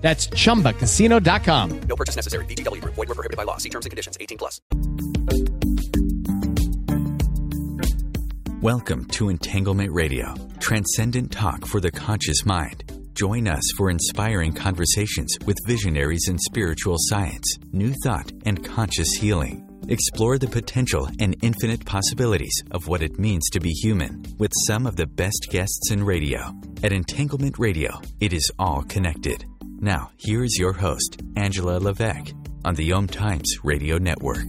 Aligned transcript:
That's 0.00 0.28
chumbacasino.com. 0.28 1.80
No 1.82 1.96
purchase 1.96 2.16
necessary. 2.16 2.44
VGW 2.46 2.80
Group. 2.80 2.94
Void 2.94 3.08
were 3.08 3.14
prohibited 3.14 3.36
by 3.36 3.44
law. 3.44 3.58
See 3.58 3.68
terms 3.68 3.86
and 3.86 3.90
conditions. 3.90 4.16
18 4.20 4.38
plus. 4.38 4.60
Welcome 8.62 9.06
to 9.12 9.30
Entanglement 9.30 9.90
Radio, 9.90 10.34
transcendent 10.58 11.32
talk 11.32 11.66
for 11.66 11.80
the 11.80 11.90
conscious 11.90 12.44
mind. 12.44 12.84
Join 13.14 13.48
us 13.48 13.62
for 13.76 13.88
inspiring 13.90 14.52
conversations 14.52 15.34
with 15.46 15.56
visionaries 15.66 16.28
in 16.28 16.38
spiritual 16.38 16.96
science, 16.98 17.56
new 17.72 17.94
thought, 18.04 18.30
and 18.44 18.62
conscious 18.62 19.14
healing. 19.14 19.66
Explore 19.88 20.36
the 20.36 20.46
potential 20.46 21.08
and 21.20 21.36
infinite 21.42 21.86
possibilities 21.86 22.62
of 22.70 22.86
what 22.86 23.02
it 23.02 23.18
means 23.18 23.48
to 23.50 23.60
be 23.60 23.70
human 23.70 24.22
with 24.38 24.52
some 24.66 24.86
of 24.86 24.96
the 24.96 25.06
best 25.06 25.48
guests 25.50 25.90
in 25.90 26.04
radio. 26.04 26.54
At 26.82 26.92
Entanglement 26.92 27.58
Radio, 27.58 27.98
it 28.20 28.34
is 28.34 28.50
all 28.58 28.82
connected. 28.82 29.44
Now, 29.82 30.10
here 30.18 30.44
is 30.44 30.58
your 30.58 30.74
host, 30.74 31.22
Angela 31.36 31.78
Levesque, 31.78 32.34
on 32.66 32.74
the 32.74 32.92
Om 32.92 33.06
Times 33.06 33.64
Radio 33.64 33.96
Network. 33.96 34.46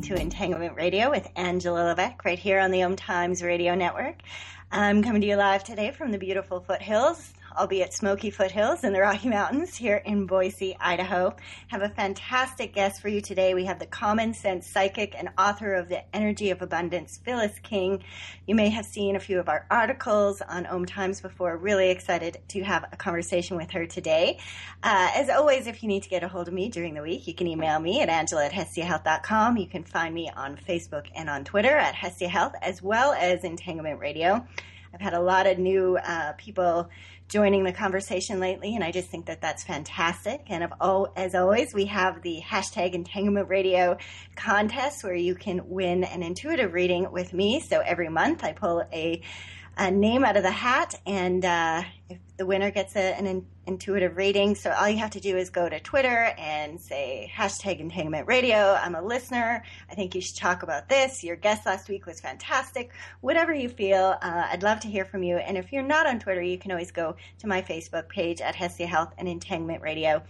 to 0.00 0.14
Entanglement 0.14 0.74
Radio 0.74 1.10
with 1.10 1.28
Angela 1.36 1.88
Levesque 1.88 2.24
right 2.24 2.38
here 2.38 2.60
on 2.60 2.70
the 2.70 2.82
Om 2.82 2.96
Times 2.96 3.42
Radio 3.42 3.74
Network. 3.74 4.22
I'm 4.72 5.02
coming 5.02 5.20
to 5.20 5.26
you 5.26 5.36
live 5.36 5.64
today 5.64 5.90
from 5.90 6.12
the 6.12 6.18
beautiful 6.18 6.60
foothills 6.60 7.34
albeit 7.56 7.92
smoky 7.92 8.30
foothills 8.30 8.84
in 8.84 8.92
the 8.92 9.00
Rocky 9.00 9.28
Mountains 9.28 9.76
here 9.76 9.96
in 9.96 10.26
Boise, 10.26 10.76
Idaho. 10.80 11.34
Have 11.68 11.82
a 11.82 11.88
fantastic 11.88 12.74
guest 12.74 13.00
for 13.00 13.08
you 13.08 13.20
today. 13.20 13.54
We 13.54 13.64
have 13.66 13.78
the 13.78 13.86
common 13.86 14.34
sense 14.34 14.66
psychic 14.66 15.14
and 15.16 15.28
author 15.38 15.74
of 15.74 15.88
The 15.88 16.02
Energy 16.14 16.50
of 16.50 16.62
Abundance, 16.62 17.18
Phyllis 17.24 17.58
King. 17.60 18.02
You 18.46 18.54
may 18.54 18.68
have 18.68 18.86
seen 18.86 19.16
a 19.16 19.20
few 19.20 19.38
of 19.38 19.48
our 19.48 19.66
articles 19.70 20.40
on 20.42 20.66
Om 20.66 20.86
Times 20.86 21.20
before. 21.20 21.56
Really 21.56 21.90
excited 21.90 22.38
to 22.48 22.62
have 22.62 22.84
a 22.92 22.96
conversation 22.96 23.56
with 23.56 23.70
her 23.70 23.86
today. 23.86 24.38
Uh, 24.82 25.10
as 25.14 25.28
always, 25.28 25.66
if 25.66 25.82
you 25.82 25.88
need 25.88 26.02
to 26.02 26.08
get 26.08 26.22
a 26.22 26.28
hold 26.28 26.48
of 26.48 26.54
me 26.54 26.68
during 26.68 26.94
the 26.94 27.02
week, 27.02 27.26
you 27.26 27.34
can 27.34 27.46
email 27.46 27.78
me 27.78 28.00
at 28.00 28.08
angela 28.08 28.46
at 28.46 28.52
hestiahealth.com. 28.52 29.56
You 29.56 29.66
can 29.66 29.84
find 29.84 30.14
me 30.14 30.30
on 30.34 30.56
Facebook 30.56 31.06
and 31.14 31.28
on 31.28 31.44
Twitter 31.44 31.76
at 31.76 31.94
Hestia 31.94 32.28
Health, 32.28 32.54
as 32.62 32.82
well 32.82 33.12
as 33.12 33.44
Entanglement 33.44 34.00
Radio. 34.00 34.46
I've 34.92 35.00
had 35.00 35.14
a 35.14 35.20
lot 35.20 35.46
of 35.46 35.58
new 35.58 35.98
uh, 35.98 36.32
people 36.38 36.88
joining 37.28 37.62
the 37.62 37.72
conversation 37.72 38.40
lately, 38.40 38.74
and 38.74 38.82
I 38.82 38.90
just 38.90 39.08
think 39.08 39.26
that 39.26 39.40
that's 39.42 39.62
fantastic. 39.62 40.44
And 40.48 40.64
of, 40.64 40.72
oh, 40.80 41.12
as 41.14 41.34
always, 41.34 41.74
we 41.74 41.84
have 41.84 42.22
the 42.22 42.40
hashtag 42.40 42.94
Entanglement 42.94 43.48
Radio 43.48 43.98
contest 44.34 45.04
where 45.04 45.14
you 45.14 45.34
can 45.34 45.68
win 45.68 46.04
an 46.04 46.22
intuitive 46.22 46.72
reading 46.72 47.12
with 47.12 47.34
me. 47.34 47.60
So 47.60 47.80
every 47.80 48.08
month 48.08 48.44
I 48.44 48.52
pull 48.52 48.82
a, 48.92 49.20
a 49.78 49.90
name 49.90 50.24
out 50.24 50.36
of 50.36 50.42
the 50.42 50.50
hat, 50.50 51.00
and 51.06 51.44
uh, 51.44 51.82
if 52.08 52.18
the 52.36 52.44
winner 52.44 52.70
gets 52.70 52.96
a, 52.96 53.16
an 53.16 53.26
in, 53.26 53.46
intuitive 53.66 54.16
reading. 54.16 54.54
So 54.54 54.70
all 54.70 54.88
you 54.88 54.98
have 54.98 55.10
to 55.10 55.20
do 55.20 55.36
is 55.36 55.50
go 55.50 55.68
to 55.68 55.78
Twitter 55.78 56.32
and 56.38 56.80
say 56.80 57.30
hashtag 57.34 57.80
entanglement 57.80 58.26
radio. 58.26 58.78
I'm 58.80 58.94
a 58.94 59.02
listener. 59.02 59.62
I 59.90 59.94
think 59.94 60.14
you 60.14 60.20
should 60.20 60.36
talk 60.36 60.62
about 60.62 60.88
this. 60.88 61.22
Your 61.22 61.36
guest 61.36 61.66
last 61.66 61.88
week 61.88 62.06
was 62.06 62.20
fantastic. 62.20 62.92
Whatever 63.20 63.52
you 63.52 63.68
feel, 63.68 64.16
uh, 64.22 64.48
I'd 64.50 64.62
love 64.62 64.80
to 64.80 64.88
hear 64.88 65.04
from 65.04 65.22
you. 65.22 65.36
And 65.36 65.56
if 65.56 65.72
you're 65.72 65.82
not 65.82 66.06
on 66.06 66.18
Twitter, 66.18 66.42
you 66.42 66.58
can 66.58 66.70
always 66.70 66.92
go 66.92 67.16
to 67.38 67.46
my 67.46 67.62
Facebook 67.62 68.08
page 68.08 68.40
at 68.40 68.54
Hestia 68.54 68.86
Health 68.86 69.12
and 69.18 69.28
Entanglement 69.28 69.82
Radio 69.82 70.22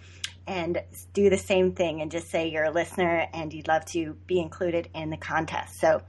and 0.46 0.82
do 1.12 1.28
the 1.30 1.38
same 1.38 1.72
thing 1.72 2.00
and 2.00 2.10
just 2.10 2.30
say 2.30 2.48
you're 2.48 2.64
a 2.64 2.70
listener 2.70 3.28
and 3.34 3.52
you'd 3.52 3.68
love 3.68 3.84
to 3.84 4.14
be 4.26 4.40
included 4.40 4.88
in 4.94 5.10
the 5.10 5.16
contest. 5.16 5.78
So 5.78 6.02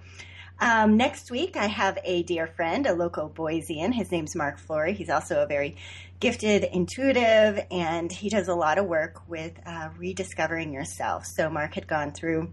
um, 0.59 0.97
next 0.97 1.31
week, 1.31 1.55
I 1.57 1.67
have 1.67 1.97
a 2.03 2.23
dear 2.23 2.47
friend, 2.47 2.85
a 2.85 2.93
local 2.93 3.29
Boisean. 3.29 3.93
His 3.93 4.11
name's 4.11 4.35
Mark 4.35 4.59
Flory. 4.59 4.93
He's 4.93 5.09
also 5.09 5.41
a 5.41 5.47
very 5.47 5.77
gifted 6.19 6.63
intuitive, 6.63 7.65
and 7.71 8.11
he 8.11 8.29
does 8.29 8.47
a 8.47 8.55
lot 8.55 8.77
of 8.77 8.85
work 8.85 9.21
with 9.27 9.53
uh, 9.65 9.89
rediscovering 9.97 10.73
yourself. 10.73 11.25
So, 11.25 11.49
Mark 11.49 11.75
had 11.75 11.87
gone 11.87 12.11
through 12.11 12.51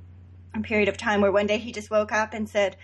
a 0.54 0.60
period 0.60 0.88
of 0.88 0.96
time 0.96 1.20
where 1.20 1.32
one 1.32 1.46
day 1.46 1.58
he 1.58 1.72
just 1.72 1.90
woke 1.90 2.12
up 2.12 2.32
and 2.32 2.48
said, 2.48 2.76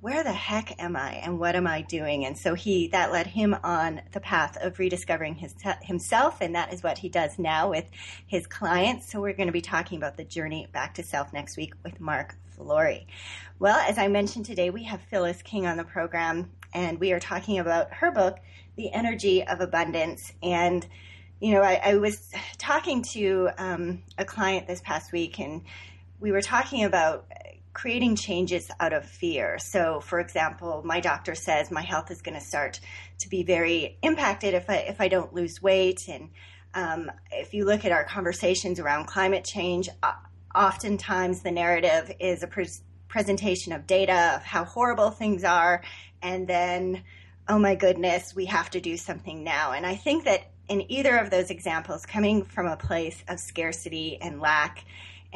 where 0.00 0.22
the 0.22 0.32
heck 0.32 0.80
am 0.80 0.94
I 0.94 1.14
and 1.14 1.38
what 1.38 1.56
am 1.56 1.66
I 1.66 1.80
doing? 1.80 2.26
And 2.26 2.38
so 2.38 2.54
he 2.54 2.88
that 2.88 3.12
led 3.12 3.26
him 3.26 3.56
on 3.64 4.02
the 4.12 4.20
path 4.20 4.56
of 4.60 4.78
rediscovering 4.78 5.34
his, 5.34 5.54
himself, 5.82 6.40
and 6.40 6.54
that 6.54 6.72
is 6.72 6.82
what 6.82 6.98
he 6.98 7.08
does 7.08 7.38
now 7.38 7.70
with 7.70 7.90
his 8.26 8.46
clients. 8.46 9.10
So 9.10 9.20
we're 9.20 9.32
going 9.32 9.48
to 9.48 9.52
be 9.52 9.62
talking 9.62 9.96
about 9.96 10.16
the 10.16 10.24
journey 10.24 10.68
back 10.72 10.94
to 10.94 11.02
self 11.02 11.32
next 11.32 11.56
week 11.56 11.72
with 11.82 11.98
Mark 11.98 12.36
Flory. 12.56 13.06
Well, 13.58 13.78
as 13.78 13.98
I 13.98 14.08
mentioned 14.08 14.46
today, 14.46 14.70
we 14.70 14.84
have 14.84 15.00
Phyllis 15.02 15.42
King 15.42 15.66
on 15.66 15.76
the 15.76 15.84
program, 15.84 16.50
and 16.74 16.98
we 16.98 17.12
are 17.12 17.20
talking 17.20 17.58
about 17.58 17.92
her 17.92 18.10
book, 18.10 18.38
The 18.76 18.92
Energy 18.92 19.46
of 19.46 19.60
Abundance. 19.60 20.32
And, 20.42 20.86
you 21.40 21.52
know, 21.52 21.62
I, 21.62 21.80
I 21.82 21.94
was 21.96 22.30
talking 22.58 23.02
to 23.12 23.50
um, 23.58 24.02
a 24.18 24.24
client 24.24 24.66
this 24.66 24.80
past 24.80 25.12
week, 25.12 25.38
and 25.38 25.62
we 26.20 26.32
were 26.32 26.42
talking 26.42 26.84
about 26.84 27.26
creating 27.72 28.16
changes 28.16 28.70
out 28.80 28.94
of 28.94 29.04
fear. 29.04 29.58
So, 29.58 30.00
for 30.00 30.18
example, 30.18 30.82
my 30.82 31.00
doctor 31.00 31.34
says 31.34 31.70
my 31.70 31.82
health 31.82 32.10
is 32.10 32.22
going 32.22 32.38
to 32.38 32.44
start 32.44 32.80
to 33.18 33.28
be 33.28 33.42
very 33.42 33.98
impacted 34.02 34.54
if 34.54 34.70
I 34.70 34.76
if 34.76 34.98
I 34.98 35.08
don't 35.08 35.34
lose 35.34 35.60
weight. 35.60 36.08
And 36.08 36.30
um, 36.72 37.10
if 37.30 37.52
you 37.52 37.66
look 37.66 37.84
at 37.84 37.92
our 37.92 38.04
conversations 38.04 38.80
around 38.80 39.06
climate 39.06 39.44
change, 39.44 39.90
oftentimes 40.56 41.42
the 41.42 41.50
narrative 41.50 42.10
is 42.18 42.42
a 42.42 42.46
pre- 42.46 42.68
presentation 43.08 43.72
of 43.72 43.86
data 43.86 44.34
of 44.36 44.42
how 44.42 44.64
horrible 44.64 45.10
things 45.10 45.44
are, 45.44 45.82
and 46.22 46.48
then, 46.48 47.02
oh 47.48 47.58
my 47.58 47.74
goodness, 47.74 48.34
we 48.34 48.46
have 48.46 48.70
to 48.70 48.80
do 48.80 48.96
something 48.96 49.44
now. 49.44 49.72
And 49.72 49.86
I 49.86 49.94
think 49.94 50.24
that 50.24 50.50
in 50.68 50.90
either 50.90 51.16
of 51.16 51.30
those 51.30 51.50
examples, 51.50 52.06
coming 52.06 52.42
from 52.42 52.66
a 52.66 52.76
place 52.76 53.22
of 53.28 53.38
scarcity 53.38 54.18
and 54.20 54.40
lack 54.40 54.84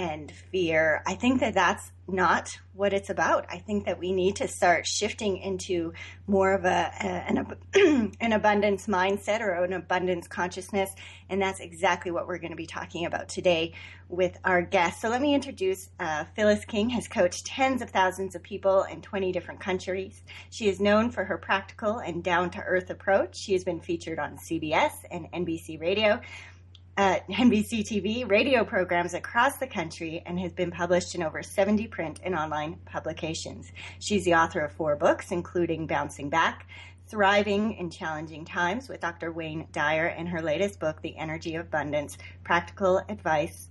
and 0.01 0.33
fear, 0.51 1.03
I 1.07 1.15
think 1.15 1.41
that 1.41 1.53
that's 1.53 1.93
not 2.09 2.59
what 2.73 2.95
it's 2.95 3.11
about. 3.11 3.45
I 3.51 3.59
think 3.59 3.85
that 3.85 3.99
we 3.99 4.13
need 4.13 4.37
to 4.37 4.49
start 4.49 4.87
shifting 4.87 5.37
into 5.37 5.93
more 6.27 6.55
of 6.55 6.65
a, 6.65 6.91
an, 7.05 7.47
an 8.21 8.33
abundance 8.33 8.87
mindset 8.87 9.43
or 9.43 9.63
an 9.63 9.75
abundance 9.75 10.27
consciousness, 10.27 10.91
and 11.29 11.41
that's 11.41 11.61
exactly 11.61 12.11
what 12.11 12.27
we're 12.27 12.39
going 12.39 12.51
to 12.51 12.57
be 12.57 12.67
talking 12.67 13.05
about 13.05 13.29
today 13.29 13.75
with 14.09 14.39
our 14.43 14.63
guest. 14.63 15.03
So 15.03 15.11
let 15.11 15.21
me 15.21 15.35
introduce 15.35 15.91
uh, 16.01 16.25
Phyllis 16.35 16.65
King. 16.65 16.89
Has 16.89 17.07
coached 17.07 17.45
tens 17.45 17.83
of 17.83 17.91
thousands 17.91 18.35
of 18.35 18.43
people 18.43 18.85
in 18.85 19.03
20 19.03 19.33
different 19.33 19.61
countries. 19.61 20.23
She 20.49 20.71
is 20.71 20.81
known 20.81 21.11
for 21.11 21.25
her 21.25 21.37
practical 21.37 21.99
and 21.99 22.25
down 22.25 22.51
to 22.53 22.61
earth 22.61 22.89
approach. 22.89 23.37
She 23.37 23.53
has 23.53 23.65
been 23.65 23.81
featured 23.81 24.19
on 24.19 24.39
CBS 24.39 24.93
and 25.11 25.31
NBC 25.31 25.79
Radio 25.79 26.23
uh, 26.97 27.21
NBC 27.31 27.81
TV 27.81 28.29
radio 28.29 28.65
programs 28.65 29.15
across 29.15 29.57
the 29.59 29.67
country 29.67 30.23
and 30.27 30.39
has 30.39 30.53
been 30.53 30.71
published 30.71 31.15
in 31.15 31.23
over 31.23 31.43
70 31.43 31.87
print 31.87 32.21
and 32.23 32.35
online 32.35 32.79
publications. 32.85 33.73
She's 33.99 34.25
the 34.25 34.35
author 34.35 34.61
of 34.61 34.73
four 34.73 34.97
books, 34.97 35.31
including 35.31 35.87
Bouncing 35.87 36.29
Back, 36.29 36.67
Thriving 37.07 37.75
in 37.75 37.91
Challenging 37.91 38.45
Times 38.45 38.89
with 38.89 39.01
Dr. 39.01 39.33
Wayne 39.33 39.67
Dyer, 39.73 40.07
and 40.07 40.29
her 40.29 40.43
latest 40.43 40.79
book, 40.79 41.01
The 41.03 41.17
Energy 41.17 41.57
of 41.57 41.67
Abundance 41.67 42.19
Practical 42.45 42.99
Advice 43.09 43.69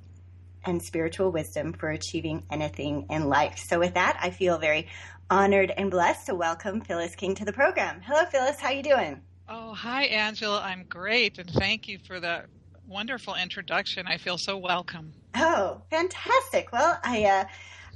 and 0.66 0.82
Spiritual 0.82 1.32
Wisdom 1.32 1.72
for 1.72 1.90
Achieving 1.90 2.44
Anything 2.52 3.06
in 3.10 3.30
Life. 3.30 3.58
So, 3.60 3.80
with 3.80 3.94
that, 3.94 4.18
I 4.22 4.32
feel 4.32 4.58
very 4.58 4.88
honored 5.30 5.72
and 5.72 5.90
blessed 5.90 6.26
to 6.26 6.36
welcome 6.36 6.82
Phyllis 6.82 7.16
King 7.16 7.36
to 7.36 7.46
the 7.46 7.54
program. 7.54 8.02
Hello, 8.02 8.26
Phyllis. 8.26 8.60
How 8.60 8.72
you 8.72 8.84
doing? 8.84 9.22
Oh, 9.48 9.74
hi, 9.74 10.04
Angela. 10.06 10.62
I'm 10.62 10.84
great, 10.90 11.38
and 11.40 11.50
thank 11.50 11.88
you 11.88 11.98
for 11.98 12.20
the 12.20 12.44
wonderful 12.90 13.36
introduction. 13.36 14.08
I 14.08 14.18
feel 14.18 14.38
so 14.38 14.58
welcome. 14.58 15.14
Oh, 15.36 15.82
fantastic! 15.92 16.72
Well, 16.72 17.00
I, 17.04 17.24
uh, 17.26 17.46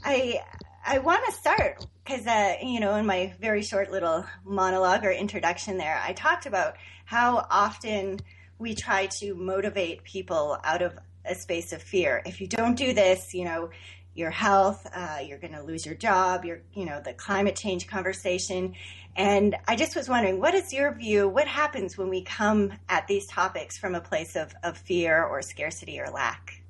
I, 0.03 0.41
I 0.85 0.99
want 0.99 1.25
to 1.25 1.31
start 1.31 1.85
because 2.05 2.27
uh, 2.27 2.55
you 2.61 2.79
know, 2.79 2.95
in 2.95 3.05
my 3.05 3.33
very 3.41 3.63
short 3.63 3.91
little 3.91 4.23
monologue 4.45 5.03
or 5.03 5.11
introduction 5.11 5.77
there, 5.77 5.99
I 6.05 6.13
talked 6.13 6.45
about 6.45 6.75
how 7.05 7.47
often 7.49 8.19
we 8.59 8.75
try 8.75 9.07
to 9.07 9.33
motivate 9.33 10.03
people 10.03 10.57
out 10.63 10.81
of 10.81 10.97
a 11.25 11.35
space 11.35 11.73
of 11.73 11.81
fear. 11.81 12.21
If 12.25 12.39
you 12.39 12.47
don't 12.47 12.75
do 12.75 12.93
this, 12.93 13.33
you 13.33 13.45
know, 13.45 13.71
your 14.13 14.29
health, 14.29 14.87
uh, 14.93 15.19
you're 15.25 15.39
going 15.39 15.53
to 15.53 15.63
lose 15.63 15.85
your 15.85 15.95
job, 15.95 16.45
you're, 16.45 16.61
you 16.73 16.85
know, 16.85 17.01
the 17.03 17.13
climate 17.13 17.55
change 17.55 17.87
conversation. 17.87 18.75
And 19.15 19.56
I 19.68 19.75
just 19.75 19.95
was 19.95 20.10
wondering, 20.10 20.39
what 20.39 20.56
is 20.56 20.74
your 20.74 20.94
view? 20.94 21.27
What 21.30 21.48
happens 21.48 21.98
when 21.98 22.10
we 22.10 22.24
come 22.24 22.74
at 22.89 23.07
these 23.07 23.27
topics 23.27 23.77
from 23.77 23.94
a 23.94 24.01
place 24.01 24.36
of, 24.36 24.54
of 24.63 24.77
fear 24.77 25.24
or 25.24 25.42
scarcity 25.42 26.00
or 26.00 26.10
lack? 26.10 26.63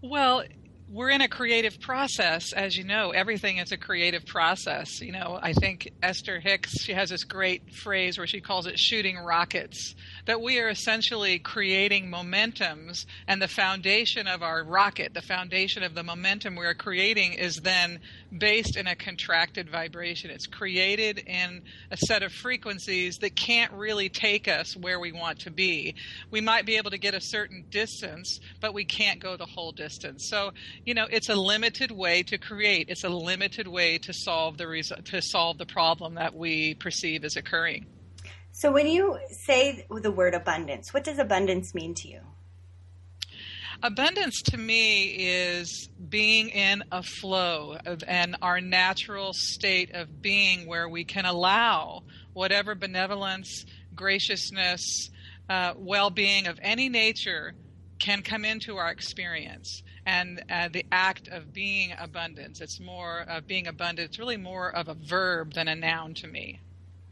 Well, 0.00 0.44
we're 0.90 1.10
in 1.10 1.20
a 1.20 1.28
creative 1.28 1.80
process, 1.80 2.54
as 2.54 2.76
you 2.76 2.84
know. 2.84 3.10
Everything 3.10 3.58
is 3.58 3.72
a 3.72 3.76
creative 3.76 4.24
process. 4.24 5.00
You 5.00 5.12
know, 5.12 5.38
I 5.40 5.52
think 5.52 5.90
Esther 6.02 6.40
Hicks, 6.40 6.80
she 6.80 6.94
has 6.94 7.10
this 7.10 7.24
great 7.24 7.74
phrase 7.74 8.16
where 8.16 8.26
she 8.26 8.40
calls 8.40 8.66
it 8.66 8.78
shooting 8.78 9.18
rockets 9.18 9.94
that 10.28 10.42
we 10.42 10.60
are 10.60 10.68
essentially 10.68 11.38
creating 11.38 12.10
momentums, 12.10 13.06
and 13.26 13.40
the 13.40 13.48
foundation 13.48 14.26
of 14.26 14.42
our 14.42 14.62
rocket, 14.62 15.14
the 15.14 15.22
foundation 15.22 15.82
of 15.82 15.94
the 15.94 16.02
momentum 16.02 16.54
we 16.54 16.66
are 16.66 16.74
creating, 16.74 17.32
is 17.32 17.56
then 17.56 17.98
based 18.36 18.76
in 18.76 18.86
a 18.86 18.94
contracted 18.94 19.70
vibration. 19.70 20.30
It's 20.30 20.46
created 20.46 21.22
in 21.26 21.62
a 21.90 21.96
set 21.96 22.22
of 22.22 22.30
frequencies 22.30 23.16
that 23.22 23.36
can't 23.36 23.72
really 23.72 24.10
take 24.10 24.48
us 24.48 24.76
where 24.76 25.00
we 25.00 25.12
want 25.12 25.38
to 25.40 25.50
be. 25.50 25.94
We 26.30 26.42
might 26.42 26.66
be 26.66 26.76
able 26.76 26.90
to 26.90 26.98
get 26.98 27.14
a 27.14 27.22
certain 27.22 27.64
distance, 27.70 28.38
but 28.60 28.74
we 28.74 28.84
can't 28.84 29.20
go 29.20 29.38
the 29.38 29.46
whole 29.46 29.72
distance. 29.72 30.28
So, 30.28 30.50
you 30.84 30.92
know, 30.92 31.06
it's 31.10 31.30
a 31.30 31.36
limited 31.36 31.90
way 31.90 32.22
to 32.24 32.36
create. 32.36 32.90
It's 32.90 33.04
a 33.04 33.08
limited 33.08 33.66
way 33.66 33.96
to 33.96 34.12
solve 34.12 34.58
the 34.58 34.68
res- 34.68 34.92
to 35.06 35.22
solve 35.22 35.56
the 35.56 35.64
problem 35.64 36.16
that 36.16 36.34
we 36.34 36.74
perceive 36.74 37.24
as 37.24 37.34
occurring. 37.34 37.86
So, 38.52 38.72
when 38.72 38.88
you 38.88 39.18
say 39.30 39.86
the 39.88 40.10
word 40.10 40.34
abundance, 40.34 40.92
what 40.92 41.04
does 41.04 41.18
abundance 41.18 41.74
mean 41.74 41.94
to 41.94 42.08
you? 42.08 42.20
Abundance 43.80 44.42
to 44.42 44.56
me 44.56 45.04
is 45.04 45.88
being 46.08 46.48
in 46.48 46.82
a 46.90 47.00
flow 47.00 47.76
of, 47.86 48.02
and 48.08 48.36
our 48.42 48.60
natural 48.60 49.32
state 49.32 49.94
of 49.94 50.20
being 50.20 50.66
where 50.66 50.88
we 50.88 51.04
can 51.04 51.24
allow 51.24 52.02
whatever 52.32 52.74
benevolence, 52.74 53.64
graciousness, 53.94 55.10
uh, 55.48 55.74
well 55.76 56.10
being 56.10 56.48
of 56.48 56.58
any 56.60 56.88
nature 56.88 57.54
can 58.00 58.22
come 58.22 58.44
into 58.44 58.76
our 58.76 58.90
experience. 58.90 59.82
And 60.04 60.42
uh, 60.50 60.68
the 60.72 60.84
act 60.90 61.28
of 61.28 61.52
being 61.52 61.92
abundance, 61.96 62.60
it's 62.60 62.80
more 62.80 63.20
of 63.28 63.46
being 63.46 63.68
abundant, 63.68 64.08
it's 64.08 64.18
really 64.18 64.36
more 64.36 64.74
of 64.74 64.88
a 64.88 64.94
verb 64.94 65.54
than 65.54 65.68
a 65.68 65.76
noun 65.76 66.14
to 66.14 66.26
me. 66.26 66.60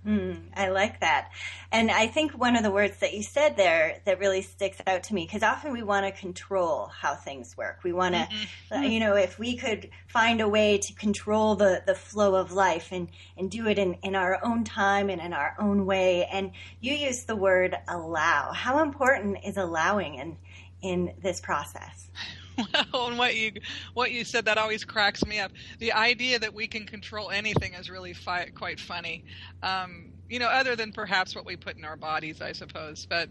Mm, 0.07 0.51
I 0.55 0.69
like 0.69 1.01
that. 1.01 1.33
And 1.73 1.91
I 1.91 2.07
think 2.07 2.39
one 2.39 2.55
of 2.55 2.63
the 2.63 2.71
words 2.71 2.99
that 2.99 3.13
you 3.13 3.25
said 3.25 3.57
there 3.57 4.01
that 4.05 4.21
really 4.21 4.41
sticks 4.41 4.81
out 4.87 5.03
to 5.05 5.15
me, 5.15 5.27
because 5.27 5.43
often 5.43 5.73
we 5.73 5.83
want 5.83 6.07
to 6.07 6.13
control 6.13 6.87
how 6.87 7.17
things 7.17 7.57
work. 7.57 7.81
We 7.83 7.93
want 7.93 8.15
to, 8.15 8.29
mm-hmm. 8.71 8.85
you 8.85 9.01
know, 9.01 9.17
if 9.17 9.37
we 9.37 9.57
could 9.57 9.91
find 10.07 10.41
a 10.41 10.49
way 10.49 10.79
to 10.79 10.95
control 10.95 11.57
the, 11.57 11.83
the 11.85 11.97
flow 11.97 12.37
of 12.37 12.53
life 12.53 12.93
and, 12.93 13.09
and 13.37 13.51
do 13.51 13.67
it 13.67 13.81
in, 13.81 13.95
in 14.05 14.15
our 14.15 14.39
own 14.45 14.63
time 14.63 15.11
and 15.11 15.21
in 15.21 15.33
our 15.33 15.57
own 15.59 15.87
way. 15.87 16.25
And 16.27 16.53
you 16.81 16.95
use 16.95 17.25
the 17.25 17.37
word 17.37 17.77
allow. 17.89 18.53
How 18.53 18.85
important 18.85 19.39
is 19.45 19.57
allowing 19.57 20.15
in, 20.15 20.37
in 20.83 21.15
this 21.21 21.41
process? 21.41 22.11
well, 22.93 23.09
and 23.09 23.19
what 23.19 23.35
you 23.35 23.53
what 23.95 24.11
you 24.11 24.25
said 24.25 24.47
that 24.47 24.59
always 24.59 24.85
cracks 24.85 25.25
me 25.25 25.39
up. 25.39 25.53
The 25.79 25.93
idea 25.93 26.39
that 26.39 26.55
we 26.55 26.67
can 26.69 26.87
control 26.87 27.31
anything 27.31 27.75
is 27.75 27.91
really 27.91 28.15
fi- 28.15 28.51
quite 28.55 28.81
funny. 28.81 29.25
Um, 29.63 30.13
you 30.29 30.39
know, 30.39 30.49
other 30.49 30.77
than 30.77 30.93
perhaps 30.93 31.35
what 31.35 31.47
we 31.47 31.57
put 31.57 31.77
in 31.77 31.85
our 31.85 31.97
bodies, 31.97 32.41
I 32.41 32.53
suppose. 32.53 33.07
But 33.09 33.29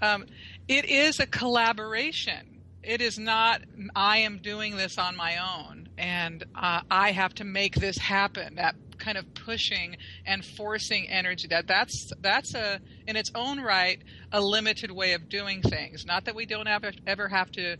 um, 0.00 0.26
it 0.68 0.84
is 0.84 1.18
a 1.20 1.26
collaboration. 1.26 2.62
It 2.82 3.00
is 3.00 3.18
not 3.18 3.62
I 3.96 4.18
am 4.18 4.38
doing 4.38 4.76
this 4.76 4.96
on 4.96 5.16
my 5.16 5.38
own 5.38 5.88
and 5.98 6.44
uh, 6.54 6.82
I 6.88 7.10
have 7.12 7.34
to 7.36 7.44
make 7.44 7.74
this 7.74 7.98
happen. 7.98 8.56
That 8.56 8.76
kind 8.98 9.18
of 9.18 9.34
pushing 9.34 9.96
and 10.24 10.44
forcing 10.44 11.08
energy 11.08 11.48
that 11.48 11.66
that's 11.66 12.10
that's 12.20 12.54
a 12.54 12.80
in 13.06 13.16
its 13.16 13.30
own 13.34 13.60
right 13.60 14.02
a 14.32 14.40
limited 14.40 14.90
way 14.90 15.12
of 15.12 15.28
doing 15.28 15.60
things 15.62 16.06
not 16.06 16.24
that 16.24 16.34
we 16.34 16.46
don't 16.46 16.66
ever 16.66 16.90
ever 17.06 17.28
have 17.28 17.50
to 17.52 17.76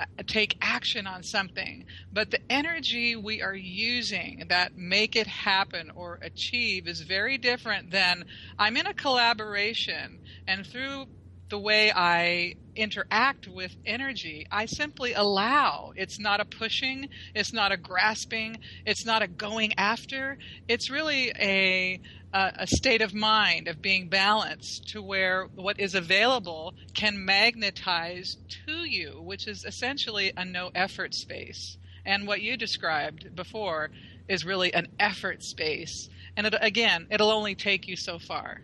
Uh, 0.00 0.04
take 0.26 0.56
action 0.62 1.06
on 1.06 1.22
something 1.22 1.84
but 2.10 2.30
the 2.30 2.40
energy 2.48 3.14
we 3.16 3.42
are 3.42 3.54
using 3.54 4.42
that 4.48 4.72
make 4.74 5.14
it 5.14 5.26
happen 5.26 5.90
or 5.94 6.18
achieve 6.22 6.88
is 6.88 7.02
very 7.02 7.36
different 7.36 7.90
than 7.90 8.24
i'm 8.58 8.78
in 8.78 8.86
a 8.86 8.94
collaboration 8.94 10.22
and 10.46 10.66
through 10.66 11.04
the 11.50 11.58
way 11.58 11.92
I 11.92 12.54
interact 12.76 13.48
with 13.48 13.74
energy, 13.84 14.46
I 14.50 14.66
simply 14.66 15.12
allow. 15.12 15.92
It's 15.96 16.18
not 16.18 16.40
a 16.40 16.44
pushing, 16.44 17.08
it's 17.34 17.52
not 17.52 17.72
a 17.72 17.76
grasping, 17.76 18.58
it's 18.86 19.04
not 19.04 19.22
a 19.22 19.28
going 19.28 19.74
after. 19.76 20.38
It's 20.68 20.90
really 20.90 21.32
a 21.38 22.00
a, 22.32 22.66
state 22.66 23.02
of 23.02 23.12
mind 23.12 23.66
of 23.66 23.82
being 23.82 24.08
balanced 24.08 24.88
to 24.90 25.02
where 25.02 25.46
what 25.54 25.80
is 25.80 25.96
available 25.96 26.74
can 26.94 27.24
magnetize 27.24 28.36
to 28.66 28.84
you, 28.84 29.20
which 29.20 29.48
is 29.48 29.64
essentially 29.64 30.32
a 30.36 30.44
no 30.44 30.70
effort 30.72 31.12
space. 31.12 31.76
And 32.04 32.26
what 32.26 32.40
you 32.40 32.56
described 32.56 33.34
before 33.34 33.90
is 34.28 34.44
really 34.44 34.72
an 34.72 34.86
effort 34.98 35.42
space. 35.42 36.08
And 36.36 36.46
it, 36.46 36.54
again, 36.60 37.08
it'll 37.10 37.32
only 37.32 37.56
take 37.56 37.88
you 37.88 37.96
so 37.96 38.20
far. 38.20 38.62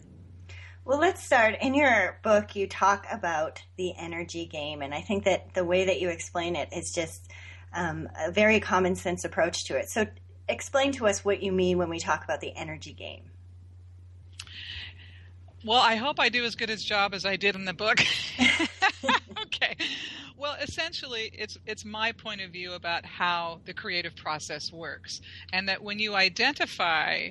Well, 0.86 1.00
let's 1.00 1.20
start. 1.20 1.56
In 1.60 1.74
your 1.74 2.20
book, 2.22 2.54
you 2.54 2.68
talk 2.68 3.08
about 3.10 3.60
the 3.76 3.92
energy 3.98 4.46
game, 4.46 4.82
and 4.82 4.94
I 4.94 5.00
think 5.00 5.24
that 5.24 5.52
the 5.52 5.64
way 5.64 5.86
that 5.86 6.00
you 6.00 6.10
explain 6.10 6.54
it 6.54 6.68
is 6.72 6.92
just 6.92 7.28
um, 7.72 8.08
a 8.16 8.30
very 8.30 8.60
common 8.60 8.94
sense 8.94 9.24
approach 9.24 9.64
to 9.64 9.76
it. 9.76 9.88
So, 9.90 10.06
explain 10.48 10.92
to 10.92 11.08
us 11.08 11.24
what 11.24 11.42
you 11.42 11.50
mean 11.50 11.76
when 11.76 11.90
we 11.90 11.98
talk 11.98 12.22
about 12.22 12.40
the 12.40 12.54
energy 12.54 12.92
game. 12.92 13.24
Well, 15.64 15.80
I 15.80 15.96
hope 15.96 16.20
I 16.20 16.28
do 16.28 16.44
as 16.44 16.54
good 16.54 16.70
a 16.70 16.76
job 16.76 17.14
as 17.14 17.26
I 17.26 17.34
did 17.34 17.56
in 17.56 17.64
the 17.64 17.74
book. 17.74 18.00
okay. 19.46 19.76
Well, 20.36 20.56
essentially, 20.62 21.32
it's 21.34 21.58
it's 21.66 21.84
my 21.84 22.12
point 22.12 22.42
of 22.42 22.52
view 22.52 22.74
about 22.74 23.04
how 23.04 23.60
the 23.64 23.74
creative 23.74 24.14
process 24.14 24.72
works, 24.72 25.20
and 25.52 25.68
that 25.68 25.82
when 25.82 25.98
you 25.98 26.14
identify 26.14 27.30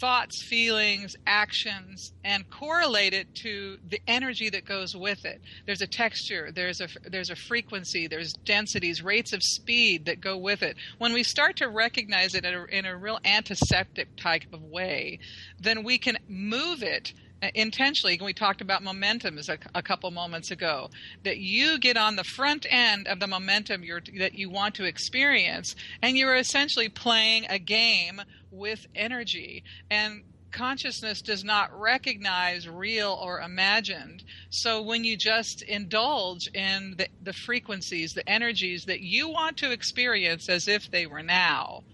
thoughts, 0.00 0.42
feelings, 0.42 1.16
actions, 1.26 2.12
and 2.24 2.48
correlate 2.50 3.14
it 3.14 3.34
to 3.36 3.78
the 3.88 4.00
energy 4.06 4.50
that 4.50 4.64
goes 4.64 4.94
with 4.94 5.24
it. 5.24 5.40
There's 5.66 5.82
a 5.82 5.86
texture, 5.86 6.50
there's 6.52 6.80
a 6.80 6.88
there's 7.04 7.30
a 7.30 7.36
frequency, 7.36 8.06
there's 8.06 8.32
densities, 8.44 9.02
rates 9.02 9.32
of 9.32 9.42
speed 9.42 10.06
that 10.06 10.20
go 10.20 10.36
with 10.36 10.62
it. 10.62 10.76
When 10.98 11.12
we 11.12 11.22
start 11.22 11.56
to 11.56 11.68
recognize 11.68 12.34
it 12.34 12.44
in 12.44 12.54
a, 12.54 12.64
in 12.64 12.84
a 12.86 12.96
real 12.96 13.18
antiseptic 13.24 14.16
type 14.16 14.52
of 14.52 14.62
way, 14.62 15.18
then 15.60 15.82
we 15.82 15.98
can 15.98 16.18
move 16.28 16.82
it 16.82 17.12
intentionally 17.54 18.18
we 18.22 18.32
talked 18.32 18.60
about 18.60 18.82
momentum 18.82 19.38
a, 19.38 19.58
a 19.74 19.82
couple 19.82 20.10
moments 20.10 20.50
ago 20.50 20.90
that 21.24 21.38
you 21.38 21.78
get 21.78 21.96
on 21.96 22.16
the 22.16 22.24
front 22.24 22.66
end 22.68 23.06
of 23.06 23.20
the 23.20 23.26
momentum 23.26 23.82
that 24.18 24.34
you 24.34 24.50
want 24.50 24.74
to 24.74 24.84
experience 24.84 25.76
and 26.02 26.16
you're 26.16 26.36
essentially 26.36 26.88
playing 26.88 27.46
a 27.48 27.58
game 27.58 28.20
with 28.50 28.86
energy 28.94 29.62
and 29.90 30.22
consciousness 30.50 31.20
does 31.22 31.44
not 31.44 31.78
recognize 31.78 32.68
real 32.68 33.18
or 33.22 33.40
imagined. 33.40 34.24
So 34.50 34.82
when 34.82 35.04
you 35.04 35.16
just 35.16 35.62
indulge 35.62 36.48
in 36.54 36.94
the, 36.96 37.08
the, 37.22 37.32
frequencies, 37.32 38.14
the 38.14 38.28
energies 38.28 38.84
that 38.86 39.00
you 39.00 39.28
want 39.28 39.58
to 39.58 39.70
experience 39.70 40.48
as 40.48 40.66
if 40.66 40.90
they 40.90 41.06
were 41.06 41.22
now, 41.22 41.84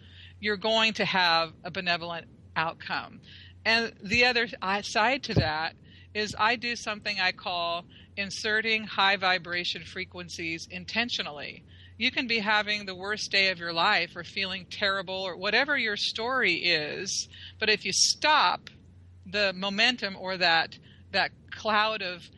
you're 0.41 0.57
going 0.57 0.93
to 0.95 1.05
have 1.05 1.53
a 1.65 1.71
benevolent 1.71 2.27
outcome. 2.57 3.21
And 3.65 3.93
the 4.03 4.27
other 4.27 4.49
side 4.83 5.23
to 5.25 5.35
that 5.35 5.75
is 6.15 6.35
I 6.39 6.57
do 6.57 6.77
something 6.77 7.19
I 7.19 7.33
call 7.33 7.87
inserting 8.17 8.85
high 8.85 9.17
vibration 9.17 9.83
frequencies 9.83 10.69
intentionally. 10.71 11.65
You 11.97 12.11
can 12.11 12.27
be 12.27 12.39
having 12.39 12.87
the 12.87 12.95
worst 12.95 13.31
day 13.31 13.51
of 13.51 13.59
your 13.59 13.73
life 13.73 14.11
or 14.17 14.25
feeling 14.25 14.67
terrible 14.71 15.15
or 15.15 15.37
whatever 15.37 15.79
your 15.79 15.97
story 15.97 16.55
is, 16.55 17.29
but 17.59 17.71
if 17.71 17.85
you 17.85 17.93
stop 17.93 18.69
the 19.27 19.53
momentum 19.55 20.17
or 20.19 20.37
that 20.37 20.79
that 21.13 21.31
cloud 21.53 22.03
of 22.03 22.29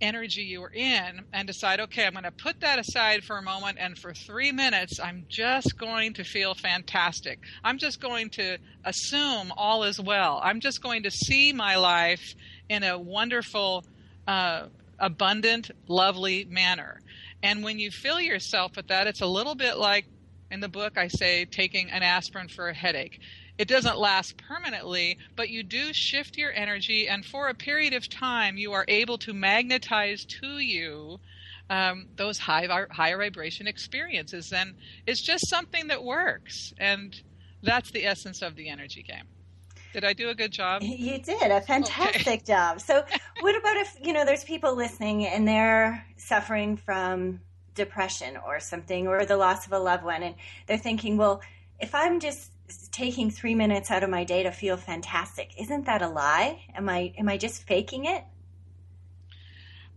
energy 0.00 0.42
you 0.42 0.60
were 0.60 0.72
in 0.72 1.24
and 1.32 1.46
decide, 1.46 1.80
okay, 1.80 2.06
I'm 2.06 2.12
going 2.12 2.24
to 2.24 2.30
put 2.30 2.60
that 2.60 2.78
aside 2.78 3.24
for 3.24 3.38
a 3.38 3.42
moment, 3.42 3.78
and 3.80 3.98
for 3.98 4.14
three 4.14 4.52
minutes, 4.52 5.00
I'm 5.00 5.24
just 5.28 5.76
going 5.78 6.14
to 6.14 6.24
feel 6.24 6.54
fantastic. 6.54 7.40
I'm 7.64 7.78
just 7.78 8.00
going 8.00 8.30
to 8.30 8.58
assume 8.84 9.52
all 9.56 9.84
is 9.84 10.00
well. 10.00 10.40
I'm 10.42 10.60
just 10.60 10.82
going 10.82 11.02
to 11.04 11.10
see 11.10 11.52
my 11.52 11.76
life 11.76 12.34
in 12.68 12.82
a 12.82 12.98
wonderful, 12.98 13.84
uh, 14.26 14.66
abundant, 14.98 15.70
lovely 15.88 16.44
manner. 16.44 17.00
And 17.42 17.62
when 17.62 17.78
you 17.78 17.90
fill 17.90 18.20
yourself 18.20 18.76
with 18.76 18.88
that, 18.88 19.06
it's 19.06 19.20
a 19.20 19.26
little 19.26 19.54
bit 19.54 19.78
like 19.78 20.06
in 20.50 20.60
the 20.60 20.68
book 20.68 20.98
I 20.98 21.08
say 21.08 21.44
taking 21.44 21.90
an 21.90 22.02
aspirin 22.02 22.48
for 22.48 22.68
a 22.68 22.74
headache. 22.74 23.20
It 23.58 23.66
doesn't 23.66 23.98
last 23.98 24.36
permanently, 24.36 25.18
but 25.34 25.50
you 25.50 25.64
do 25.64 25.92
shift 25.92 26.36
your 26.36 26.52
energy, 26.52 27.08
and 27.08 27.24
for 27.24 27.48
a 27.48 27.54
period 27.54 27.92
of 27.92 28.08
time, 28.08 28.56
you 28.56 28.72
are 28.72 28.84
able 28.86 29.18
to 29.18 29.34
magnetize 29.34 30.24
to 30.26 30.58
you 30.58 31.18
um, 31.68 32.06
those 32.16 32.38
high 32.38 32.68
higher 32.90 33.18
vibration 33.18 33.66
experiences. 33.66 34.52
And 34.52 34.74
it's 35.06 35.20
just 35.20 35.48
something 35.48 35.88
that 35.88 36.04
works, 36.04 36.72
and 36.78 37.20
that's 37.62 37.90
the 37.90 38.06
essence 38.06 38.42
of 38.42 38.54
the 38.54 38.68
energy 38.68 39.02
game. 39.02 39.24
Did 39.92 40.04
I 40.04 40.12
do 40.12 40.28
a 40.28 40.34
good 40.34 40.52
job? 40.52 40.82
You 40.82 41.18
did 41.18 41.50
a 41.50 41.60
fantastic 41.60 42.26
okay. 42.26 42.42
job. 42.46 42.80
So, 42.80 43.04
what 43.40 43.56
about 43.56 43.76
if 43.76 43.96
you 44.00 44.12
know 44.12 44.24
there's 44.24 44.44
people 44.44 44.76
listening 44.76 45.26
and 45.26 45.48
they're 45.48 46.06
suffering 46.16 46.76
from 46.76 47.40
depression 47.74 48.36
or 48.36 48.60
something, 48.60 49.08
or 49.08 49.24
the 49.24 49.36
loss 49.36 49.66
of 49.66 49.72
a 49.72 49.78
loved 49.80 50.04
one, 50.04 50.22
and 50.22 50.36
they're 50.66 50.78
thinking, 50.78 51.16
well, 51.16 51.40
if 51.80 51.94
I'm 51.94 52.20
just 52.20 52.52
taking 52.90 53.30
three 53.30 53.54
minutes 53.54 53.90
out 53.90 54.02
of 54.02 54.10
my 54.10 54.24
day 54.24 54.42
to 54.42 54.52
feel 54.52 54.76
fantastic, 54.76 55.52
isn't 55.58 55.86
that 55.86 56.02
a 56.02 56.08
lie? 56.08 56.64
Am 56.74 56.88
I 56.88 57.12
am 57.18 57.28
I 57.28 57.36
just 57.36 57.66
faking 57.66 58.04
it? 58.06 58.24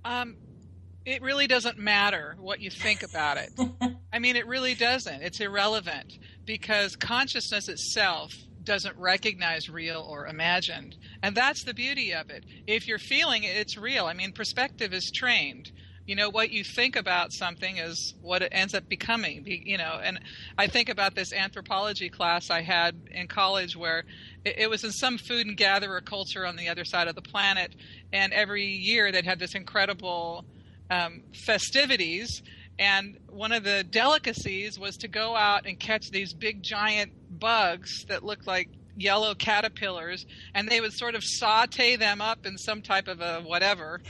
Um, 0.03 0.37
it 1.05 1.21
really 1.21 1.47
doesn't 1.47 1.77
matter 1.77 2.35
what 2.39 2.59
you 2.59 2.69
think 2.69 3.03
about 3.03 3.37
it. 3.37 3.51
I 4.13 4.19
mean, 4.19 4.35
it 4.35 4.47
really 4.47 4.75
doesn't. 4.75 5.21
It's 5.21 5.39
irrelevant 5.39 6.17
because 6.45 6.95
consciousness 6.95 7.69
itself 7.69 8.33
doesn't 8.63 8.97
recognize 8.97 9.69
real 9.69 10.05
or 10.07 10.27
imagined. 10.27 10.95
And 11.23 11.35
that's 11.35 11.63
the 11.63 11.73
beauty 11.73 12.13
of 12.13 12.29
it. 12.29 12.45
If 12.67 12.87
you're 12.87 12.99
feeling 12.99 13.43
it, 13.43 13.57
it's 13.57 13.77
real. 13.77 14.05
I 14.05 14.13
mean, 14.13 14.31
perspective 14.31 14.93
is 14.93 15.11
trained. 15.11 15.71
You 16.05 16.15
know, 16.15 16.29
what 16.29 16.51
you 16.51 16.63
think 16.63 16.95
about 16.95 17.31
something 17.31 17.77
is 17.77 18.15
what 18.21 18.41
it 18.41 18.49
ends 18.51 18.73
up 18.73 18.89
becoming. 18.89 19.43
You 19.45 19.77
know, 19.77 19.99
and 20.03 20.19
I 20.57 20.67
think 20.67 20.89
about 20.89 21.15
this 21.15 21.31
anthropology 21.31 22.09
class 22.09 22.49
I 22.49 22.61
had 22.61 22.95
in 23.11 23.27
college 23.27 23.75
where 23.75 24.03
it 24.43 24.69
was 24.69 24.83
in 24.83 24.91
some 24.91 25.17
food 25.17 25.47
and 25.47 25.55
gatherer 25.55 26.01
culture 26.01 26.45
on 26.45 26.55
the 26.55 26.69
other 26.69 26.85
side 26.85 27.07
of 27.07 27.15
the 27.15 27.21
planet. 27.21 27.75
And 28.11 28.33
every 28.33 28.65
year 28.65 29.11
they'd 29.11 29.25
have 29.25 29.39
this 29.39 29.55
incredible 29.55 30.45
um, 30.89 31.23
festivities 31.45 32.41
and 32.81 33.19
one 33.29 33.51
of 33.51 33.63
the 33.63 33.83
delicacies 33.83 34.79
was 34.79 34.97
to 34.97 35.07
go 35.07 35.35
out 35.35 35.67
and 35.67 35.79
catch 35.79 36.09
these 36.09 36.33
big 36.33 36.63
giant 36.63 37.11
bugs 37.39 38.05
that 38.05 38.23
looked 38.23 38.47
like 38.47 38.69
yellow 39.01 39.33
caterpillars 39.33 40.25
and 40.53 40.67
they 40.67 40.79
would 40.79 40.93
sort 40.93 41.15
of 41.15 41.23
saute 41.23 41.95
them 41.95 42.21
up 42.21 42.45
in 42.45 42.57
some 42.57 42.81
type 42.81 43.07
of 43.07 43.19
a 43.21 43.41
whatever. 43.41 44.01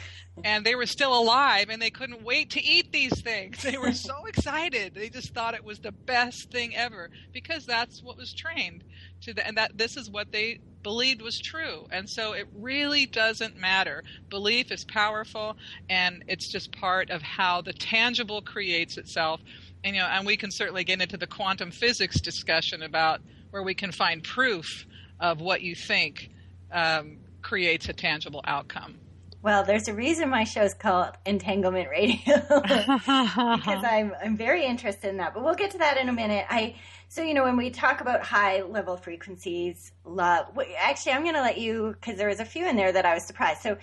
And 0.43 0.65
they 0.65 0.75
were 0.75 0.86
still 0.86 1.17
alive 1.17 1.69
and 1.69 1.81
they 1.81 1.89
couldn't 1.89 2.24
wait 2.24 2.51
to 2.51 2.63
eat 2.63 2.91
these 2.91 3.21
things. 3.21 3.62
They 3.62 3.77
were 3.77 3.93
so 3.93 4.25
excited. 4.27 4.93
They 4.95 5.10
just 5.10 5.33
thought 5.33 5.53
it 5.53 5.63
was 5.63 5.79
the 5.79 5.91
best 5.91 6.51
thing 6.51 6.75
ever 6.75 7.10
because 7.33 7.65
that's 7.65 8.01
what 8.01 8.17
was 8.17 8.33
trained 8.33 8.83
to 9.21 9.33
the, 9.33 9.45
and 9.45 9.57
that 9.57 9.77
this 9.77 9.98
is 9.98 10.10
what 10.10 10.31
they 10.31 10.60
believed 10.83 11.21
was 11.21 11.39
true. 11.39 11.88
And 11.91 12.10
so 12.10 12.33
it 12.33 12.48
really 12.55 13.05
doesn't 13.05 13.57
matter. 13.57 14.03
Belief 14.29 14.71
is 14.71 14.86
powerful 14.86 15.57
and 15.89 16.24
it's 16.27 16.48
just 16.48 16.71
part 16.71 17.10
of 17.10 17.21
how 17.21 17.62
the 17.62 17.74
tangible 17.74 18.41
creates 18.41 18.98
itself. 18.98 19.41
And 19.83 19.95
you 19.95 20.01
know 20.01 20.07
and 20.07 20.25
we 20.25 20.38
can 20.38 20.51
certainly 20.51 20.83
get 20.83 21.01
into 21.01 21.17
the 21.17 21.27
quantum 21.27 21.71
physics 21.71 22.21
discussion 22.21 22.83
about 22.83 23.21
where 23.51 23.63
we 23.63 23.74
can 23.74 23.91
find 23.91 24.24
proof 24.24 24.86
of 25.20 25.39
what 25.39 25.62
you 25.62 25.75
think 25.75 26.29
um, 26.72 27.17
creates 27.41 27.88
a 27.89 27.93
tangible 27.93 28.41
outcome. 28.46 28.96
Well, 29.43 29.63
there's 29.63 29.88
a 29.88 29.93
reason 29.93 30.29
my 30.29 30.43
show 30.43 30.62
is 30.62 30.75
called 30.75 31.13
Entanglement 31.25 31.89
Radio 31.89 32.17
because 32.25 33.84
I'm 33.84 34.13
I'm 34.24 34.38
very 34.38 34.65
interested 34.65 35.10
in 35.10 35.17
that. 35.17 35.34
But 35.34 35.43
we'll 35.43 35.55
get 35.55 35.72
to 35.72 35.79
that 35.79 35.98
in 35.98 36.10
a 36.10 36.13
minute. 36.13 36.46
I 36.48 36.75
so 37.08 37.24
you 37.24 37.34
know 37.34 37.43
when 37.43 37.58
we 37.58 37.72
talk 37.72 38.01
about 38.01 38.22
high 38.22 38.62
level 38.62 38.98
frequencies, 38.98 39.91
love. 40.05 40.46
Actually, 40.77 41.13
I'm 41.13 41.24
going 41.24 41.36
to 41.36 41.41
let 41.41 41.58
you 41.58 41.96
because 42.00 42.17
there 42.17 42.27
was 42.27 42.39
a 42.39 42.46
few 42.46 42.67
in 42.67 42.75
there 42.75 42.91
that 42.91 43.05
I 43.05 43.15
was 43.15 43.25
surprised. 43.25 43.62
So, 43.62 43.77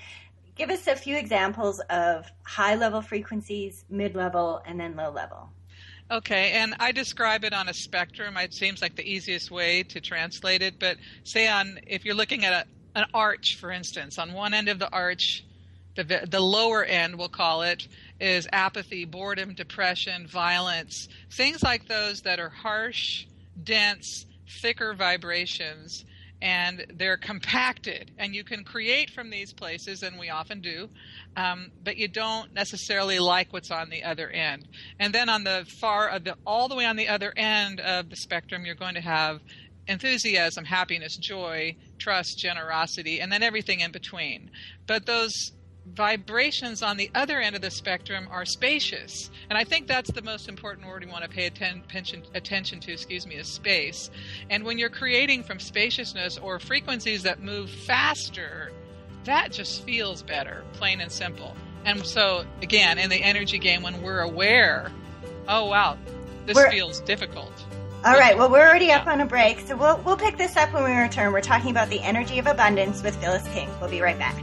give 0.54 0.70
us 0.70 0.86
a 0.86 0.94
few 0.94 1.16
examples 1.16 1.80
of 1.90 2.30
high 2.44 2.76
level 2.76 3.02
frequencies, 3.02 3.84
mid 3.90 4.14
level, 4.14 4.62
and 4.64 4.78
then 4.78 4.94
low 4.94 5.10
level. 5.10 5.50
Okay, 6.10 6.52
and 6.52 6.74
I 6.80 6.92
describe 6.92 7.44
it 7.44 7.52
on 7.52 7.68
a 7.68 7.74
spectrum. 7.74 8.36
It 8.38 8.54
seems 8.54 8.80
like 8.80 8.96
the 8.96 9.08
easiest 9.08 9.50
way 9.50 9.82
to 9.84 10.00
translate 10.00 10.62
it. 10.62 10.78
But 10.78 10.96
say 11.24 11.48
on 11.48 11.80
if 11.86 12.04
you're 12.04 12.14
looking 12.14 12.46
at 12.46 12.52
a, 12.52 12.98
an 12.98 13.06
arch, 13.12 13.56
for 13.56 13.70
instance, 13.70 14.18
on 14.18 14.32
one 14.32 14.54
end 14.54 14.68
of 14.68 14.78
the 14.78 14.90
arch, 14.90 15.44
the 15.96 16.26
the 16.28 16.40
lower 16.40 16.82
end, 16.82 17.16
we'll 17.16 17.28
call 17.28 17.60
it, 17.62 17.86
is 18.18 18.48
apathy, 18.52 19.04
boredom, 19.04 19.52
depression, 19.52 20.26
violence, 20.26 21.08
things 21.30 21.62
like 21.62 21.88
those 21.88 22.22
that 22.22 22.40
are 22.40 22.48
harsh, 22.48 23.26
dense, 23.62 24.24
thicker 24.62 24.94
vibrations 24.94 26.06
and 26.40 26.86
they're 26.94 27.16
compacted 27.16 28.12
and 28.18 28.34
you 28.34 28.44
can 28.44 28.62
create 28.62 29.10
from 29.10 29.30
these 29.30 29.52
places 29.52 30.02
and 30.02 30.18
we 30.18 30.30
often 30.30 30.60
do 30.60 30.88
um, 31.36 31.70
but 31.82 31.96
you 31.96 32.08
don't 32.08 32.52
necessarily 32.54 33.18
like 33.18 33.52
what's 33.52 33.70
on 33.70 33.90
the 33.90 34.04
other 34.04 34.28
end. 34.28 34.66
And 34.98 35.14
then 35.14 35.28
on 35.28 35.44
the 35.44 35.66
far 35.80 36.08
of 36.08 36.24
the 36.24 36.36
all 36.46 36.68
the 36.68 36.74
way 36.74 36.84
on 36.84 36.96
the 36.96 37.08
other 37.08 37.32
end 37.36 37.80
of 37.80 38.10
the 38.10 38.16
spectrum 38.16 38.64
you're 38.64 38.74
going 38.74 38.94
to 38.94 39.00
have 39.00 39.40
enthusiasm 39.86 40.64
happiness 40.64 41.16
joy 41.16 41.74
trust 41.98 42.38
generosity 42.38 43.20
and 43.20 43.32
then 43.32 43.42
everything 43.42 43.80
in 43.80 43.90
between. 43.90 44.50
But 44.86 45.06
those 45.06 45.52
vibrations 45.94 46.82
on 46.82 46.96
the 46.96 47.10
other 47.14 47.40
end 47.40 47.56
of 47.56 47.62
the 47.62 47.70
spectrum 47.70 48.28
are 48.30 48.44
spacious. 48.44 49.30
And 49.48 49.58
I 49.58 49.64
think 49.64 49.86
that's 49.86 50.10
the 50.10 50.22
most 50.22 50.48
important 50.48 50.86
word 50.86 51.04
we 51.04 51.10
want 51.10 51.24
to 51.24 51.30
pay 51.30 51.46
attention, 51.46 52.22
attention 52.34 52.80
to, 52.80 52.92
excuse 52.92 53.26
me, 53.26 53.36
is 53.36 53.48
space. 53.48 54.10
And 54.50 54.64
when 54.64 54.78
you're 54.78 54.90
creating 54.90 55.42
from 55.42 55.60
spaciousness 55.60 56.38
or 56.38 56.58
frequencies 56.58 57.22
that 57.24 57.42
move 57.42 57.70
faster, 57.70 58.72
that 59.24 59.52
just 59.52 59.84
feels 59.84 60.22
better, 60.22 60.62
plain 60.74 61.00
and 61.00 61.10
simple. 61.10 61.56
And 61.84 62.04
so, 62.04 62.44
again, 62.62 62.98
in 62.98 63.10
the 63.10 63.22
energy 63.22 63.58
game, 63.58 63.82
when 63.82 64.02
we're 64.02 64.20
aware, 64.20 64.90
oh, 65.48 65.66
wow, 65.66 65.96
this 66.46 66.56
we're, 66.56 66.70
feels 66.70 67.00
difficult. 67.00 67.52
All 68.04 68.14
right. 68.14 68.36
Well, 68.36 68.50
we're 68.50 68.66
already 68.66 68.92
up 68.92 69.06
on 69.06 69.20
a 69.20 69.26
break, 69.26 69.60
so 69.60 69.76
we'll 69.76 70.00
we'll 70.04 70.16
pick 70.16 70.38
this 70.38 70.56
up 70.56 70.72
when 70.72 70.84
we 70.84 70.92
return. 70.92 71.32
We're 71.32 71.40
talking 71.40 71.70
about 71.70 71.88
the 71.88 72.00
energy 72.00 72.38
of 72.38 72.46
abundance 72.46 73.02
with 73.02 73.16
Phyllis 73.16 73.46
King. 73.48 73.68
We'll 73.80 73.90
be 73.90 74.00
right 74.00 74.18
back. 74.18 74.36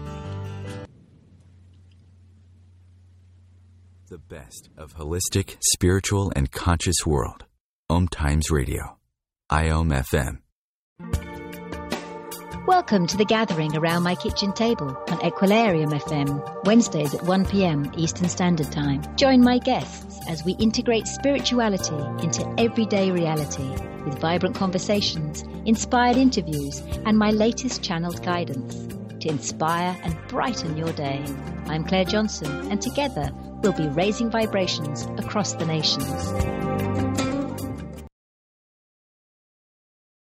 The 4.08 4.20
best 4.20 4.70
of 4.78 4.94
holistic, 4.94 5.58
spiritual, 5.74 6.32
and 6.36 6.52
conscious 6.52 7.08
world. 7.08 7.46
Om 7.90 8.08
Times 8.08 8.52
Radio. 8.52 9.00
IOM 9.52 10.04
FM. 10.06 10.42
Welcome 12.68 13.08
to 13.08 13.18
the 13.18 13.26
gathering 13.26 13.76
around 13.76 14.04
my 14.04 14.14
kitchen 14.14 14.54
table 14.54 14.96
on 15.10 15.18
Equilarium 15.22 15.92
FM, 15.92 16.66
Wednesdays 16.66 17.16
at 17.16 17.24
1 17.24 17.46
p.m. 17.48 17.92
Eastern 17.98 18.30
Standard 18.30 18.72
Time. 18.72 19.02
Join 19.16 19.42
my 19.42 19.58
guests 19.58 20.20
as 20.30 20.46
we 20.46 20.52
integrate 20.54 21.08
spirituality 21.08 21.96
into 22.24 22.48
everyday 22.60 23.10
reality 23.10 23.68
with 24.06 24.20
vibrant 24.20 24.56
conversations, 24.56 25.44
inspired 25.66 26.18
interviews, 26.18 26.84
and 27.08 27.18
my 27.18 27.32
latest 27.32 27.82
channeled 27.82 28.24
guidance 28.24 28.86
inspire 29.30 29.98
and 30.04 30.18
brighten 30.28 30.78
your 30.78 30.92
day. 30.94 31.24
I'm 31.68 31.84
Claire 31.84 32.06
Johnson, 32.06 32.72
and 32.72 32.82
together 32.82 33.30
we'll 33.62 33.74
be 33.74 33.88
raising 33.88 34.30
vibrations 34.30 35.06
across 35.18 35.54
the 35.54 35.66
nations. 35.66 36.75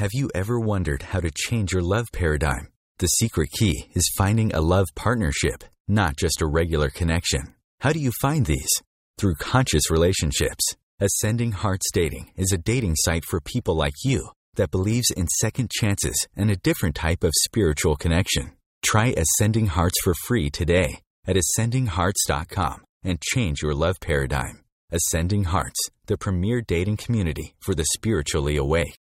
Have 0.00 0.14
you 0.14 0.30
ever 0.34 0.58
wondered 0.58 1.02
how 1.02 1.20
to 1.20 1.30
change 1.30 1.72
your 1.74 1.82
love 1.82 2.06
paradigm? 2.10 2.68
The 3.00 3.06
secret 3.06 3.50
key 3.50 3.90
is 3.92 4.14
finding 4.16 4.50
a 4.50 4.62
love 4.62 4.86
partnership, 4.96 5.62
not 5.88 6.16
just 6.16 6.40
a 6.40 6.46
regular 6.46 6.88
connection. 6.88 7.54
How 7.80 7.92
do 7.92 7.98
you 7.98 8.10
find 8.22 8.46
these? 8.46 8.70
Through 9.18 9.34
conscious 9.34 9.90
relationships. 9.90 10.64
Ascending 11.00 11.52
Hearts 11.52 11.90
Dating 11.92 12.30
is 12.34 12.50
a 12.50 12.56
dating 12.56 12.94
site 12.96 13.26
for 13.26 13.42
people 13.42 13.76
like 13.76 13.92
you 14.02 14.30
that 14.54 14.70
believes 14.70 15.10
in 15.10 15.28
second 15.28 15.70
chances 15.70 16.26
and 16.34 16.50
a 16.50 16.56
different 16.56 16.94
type 16.94 17.22
of 17.22 17.34
spiritual 17.44 17.96
connection. 17.96 18.52
Try 18.82 19.12
Ascending 19.18 19.66
Hearts 19.66 20.00
for 20.02 20.14
free 20.26 20.48
today 20.48 21.02
at 21.26 21.36
ascendinghearts.com 21.36 22.84
and 23.04 23.20
change 23.20 23.60
your 23.60 23.74
love 23.74 24.00
paradigm. 24.00 24.64
Ascending 24.90 25.44
Hearts, 25.44 25.90
the 26.06 26.16
premier 26.16 26.62
dating 26.62 26.96
community 26.96 27.52
for 27.60 27.74
the 27.74 27.84
spiritually 27.92 28.56
awake. 28.56 28.96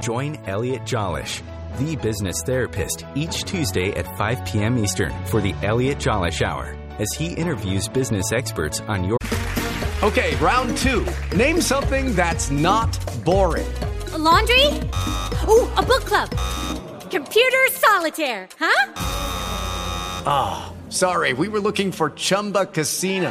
Join 0.00 0.36
Elliot 0.46 0.82
Jolesch, 0.82 1.42
the 1.78 1.96
business 1.96 2.42
therapist, 2.42 3.04
each 3.14 3.44
Tuesday 3.44 3.90
at 3.92 4.06
5 4.16 4.44
p.m. 4.46 4.78
Eastern 4.78 5.12
for 5.26 5.40
the 5.40 5.54
Elliot 5.62 5.98
Jolesch 5.98 6.42
Hour 6.42 6.76
as 6.98 7.12
he 7.12 7.34
interviews 7.34 7.88
business 7.88 8.32
experts 8.32 8.80
on 8.82 9.04
your 9.04 9.18
Okay, 10.02 10.34
round 10.36 10.76
two. 10.78 11.06
Name 11.36 11.60
something 11.60 12.14
that's 12.14 12.50
not 12.50 12.98
boring. 13.22 13.70
A 14.12 14.18
laundry? 14.18 14.66
Ooh, 15.46 15.68
a 15.76 15.82
book 15.82 16.06
club. 16.06 16.30
Computer 17.10 17.68
solitaire, 17.72 18.48
huh? 18.58 18.92
Ah, 20.26 20.72
oh, 20.72 20.90
sorry, 20.90 21.34
we 21.34 21.48
were 21.48 21.60
looking 21.60 21.92
for 21.92 22.10
Chumba 22.10 22.64
Casino. 22.64 23.30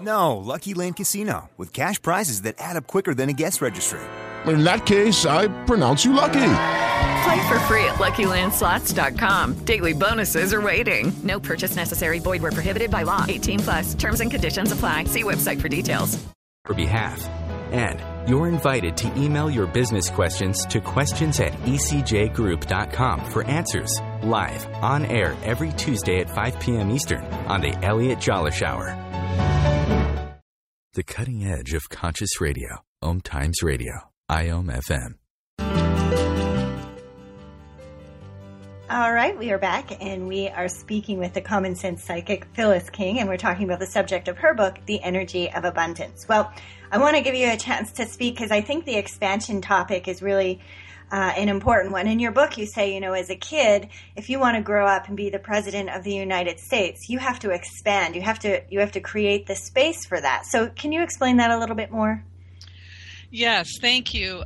No, 0.00 0.36
Lucky 0.38 0.74
Land 0.74 0.96
Casino, 0.96 1.50
with 1.56 1.72
cash 1.72 2.00
prizes 2.00 2.42
that 2.42 2.54
add 2.58 2.76
up 2.76 2.86
quicker 2.86 3.14
than 3.14 3.28
a 3.28 3.32
guest 3.32 3.60
registry. 3.60 4.00
In 4.46 4.64
that 4.64 4.86
case, 4.86 5.26
I 5.26 5.48
pronounce 5.66 6.04
you 6.04 6.14
lucky. 6.14 6.52
Play 7.22 7.48
for 7.48 7.58
free 7.68 7.84
at 7.84 7.96
LuckyLandSlots.com. 7.96 9.64
Daily 9.64 9.92
bonuses 9.92 10.54
are 10.54 10.60
waiting. 10.60 11.12
No 11.22 11.38
purchase 11.38 11.76
necessary. 11.76 12.18
Void 12.18 12.42
where 12.42 12.52
prohibited 12.52 12.90
by 12.90 13.02
law. 13.02 13.26
18 13.28 13.60
plus. 13.60 13.94
Terms 13.94 14.20
and 14.20 14.30
conditions 14.30 14.72
apply. 14.72 15.04
See 15.04 15.22
website 15.22 15.60
for 15.60 15.68
details. 15.68 16.18
For 16.64 16.74
behalf. 16.74 17.28
And 17.72 18.00
you're 18.28 18.48
invited 18.48 18.96
to 18.98 19.16
email 19.18 19.48
your 19.50 19.66
business 19.66 20.10
questions 20.10 20.64
to 20.66 20.80
questions 20.80 21.38
at 21.38 21.52
ecjgroup.com 21.64 23.30
for 23.30 23.44
answers 23.44 24.00
live 24.22 24.66
on 24.82 25.04
air 25.04 25.36
every 25.44 25.72
Tuesday 25.72 26.20
at 26.20 26.34
5 26.34 26.58
p.m. 26.58 26.90
Eastern 26.90 27.24
on 27.48 27.60
the 27.60 27.76
Elliot 27.84 28.18
Jolesch 28.18 28.62
Hour. 28.62 29.79
The 30.94 31.04
cutting 31.04 31.44
edge 31.44 31.72
of 31.72 31.88
conscious 31.88 32.40
radio. 32.40 32.82
Om 33.00 33.20
Times 33.20 33.62
Radio. 33.62 33.92
IOM 34.28 34.76
FM. 34.76 35.14
All 38.90 39.12
right, 39.12 39.38
we 39.38 39.52
are 39.52 39.58
back 39.58 40.02
and 40.02 40.26
we 40.26 40.48
are 40.48 40.66
speaking 40.66 41.18
with 41.18 41.32
the 41.32 41.42
common 41.42 41.76
sense 41.76 42.02
psychic 42.02 42.44
Phyllis 42.54 42.90
King, 42.90 43.20
and 43.20 43.28
we're 43.28 43.36
talking 43.36 43.66
about 43.66 43.78
the 43.78 43.86
subject 43.86 44.26
of 44.26 44.36
her 44.38 44.52
book, 44.52 44.80
The 44.86 45.00
Energy 45.00 45.48
of 45.52 45.64
Abundance. 45.64 46.26
Well, 46.28 46.52
I 46.90 46.98
want 46.98 47.14
to 47.14 47.22
give 47.22 47.36
you 47.36 47.52
a 47.52 47.56
chance 47.56 47.92
to 47.92 48.04
speak 48.04 48.34
because 48.34 48.50
I 48.50 48.60
think 48.60 48.84
the 48.84 48.96
expansion 48.96 49.60
topic 49.60 50.08
is 50.08 50.22
really 50.22 50.58
uh, 51.12 51.32
an 51.36 51.48
important 51.48 51.92
one. 51.92 52.06
In 52.06 52.18
your 52.18 52.32
book, 52.32 52.56
you 52.56 52.66
say, 52.66 52.94
you 52.94 53.00
know, 53.00 53.12
as 53.12 53.30
a 53.30 53.36
kid, 53.36 53.88
if 54.16 54.30
you 54.30 54.38
want 54.38 54.56
to 54.56 54.62
grow 54.62 54.86
up 54.86 55.08
and 55.08 55.16
be 55.16 55.30
the 55.30 55.38
president 55.38 55.90
of 55.90 56.04
the 56.04 56.14
United 56.14 56.60
States, 56.60 57.08
you 57.08 57.18
have 57.18 57.38
to 57.40 57.50
expand. 57.50 58.14
You 58.14 58.22
have 58.22 58.38
to 58.40 58.62
you 58.70 58.80
have 58.80 58.92
to 58.92 59.00
create 59.00 59.46
the 59.46 59.56
space 59.56 60.06
for 60.06 60.20
that. 60.20 60.46
So, 60.46 60.68
can 60.68 60.92
you 60.92 61.02
explain 61.02 61.38
that 61.38 61.50
a 61.50 61.58
little 61.58 61.76
bit 61.76 61.90
more? 61.90 62.24
Yes, 63.30 63.68
thank 63.80 64.12
you. 64.12 64.42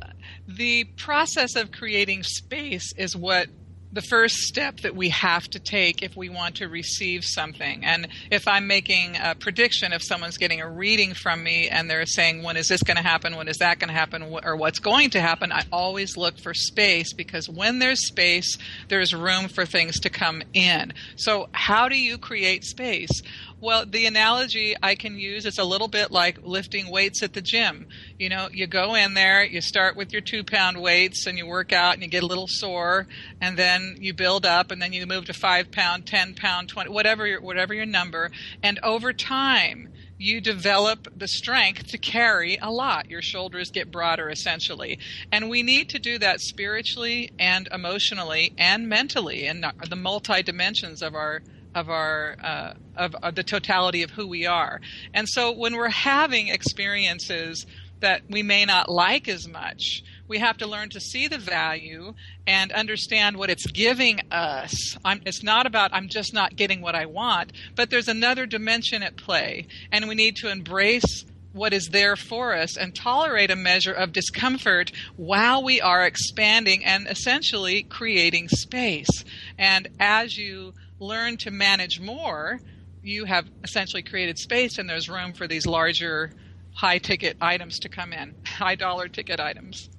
The 0.47 0.83
process 0.95 1.55
of 1.55 1.71
creating 1.71 2.23
space 2.23 2.93
is 2.97 3.15
what 3.15 3.47
the 3.95 4.01
first 4.01 4.35
step 4.35 4.81
that 4.81 4.93
we 4.93 5.07
have 5.09 5.47
to 5.47 5.59
take 5.59 6.03
if 6.03 6.17
we 6.17 6.27
want 6.27 6.55
to 6.57 6.67
receive 6.67 7.23
something. 7.23 7.85
And 7.85 8.09
if 8.29 8.45
I'm 8.45 8.67
making 8.67 9.15
a 9.15 9.35
prediction, 9.35 9.93
if 9.93 10.03
someone's 10.03 10.37
getting 10.37 10.59
a 10.59 10.69
reading 10.69 11.13
from 11.13 11.41
me 11.41 11.69
and 11.69 11.89
they're 11.89 12.05
saying, 12.05 12.43
when 12.43 12.57
is 12.57 12.67
this 12.67 12.83
going 12.83 12.97
to 12.97 13.03
happen? 13.03 13.37
When 13.37 13.47
is 13.47 13.57
that 13.59 13.79
going 13.79 13.87
to 13.87 13.93
happen? 13.93 14.21
Or 14.43 14.57
what's 14.57 14.79
going 14.79 15.11
to 15.11 15.21
happen? 15.21 15.53
I 15.53 15.63
always 15.71 16.17
look 16.17 16.37
for 16.37 16.53
space 16.53 17.13
because 17.13 17.47
when 17.47 17.79
there's 17.79 18.05
space, 18.05 18.57
there's 18.89 19.15
room 19.15 19.47
for 19.47 19.65
things 19.65 20.01
to 20.01 20.09
come 20.09 20.43
in. 20.53 20.93
So, 21.15 21.47
how 21.53 21.87
do 21.87 21.97
you 21.97 22.17
create 22.17 22.65
space? 22.65 23.21
Well, 23.61 23.85
the 23.85 24.05
analogy 24.05 24.75
I 24.83 24.95
can 24.95 25.17
use 25.17 25.45
is 25.45 25.57
a 25.57 25.63
little 25.63 25.87
bit 25.87 26.11
like 26.11 26.39
lifting 26.43 26.91
weights 26.91 27.23
at 27.23 27.33
the 27.33 27.41
gym. 27.41 27.87
You 28.19 28.27
know, 28.27 28.49
you 28.51 28.67
go 28.67 28.95
in 28.95 29.13
there, 29.13 29.45
you 29.45 29.61
start 29.61 29.95
with 29.95 30.11
your 30.11 30.21
two 30.21 30.43
pound 30.43 30.81
weights, 30.81 31.25
and 31.25 31.37
you 31.37 31.47
work 31.47 31.71
out, 31.71 31.93
and 31.93 32.03
you 32.03 32.09
get 32.09 32.23
a 32.23 32.27
little 32.27 32.47
sore, 32.49 33.07
and 33.39 33.57
then 33.57 33.95
you 33.99 34.13
build 34.13 34.45
up, 34.45 34.71
and 34.71 34.81
then 34.81 34.91
you 34.91 35.05
move 35.07 35.25
to 35.25 35.33
five 35.33 35.71
pound, 35.71 36.05
ten 36.05 36.33
pound, 36.33 36.67
twenty, 36.67 36.89
whatever 36.89 37.25
your 37.25 37.39
whatever 37.39 37.73
your 37.73 37.85
number, 37.85 38.29
and 38.61 38.77
over 38.83 39.13
time 39.13 39.89
you 40.17 40.41
develop 40.41 41.07
the 41.17 41.27
strength 41.27 41.87
to 41.87 41.97
carry 41.97 42.57
a 42.61 42.69
lot. 42.69 43.09
Your 43.09 43.21
shoulders 43.21 43.71
get 43.71 43.91
broader, 43.91 44.29
essentially. 44.29 44.99
And 45.31 45.49
we 45.49 45.63
need 45.63 45.89
to 45.89 45.99
do 45.99 46.17
that 46.19 46.39
spiritually 46.39 47.31
and 47.39 47.67
emotionally 47.71 48.53
and 48.57 48.87
mentally 48.87 49.45
in 49.45 49.65
the 49.89 49.95
multi 49.95 50.43
dimensions 50.43 51.01
of 51.01 51.15
our 51.15 51.41
of 51.75 51.89
our 51.89 52.37
uh, 52.41 52.73
of, 52.95 53.13
of 53.21 53.35
the 53.35 53.43
totality 53.43 54.01
of 54.01 54.09
who 54.11 54.25
we 54.25 54.45
are. 54.45 54.81
And 55.13 55.27
so 55.27 55.51
when 55.51 55.75
we're 55.75 55.89
having 55.89 56.47
experiences 56.47 57.67
that 57.99 58.21
we 58.29 58.43
may 58.43 58.65
not 58.65 58.89
like 58.89 59.27
as 59.27 59.47
much, 59.47 60.03
we 60.27 60.39
have 60.39 60.57
to 60.57 60.67
learn 60.67 60.89
to 60.89 60.99
see 60.99 61.27
the 61.27 61.37
value 61.37 62.13
and 62.47 62.71
understand 62.71 63.37
what 63.37 63.49
it's 63.49 63.67
giving 63.67 64.19
us. 64.31 64.97
I'm, 65.03 65.21
it's 65.25 65.43
not 65.43 65.65
about 65.65 65.93
I'm 65.93 66.09
just 66.09 66.33
not 66.33 66.55
getting 66.55 66.81
what 66.81 66.95
I 66.95 67.05
want, 67.05 67.51
but 67.75 67.89
there's 67.89 68.07
another 68.07 68.45
dimension 68.45 69.03
at 69.03 69.17
play, 69.17 69.67
and 69.91 70.07
we 70.07 70.15
need 70.15 70.37
to 70.37 70.51
embrace 70.51 71.25
what 71.51 71.73
is 71.73 71.87
there 71.87 72.17
for 72.17 72.53
us 72.53 72.75
and 72.75 72.93
tolerate 72.93 73.49
a 73.49 73.55
measure 73.55 73.93
of 73.93 74.11
discomfort 74.11 74.91
while 75.15 75.63
we 75.63 75.79
are 75.79 76.05
expanding 76.05 76.83
and 76.83 77.07
essentially 77.07 77.83
creating 77.83 78.49
space. 78.49 79.23
And 79.57 79.87
as 79.97 80.37
you 80.37 80.73
learn 81.05 81.37
to 81.37 81.51
manage 81.51 81.99
more, 81.99 82.59
you 83.01 83.25
have 83.25 83.49
essentially 83.63 84.03
created 84.03 84.39
space 84.39 84.77
and 84.77 84.89
there's 84.89 85.09
room 85.09 85.33
for 85.33 85.47
these 85.47 85.65
larger 85.65 86.31
high 86.73 86.97
ticket 86.97 87.37
items 87.41 87.79
to 87.79 87.89
come 87.89 88.13
in, 88.13 88.35
high 88.45 88.75
dollar 88.75 89.07
ticket 89.07 89.39
items. 89.39 89.89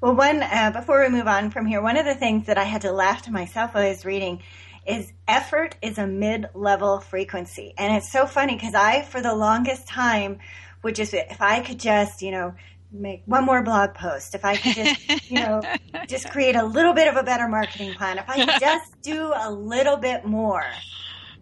Well, 0.00 0.14
one 0.14 0.42
uh, 0.42 0.70
before 0.72 1.02
we 1.02 1.08
move 1.08 1.26
on 1.26 1.50
from 1.50 1.66
here, 1.66 1.80
one 1.80 1.96
of 1.96 2.04
the 2.04 2.14
things 2.14 2.46
that 2.46 2.58
I 2.58 2.64
had 2.64 2.82
to 2.82 2.92
laugh 2.92 3.22
to 3.22 3.32
myself 3.32 3.74
while 3.74 3.84
I 3.84 3.88
was 3.88 4.04
reading 4.04 4.42
is 4.86 5.12
effort 5.26 5.74
is 5.82 5.98
a 5.98 6.06
mid-level 6.06 7.00
frequency, 7.00 7.74
and 7.76 7.96
it's 7.96 8.12
so 8.12 8.26
funny 8.26 8.54
because 8.54 8.74
I, 8.74 9.02
for 9.02 9.20
the 9.20 9.34
longest 9.34 9.88
time, 9.88 10.38
would 10.82 10.94
just 10.94 11.12
if 11.14 11.40
I 11.40 11.60
could 11.60 11.80
just 11.80 12.22
you 12.22 12.30
know 12.30 12.54
make 13.00 13.22
one 13.26 13.44
more 13.44 13.62
blog 13.62 13.94
post, 13.94 14.34
if 14.34 14.44
I 14.44 14.56
could 14.56 14.74
just, 14.74 15.30
you 15.30 15.40
know, 15.40 15.62
just 16.08 16.30
create 16.30 16.56
a 16.56 16.64
little 16.64 16.92
bit 16.92 17.08
of 17.08 17.16
a 17.16 17.22
better 17.22 17.48
marketing 17.48 17.94
plan, 17.94 18.18
if 18.18 18.28
I 18.28 18.44
could 18.44 18.60
just 18.60 19.00
do 19.02 19.32
a 19.34 19.50
little 19.50 19.96
bit 19.96 20.24
more, 20.24 20.64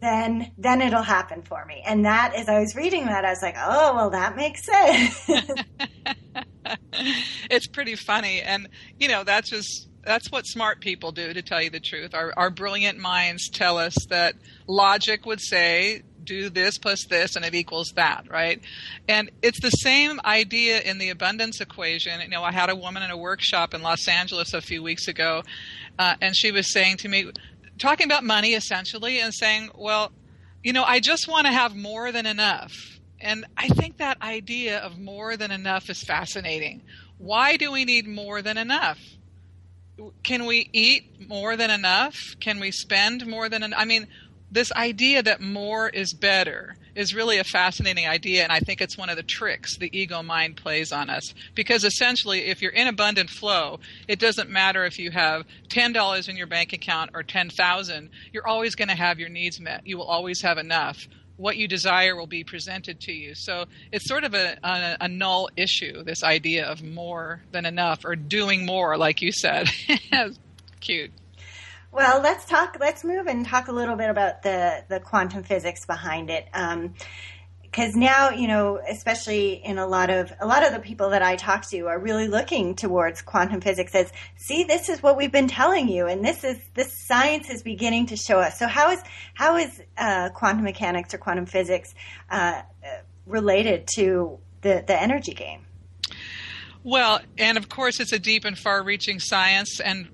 then 0.00 0.52
then 0.58 0.82
it'll 0.82 1.02
happen 1.02 1.42
for 1.42 1.64
me. 1.64 1.82
And 1.86 2.04
that 2.04 2.34
as 2.34 2.48
I 2.48 2.60
was 2.60 2.76
reading 2.76 3.06
that, 3.06 3.24
I 3.24 3.30
was 3.30 3.42
like, 3.42 3.56
oh 3.58 3.94
well 3.94 4.10
that 4.10 4.36
makes 4.36 4.64
sense. 4.64 5.30
it's 7.50 7.66
pretty 7.66 7.96
funny. 7.96 8.42
And 8.42 8.68
you 8.98 9.08
know, 9.08 9.24
that's 9.24 9.50
just 9.50 9.88
that's 10.04 10.30
what 10.30 10.46
smart 10.46 10.80
people 10.80 11.12
do 11.12 11.32
to 11.32 11.42
tell 11.42 11.62
you 11.62 11.70
the 11.70 11.80
truth. 11.80 12.14
Our 12.14 12.32
our 12.36 12.50
brilliant 12.50 12.98
minds 12.98 13.48
tell 13.48 13.78
us 13.78 13.94
that 14.10 14.34
logic 14.66 15.26
would 15.26 15.40
say 15.40 16.02
do 16.24 16.50
this 16.50 16.78
plus 16.78 17.04
this 17.06 17.36
and 17.36 17.44
it 17.44 17.54
equals 17.54 17.92
that, 17.96 18.24
right? 18.30 18.60
And 19.08 19.30
it's 19.42 19.60
the 19.60 19.70
same 19.70 20.20
idea 20.24 20.80
in 20.80 20.98
the 20.98 21.10
abundance 21.10 21.60
equation. 21.60 22.20
You 22.20 22.28
know, 22.28 22.42
I 22.42 22.52
had 22.52 22.70
a 22.70 22.76
woman 22.76 23.02
in 23.02 23.10
a 23.10 23.16
workshop 23.16 23.74
in 23.74 23.82
Los 23.82 24.08
Angeles 24.08 24.54
a 24.54 24.60
few 24.60 24.82
weeks 24.82 25.08
ago, 25.08 25.42
uh, 25.98 26.16
and 26.20 26.34
she 26.34 26.50
was 26.50 26.72
saying 26.72 26.98
to 26.98 27.08
me, 27.08 27.30
talking 27.78 28.06
about 28.06 28.24
money 28.24 28.54
essentially, 28.54 29.20
and 29.20 29.32
saying, 29.32 29.70
well, 29.74 30.12
you 30.62 30.72
know, 30.72 30.84
I 30.84 31.00
just 31.00 31.28
want 31.28 31.46
to 31.46 31.52
have 31.52 31.76
more 31.76 32.10
than 32.10 32.26
enough. 32.26 32.72
And 33.20 33.46
I 33.56 33.68
think 33.68 33.98
that 33.98 34.20
idea 34.22 34.78
of 34.78 34.98
more 34.98 35.36
than 35.36 35.50
enough 35.50 35.88
is 35.88 36.02
fascinating. 36.02 36.82
Why 37.18 37.56
do 37.56 37.70
we 37.70 37.84
need 37.84 38.06
more 38.06 38.42
than 38.42 38.58
enough? 38.58 38.98
Can 40.22 40.46
we 40.46 40.68
eat 40.72 41.28
more 41.28 41.56
than 41.56 41.70
enough? 41.70 42.34
Can 42.40 42.58
we 42.58 42.70
spend 42.72 43.26
more 43.26 43.48
than 43.48 43.62
enough? 43.62 43.78
I 43.80 43.84
mean, 43.84 44.08
this 44.54 44.70
idea 44.72 45.20
that 45.20 45.40
more 45.40 45.88
is 45.88 46.12
better 46.12 46.76
is 46.94 47.12
really 47.12 47.38
a 47.38 47.44
fascinating 47.44 48.06
idea, 48.06 48.44
and 48.44 48.52
I 48.52 48.60
think 48.60 48.80
it's 48.80 48.96
one 48.96 49.08
of 49.08 49.16
the 49.16 49.24
tricks 49.24 49.76
the 49.76 49.90
ego 49.92 50.22
mind 50.22 50.56
plays 50.56 50.92
on 50.92 51.10
us. 51.10 51.34
Because 51.56 51.82
essentially, 51.82 52.46
if 52.46 52.62
you're 52.62 52.70
in 52.70 52.86
abundant 52.86 53.30
flow, 53.30 53.80
it 54.06 54.20
doesn't 54.20 54.48
matter 54.48 54.84
if 54.84 55.00
you 55.00 55.10
have 55.10 55.44
ten 55.68 55.92
dollars 55.92 56.28
in 56.28 56.36
your 56.36 56.46
bank 56.46 56.72
account 56.72 57.10
or 57.14 57.24
ten 57.24 57.50
thousand. 57.50 58.10
You're 58.32 58.46
always 58.46 58.76
going 58.76 58.88
to 58.88 58.94
have 58.94 59.18
your 59.18 59.28
needs 59.28 59.60
met. 59.60 59.86
You 59.86 59.98
will 59.98 60.06
always 60.06 60.40
have 60.42 60.56
enough. 60.56 61.08
What 61.36 61.56
you 61.56 61.66
desire 61.66 62.14
will 62.14 62.28
be 62.28 62.44
presented 62.44 63.00
to 63.00 63.12
you. 63.12 63.34
So 63.34 63.64
it's 63.90 64.06
sort 64.06 64.22
of 64.22 64.34
a, 64.34 64.56
a, 64.62 64.96
a 65.00 65.08
null 65.08 65.48
issue. 65.56 66.04
This 66.04 66.22
idea 66.22 66.64
of 66.66 66.80
more 66.80 67.42
than 67.50 67.66
enough 67.66 68.04
or 68.04 68.14
doing 68.14 68.64
more, 68.64 68.96
like 68.96 69.20
you 69.20 69.32
said. 69.32 69.68
Cute. 70.80 71.10
Well, 71.94 72.20
let's 72.20 72.44
talk. 72.44 72.76
Let's 72.80 73.04
move 73.04 73.28
and 73.28 73.46
talk 73.46 73.68
a 73.68 73.72
little 73.72 73.94
bit 73.94 74.10
about 74.10 74.42
the 74.42 74.82
the 74.88 74.98
quantum 74.98 75.44
physics 75.44 75.86
behind 75.86 76.28
it. 76.28 76.48
Um, 76.52 76.94
because 77.62 77.94
now 77.94 78.30
you 78.30 78.48
know 78.48 78.80
especially 78.88 79.54
in 79.54 79.78
a 79.78 79.86
lot 79.86 80.10
of 80.10 80.32
a 80.40 80.46
lot 80.46 80.64
of 80.64 80.72
the 80.72 80.78
people 80.78 81.10
that 81.10 81.22
i 81.22 81.34
talk 81.34 81.68
to 81.68 81.88
are 81.88 81.98
really 81.98 82.28
looking 82.28 82.76
towards 82.76 83.20
quantum 83.20 83.60
physics 83.60 83.92
as 83.96 84.12
see 84.36 84.62
this 84.62 84.88
is 84.88 85.02
what 85.02 85.16
we've 85.16 85.32
been 85.32 85.48
telling 85.48 85.88
you 85.88 86.06
and 86.06 86.24
this 86.24 86.44
is 86.44 86.56
this 86.74 86.92
science 87.08 87.50
is 87.50 87.64
beginning 87.64 88.06
to 88.06 88.16
show 88.16 88.38
us 88.38 88.60
so 88.60 88.68
how 88.68 88.92
is 88.92 89.02
how 89.34 89.56
is 89.56 89.82
uh, 89.98 90.28
quantum 90.28 90.62
mechanics 90.62 91.12
or 91.14 91.18
quantum 91.18 91.46
physics 91.46 91.96
uh, 92.30 92.62
related 93.26 93.88
to 93.92 94.38
the 94.60 94.84
the 94.86 95.02
energy 95.02 95.34
game 95.34 95.66
well, 96.86 97.20
and 97.38 97.56
of 97.56 97.70
course, 97.70 97.98
it's 97.98 98.12
a 98.12 98.18
deep 98.18 98.44
and 98.44 98.58
far 98.58 98.84
reaching 98.84 99.18
science, 99.18 99.80
and 99.80 100.08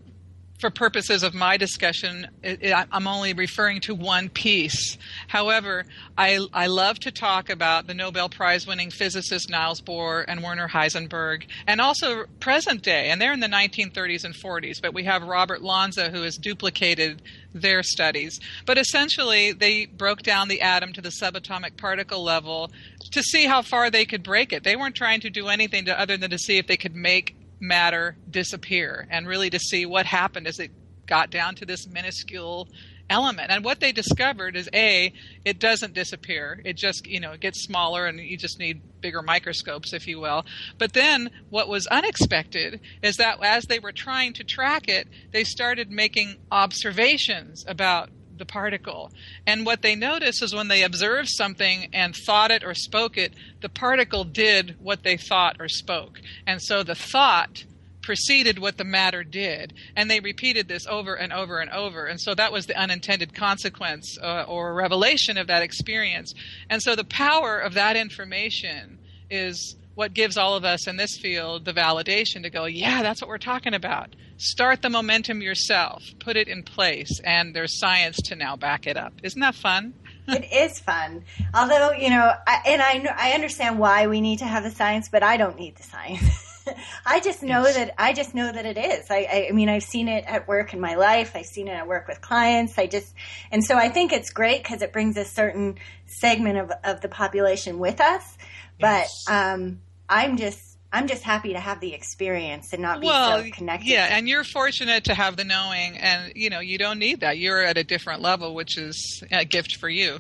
for 0.61 0.71
purposes 0.71 1.23
of 1.23 1.35
my 1.35 1.57
discussion, 1.57 2.29
it, 2.43 2.63
it, 2.63 2.87
I'm 2.93 3.07
only 3.07 3.33
referring 3.33 3.81
to 3.83 3.95
one 3.95 4.29
piece. 4.29 4.99
However, 5.27 5.85
I, 6.19 6.47
I 6.53 6.67
love 6.67 7.01
to 7.01 7.11
talk 7.11 7.49
about 7.49 7.87
the 7.87 7.95
Nobel 7.95 8.29
Prize 8.29 8.67
winning 8.67 8.91
physicists 8.91 9.49
Niels 9.49 9.81
Bohr 9.81 10.25
and 10.29 10.43
Werner 10.43 10.69
Heisenberg, 10.69 11.45
and 11.67 11.81
also 11.81 12.27
present 12.41 12.83
day, 12.83 13.11
and 13.11 13.21
they're 13.21 13.33
in 13.33 13.41
the 13.41 13.47
1930s 13.47 14.25
and 14.25 14.35
40s, 14.35 14.83
but 14.83 14.93
we 14.93 15.05
have 15.05 15.23
Robert 15.23 15.63
Lanza 15.63 16.11
who 16.11 16.23
has 16.23 16.37
duplicated 16.37 17.23
their 17.55 17.83
studies. 17.83 18.39
But 18.67 18.79
essentially, 18.79 19.53
they 19.53 19.87
broke 19.87 20.23
down 20.23 20.49
the 20.49 20.61
atom 20.61 20.93
to 20.93 21.01
the 21.01 21.13
subatomic 21.23 21.77
particle 21.77 22.23
level 22.23 22.71
to 23.13 23.23
see 23.23 23.47
how 23.47 23.63
far 23.63 23.91
they 23.91 24.05
could 24.05 24.23
break 24.23 24.53
it. 24.53 24.63
They 24.63 24.77
weren't 24.77 24.95
trying 24.95 25.21
to 25.21 25.31
do 25.31 25.49
anything 25.49 25.87
to, 25.87 25.99
other 25.99 26.17
than 26.17 26.31
to 26.31 26.39
see 26.39 26.59
if 26.59 26.67
they 26.67 26.77
could 26.77 26.95
make 26.95 27.35
matter 27.61 28.17
disappear 28.31 29.07
and 29.11 29.29
really 29.29 29.51
to 29.51 29.59
see 29.59 29.87
what 29.87 30.07
happened 30.07 30.47
as 30.47 30.59
it 30.59 30.71
got 31.07 31.31
down 31.31 31.55
to 31.57 31.67
this 31.67 31.87
minuscule 31.87 32.69
element. 33.11 33.51
And 33.51 33.65
what 33.65 33.81
they 33.81 33.93
discovered 33.93 34.57
is 34.57 34.71
A, 34.73 35.13
it 35.45 35.59
doesn't 35.59 35.95
disappear. 35.95 36.63
It 36.65 36.77
just, 36.77 37.07
you 37.07 37.21
know, 37.21 37.33
it 37.33 37.41
gets 37.41 37.65
smaller 37.65 38.07
and 38.07 38.19
you 38.21 38.37
just 38.37 38.59
need 38.59 38.81
bigger 39.01 39.21
microscopes, 39.21 39.93
if 39.93 40.07
you 40.07 40.21
will. 40.21 40.47
But 40.79 40.93
then 40.93 41.31
what 41.51 41.69
was 41.69 41.87
unexpected 41.89 42.81
is 43.03 43.17
that 43.17 43.43
as 43.43 43.65
they 43.65 43.81
were 43.81 43.93
trying 43.93 44.33
to 44.35 44.45
track 44.45 44.89
it, 44.89 45.09
they 45.33 45.45
started 45.45 45.91
making 45.91 46.37
observations 46.51 47.65
about 47.67 48.09
the 48.41 48.45
particle. 48.47 49.13
And 49.47 49.65
what 49.65 49.83
they 49.83 49.95
noticed 49.95 50.43
is 50.43 50.53
when 50.53 50.67
they 50.67 50.83
observed 50.83 51.29
something 51.29 51.91
and 51.93 52.17
thought 52.17 52.51
it 52.51 52.65
or 52.65 52.75
spoke 52.75 53.17
it, 53.17 53.35
the 53.61 53.69
particle 53.69 54.25
did 54.25 54.75
what 54.81 55.05
they 55.05 55.17
thought 55.17 55.59
or 55.61 55.69
spoke. 55.69 56.21
And 56.45 56.61
so 56.61 56.83
the 56.83 56.97
thought 56.97 57.65
preceded 58.03 58.59
what 58.59 58.77
the 58.77 58.85
matter 58.85 59.23
did. 59.23 59.75
And 59.95 60.11
they 60.11 60.19
repeated 60.19 60.67
this 60.67 60.87
over 60.89 61.15
and 61.15 61.33
over 61.33 61.61
and 61.61 61.71
over. 61.71 62.07
And 62.07 62.21
so 62.21 62.35
that 62.35 62.51
was 62.51 62.67
the 62.67 62.77
unintended 62.77 63.35
consequence 63.35 64.19
uh, 64.21 64.45
or 64.49 64.75
revelation 64.75 65.39
of 65.39 65.47
that 65.47 65.63
experience. 65.63 66.35
And 66.69 66.83
so 66.83 66.97
the 66.97 67.05
power 67.05 67.59
of 67.59 67.75
that 67.75 67.97
information 67.97 68.99
is 69.31 69.77
what 69.95 70.15
gives 70.15 70.37
all 70.37 70.57
of 70.57 70.65
us 70.65 70.89
in 70.89 70.97
this 70.97 71.19
field 71.19 71.65
the 71.65 71.73
validation 71.73 72.43
to 72.43 72.51
go, 72.51 72.65
yeah, 72.65 73.03
that's 73.03 73.21
what 73.21 73.29
we're 73.29 73.39
talking 73.39 73.75
about. 73.75 74.17
Start 74.43 74.81
the 74.81 74.89
momentum 74.89 75.43
yourself, 75.43 76.03
put 76.19 76.35
it 76.35 76.49
in 76.49 76.63
place, 76.63 77.21
and 77.23 77.55
there's 77.55 77.79
science 77.79 78.17
to 78.23 78.35
now 78.35 78.57
back 78.57 78.87
it 78.87 78.97
up. 78.97 79.13
Isn't 79.23 79.43
that 79.43 79.55
fun? 79.55 79.93
it 80.29 80.51
is 80.51 80.79
fun. 80.79 81.25
Although, 81.53 81.93
you 81.93 82.09
know, 82.09 82.33
I, 82.47 82.63
and 82.65 82.81
I, 82.81 83.15
I 83.19 83.33
understand 83.33 83.79
why 83.79 84.07
we 84.07 84.23
need 84.23 84.39
to 84.39 84.47
have 84.47 84.63
the 84.63 84.71
science, 84.71 85.11
but 85.11 85.23
I 85.23 85.37
don't 85.37 85.59
need 85.59 85.77
the 85.77 85.83
science. 85.83 86.63
I 87.07 87.21
just 87.21 87.43
know 87.43 87.65
yes. 87.65 87.77
that 87.77 87.95
I 87.99 88.15
just 88.15 88.35
know 88.35 88.51
that 88.51 88.65
it 88.65 88.79
is. 88.79 89.11
I, 89.11 89.49
I, 89.51 89.53
mean, 89.53 89.69
I've 89.69 89.83
seen 89.83 90.09
it 90.09 90.25
at 90.27 90.49
work 90.49 90.73
in 90.73 90.81
my 90.81 90.95
life. 90.95 91.33
I've 91.35 91.45
seen 91.45 91.69
it 91.69 91.73
at 91.73 91.87
work 91.87 92.09
with 92.09 92.23
clients. 92.23 92.79
I 92.79 92.87
just, 92.87 93.15
and 93.53 93.63
so 93.63 93.77
I 93.77 93.91
think 93.91 94.11
it's 94.11 94.31
great 94.31 94.63
because 94.63 94.81
it 94.81 94.91
brings 94.91 95.19
a 95.19 95.25
certain 95.27 95.77
segment 96.07 96.57
of, 96.57 96.73
of 96.83 97.03
the 97.03 97.09
population 97.11 97.79
with 97.79 98.01
us. 98.01 98.39
But 98.81 99.09
um, 99.29 99.83
I'm 100.09 100.39
just, 100.39 100.70
I'm 100.93 101.07
just 101.07 101.23
happy 101.23 101.53
to 101.53 101.61
have 101.61 101.81
the 101.81 101.95
experience 101.95 102.73
and 102.73 102.83
not 102.83 103.01
be 103.01 103.07
well, 103.07 103.43
so 103.43 103.51
connected. 103.51 103.89
Yeah, 103.89 104.09
and 104.11 104.29
you're 104.29 104.45
fortunate 104.45 105.05
to 105.05 105.15
have 105.15 105.37
the 105.37 105.45
knowing, 105.45 105.97
and 105.99 106.33
you 106.35 106.51
know 106.51 106.61
you 106.61 106.79
don't 106.79 106.99
need 106.99 107.21
that. 107.21 107.39
You're 107.39 107.63
at 107.63 107.79
a 107.79 107.85
different 107.85 108.23
level, 108.23 108.55
which 108.55 108.77
is 108.77 109.23
a 109.31 109.45
gift 109.45 109.77
for 109.77 109.89
you 109.89 110.19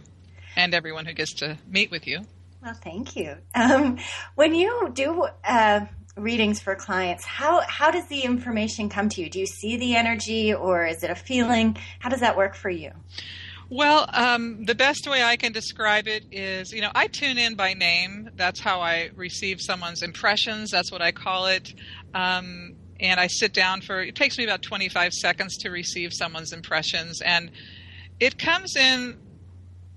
and 0.56 0.74
everyone 0.74 1.06
who 1.06 1.12
gets 1.12 1.34
to 1.34 1.58
meet 1.68 1.90
with 1.90 2.06
you. 2.06 2.20
Well, 2.62 2.74
thank 2.74 3.16
you. 3.16 3.36
Um, 3.54 3.98
when 4.34 4.54
you 4.54 4.90
do 4.92 5.26
uh, 5.44 5.86
readings 6.16 6.60
for 6.60 6.74
clients, 6.74 7.24
how 7.24 7.62
how 7.66 7.90
does 7.90 8.06
the 8.06 8.20
information 8.20 8.88
come 8.88 9.08
to 9.10 9.22
you? 9.22 9.30
Do 9.30 9.38
you 9.40 9.46
see 9.46 9.76
the 9.76 9.96
energy, 9.96 10.52
or 10.52 10.86
is 10.86 11.02
it 11.02 11.10
a 11.10 11.14
feeling? 11.14 11.76
How 11.98 12.10
does 12.10 12.20
that 12.20 12.36
work 12.36 12.54
for 12.54 12.70
you? 12.70 12.92
Well, 13.72 14.10
um, 14.12 14.64
the 14.64 14.74
best 14.74 15.08
way 15.08 15.22
I 15.22 15.36
can 15.36 15.52
describe 15.52 16.08
it 16.08 16.24
is, 16.32 16.72
you 16.72 16.80
know, 16.80 16.90
I 16.92 17.06
tune 17.06 17.38
in 17.38 17.54
by 17.54 17.72
name. 17.74 18.28
That's 18.34 18.58
how 18.58 18.80
I 18.80 19.10
receive 19.14 19.60
someone's 19.60 20.02
impressions. 20.02 20.72
That's 20.72 20.90
what 20.90 21.00
I 21.00 21.12
call 21.12 21.46
it. 21.46 21.72
Um, 22.12 22.74
and 22.98 23.20
I 23.20 23.28
sit 23.28 23.54
down 23.54 23.80
for. 23.80 24.02
It 24.02 24.16
takes 24.16 24.36
me 24.38 24.44
about 24.44 24.62
25 24.62 25.12
seconds 25.12 25.56
to 25.58 25.70
receive 25.70 26.12
someone's 26.12 26.52
impressions, 26.52 27.20
and 27.22 27.52
it 28.18 28.38
comes 28.38 28.74
in 28.74 29.16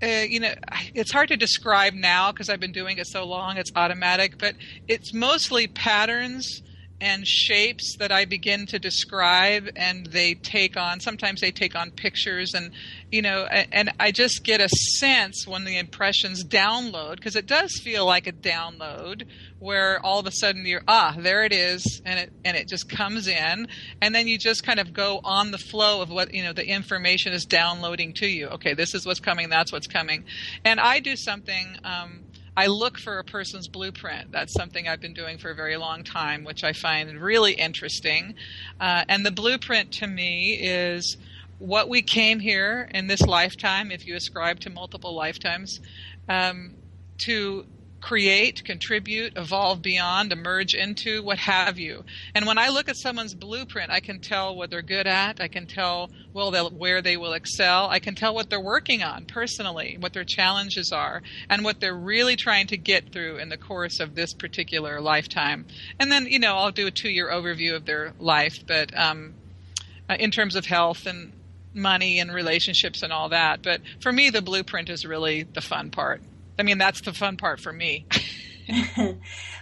uh, 0.02 0.06
you 0.06 0.38
know, 0.38 0.54
it's 0.94 1.12
hard 1.12 1.28
to 1.28 1.36
describe 1.36 1.94
now 1.94 2.30
because 2.30 2.48
I've 2.48 2.60
been 2.60 2.72
doing 2.72 2.98
it 2.98 3.06
so 3.06 3.24
long. 3.24 3.56
It's 3.56 3.72
automatic, 3.74 4.38
but 4.38 4.54
it's 4.86 5.12
mostly 5.12 5.66
patterns 5.66 6.62
and 7.04 7.26
shapes 7.26 7.96
that 7.98 8.10
I 8.10 8.24
begin 8.24 8.64
to 8.68 8.78
describe, 8.78 9.68
and 9.76 10.06
they 10.06 10.32
take 10.32 10.78
on. 10.78 11.00
Sometimes 11.00 11.42
they 11.42 11.50
take 11.50 11.76
on 11.76 11.90
pictures, 11.90 12.54
and 12.54 12.70
you 13.12 13.20
know, 13.20 13.44
and 13.44 13.92
I 14.00 14.10
just 14.10 14.42
get 14.42 14.62
a 14.62 14.70
sense 14.70 15.46
when 15.46 15.64
the 15.64 15.76
impressions 15.76 16.42
download 16.42 17.16
because 17.16 17.36
it 17.36 17.44
does 17.44 17.78
feel 17.84 18.06
like 18.06 18.26
a 18.26 18.32
download 18.32 19.26
where 19.58 20.00
all 20.04 20.18
of 20.18 20.26
a 20.26 20.32
sudden 20.32 20.66
you're 20.66 20.82
ah 20.88 21.14
there 21.18 21.44
it 21.44 21.52
is 21.52 22.02
and 22.04 22.18
it 22.18 22.32
and 22.44 22.56
it 22.56 22.68
just 22.68 22.88
comes 22.88 23.26
in 23.28 23.66
and 24.02 24.14
then 24.14 24.26
you 24.26 24.36
just 24.36 24.62
kind 24.62 24.78
of 24.78 24.92
go 24.92 25.20
on 25.24 25.52
the 25.52 25.58
flow 25.58 26.02
of 26.02 26.10
what 26.10 26.34
you 26.34 26.42
know 26.42 26.52
the 26.52 26.66
information 26.66 27.32
is 27.32 27.46
downloading 27.46 28.12
to 28.12 28.26
you 28.26 28.48
okay 28.48 28.74
this 28.74 28.94
is 28.94 29.06
what's 29.06 29.20
coming 29.20 29.48
that's 29.48 29.72
what's 29.72 29.86
coming 29.86 30.24
and 30.66 30.78
i 30.80 31.00
do 31.00 31.16
something 31.16 31.78
um, 31.82 32.23
I 32.56 32.66
look 32.66 32.98
for 32.98 33.18
a 33.18 33.24
person's 33.24 33.66
blueprint. 33.66 34.30
That's 34.30 34.52
something 34.52 34.86
I've 34.86 35.00
been 35.00 35.14
doing 35.14 35.38
for 35.38 35.50
a 35.50 35.54
very 35.54 35.76
long 35.76 36.04
time, 36.04 36.44
which 36.44 36.62
I 36.62 36.72
find 36.72 37.20
really 37.20 37.52
interesting. 37.52 38.34
Uh, 38.80 39.04
and 39.08 39.26
the 39.26 39.32
blueprint 39.32 39.92
to 39.94 40.06
me 40.06 40.54
is 40.54 41.16
what 41.58 41.88
we 41.88 42.02
came 42.02 42.38
here 42.38 42.88
in 42.94 43.08
this 43.08 43.22
lifetime, 43.22 43.90
if 43.90 44.06
you 44.06 44.14
ascribe 44.14 44.60
to 44.60 44.70
multiple 44.70 45.14
lifetimes, 45.14 45.80
um, 46.28 46.74
to 47.18 47.66
create, 48.04 48.62
contribute, 48.66 49.32
evolve 49.34 49.80
beyond, 49.80 50.30
emerge 50.30 50.74
into, 50.74 51.22
what 51.22 51.38
have 51.38 51.78
you. 51.78 52.04
And 52.34 52.44
when 52.44 52.58
I 52.58 52.68
look 52.68 52.90
at 52.90 52.98
someone's 52.98 53.32
blueprint, 53.32 53.90
I 53.90 54.00
can 54.00 54.20
tell 54.20 54.54
what 54.54 54.68
they're 54.68 54.82
good 54.82 55.06
at. 55.06 55.40
I 55.40 55.48
can 55.48 55.66
tell 55.66 56.10
well 56.34 56.52
where 56.68 57.00
they 57.00 57.16
will 57.16 57.32
excel. 57.32 57.88
I 57.88 58.00
can 58.00 58.14
tell 58.14 58.34
what 58.34 58.50
they're 58.50 58.60
working 58.60 59.02
on 59.02 59.24
personally, 59.24 59.96
what 59.98 60.12
their 60.12 60.24
challenges 60.24 60.92
are, 60.92 61.22
and 61.48 61.64
what 61.64 61.80
they're 61.80 61.96
really 61.96 62.36
trying 62.36 62.66
to 62.66 62.76
get 62.76 63.10
through 63.10 63.38
in 63.38 63.48
the 63.48 63.56
course 63.56 64.00
of 64.00 64.14
this 64.14 64.34
particular 64.34 65.00
lifetime. 65.00 65.64
And 65.98 66.12
then, 66.12 66.26
you 66.26 66.38
know, 66.38 66.56
I'll 66.56 66.72
do 66.72 66.86
a 66.86 66.90
two-year 66.90 67.30
overview 67.30 67.74
of 67.74 67.86
their 67.86 68.12
life, 68.18 68.66
but 68.66 68.94
um, 68.94 69.32
uh, 70.10 70.16
in 70.20 70.30
terms 70.30 70.56
of 70.56 70.66
health 70.66 71.06
and 71.06 71.32
money 71.72 72.20
and 72.20 72.34
relationships 72.34 73.02
and 73.02 73.14
all 73.14 73.30
that. 73.30 73.62
But 73.62 73.80
for 74.00 74.12
me, 74.12 74.28
the 74.28 74.42
blueprint 74.42 74.90
is 74.90 75.06
really 75.06 75.44
the 75.44 75.62
fun 75.62 75.90
part. 75.90 76.20
I 76.58 76.62
mean, 76.62 76.78
that's 76.78 77.00
the 77.00 77.12
fun 77.12 77.36
part 77.36 77.60
for 77.60 77.72
me. 77.72 78.06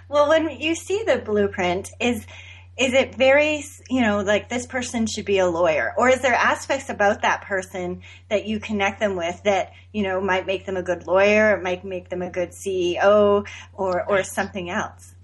well, 0.08 0.28
when 0.28 0.60
you 0.60 0.74
see 0.74 1.02
the 1.06 1.18
blueprint, 1.18 1.90
is 2.00 2.26
is 2.78 2.94
it 2.94 3.14
very 3.14 3.62
you 3.90 4.00
know 4.00 4.20
like 4.20 4.48
this 4.48 4.66
person 4.66 5.06
should 5.06 5.26
be 5.26 5.38
a 5.38 5.46
lawyer 5.46 5.92
or 5.98 6.08
is 6.08 6.20
there 6.20 6.34
aspects 6.34 6.88
about 6.88 7.20
that 7.20 7.42
person 7.42 8.00
that 8.30 8.46
you 8.46 8.58
connect 8.58 8.98
them 8.98 9.14
with 9.14 9.42
that 9.42 9.72
you 9.92 10.02
know 10.02 10.20
might 10.20 10.46
make 10.46 10.64
them 10.64 10.76
a 10.78 10.82
good 10.82 11.06
lawyer 11.06 11.60
might 11.60 11.84
make 11.84 12.08
them 12.08 12.22
a 12.22 12.30
good 12.30 12.50
ceo 12.50 13.46
or 13.74 14.02
or 14.08 14.22
something 14.22 14.70
else 14.70 15.14